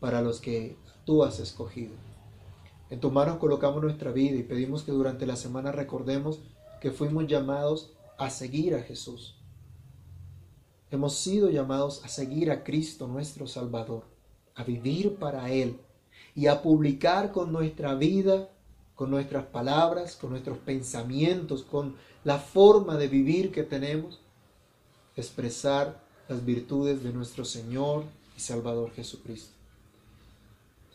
para 0.00 0.22
los 0.22 0.40
que 0.40 0.76
tú 1.04 1.24
has 1.24 1.40
escogido. 1.40 2.07
En 2.90 3.00
tus 3.00 3.12
manos 3.12 3.36
colocamos 3.36 3.82
nuestra 3.82 4.12
vida 4.12 4.36
y 4.36 4.42
pedimos 4.42 4.82
que 4.82 4.92
durante 4.92 5.26
la 5.26 5.36
semana 5.36 5.72
recordemos 5.72 6.40
que 6.80 6.90
fuimos 6.90 7.26
llamados 7.26 7.92
a 8.16 8.30
seguir 8.30 8.74
a 8.74 8.82
Jesús. 8.82 9.36
Hemos 10.90 11.14
sido 11.14 11.50
llamados 11.50 12.02
a 12.04 12.08
seguir 12.08 12.50
a 12.50 12.64
Cristo 12.64 13.06
nuestro 13.06 13.46
Salvador, 13.46 14.04
a 14.54 14.64
vivir 14.64 15.16
para 15.16 15.50
Él 15.50 15.78
y 16.34 16.46
a 16.46 16.62
publicar 16.62 17.30
con 17.30 17.52
nuestra 17.52 17.94
vida, 17.94 18.48
con 18.94 19.10
nuestras 19.10 19.44
palabras, 19.46 20.16
con 20.16 20.30
nuestros 20.30 20.56
pensamientos, 20.58 21.62
con 21.62 21.96
la 22.24 22.38
forma 22.38 22.96
de 22.96 23.08
vivir 23.08 23.52
que 23.52 23.64
tenemos, 23.64 24.20
expresar 25.14 26.00
las 26.26 26.44
virtudes 26.44 27.02
de 27.02 27.12
nuestro 27.12 27.44
Señor 27.44 28.04
y 28.36 28.40
Salvador 28.40 28.90
Jesucristo. 28.92 29.57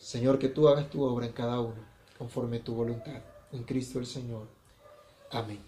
Señor, 0.03 0.37
que 0.37 0.49
tú 0.49 0.67
hagas 0.67 0.89
tu 0.89 1.01
obra 1.01 1.25
en 1.25 1.31
cada 1.31 1.61
uno, 1.61 1.79
conforme 2.17 2.59
tu 2.59 2.75
voluntad. 2.75 3.21
En 3.53 3.63
Cristo 3.63 3.99
el 3.99 4.05
Señor. 4.05 4.47
Amén. 5.31 5.59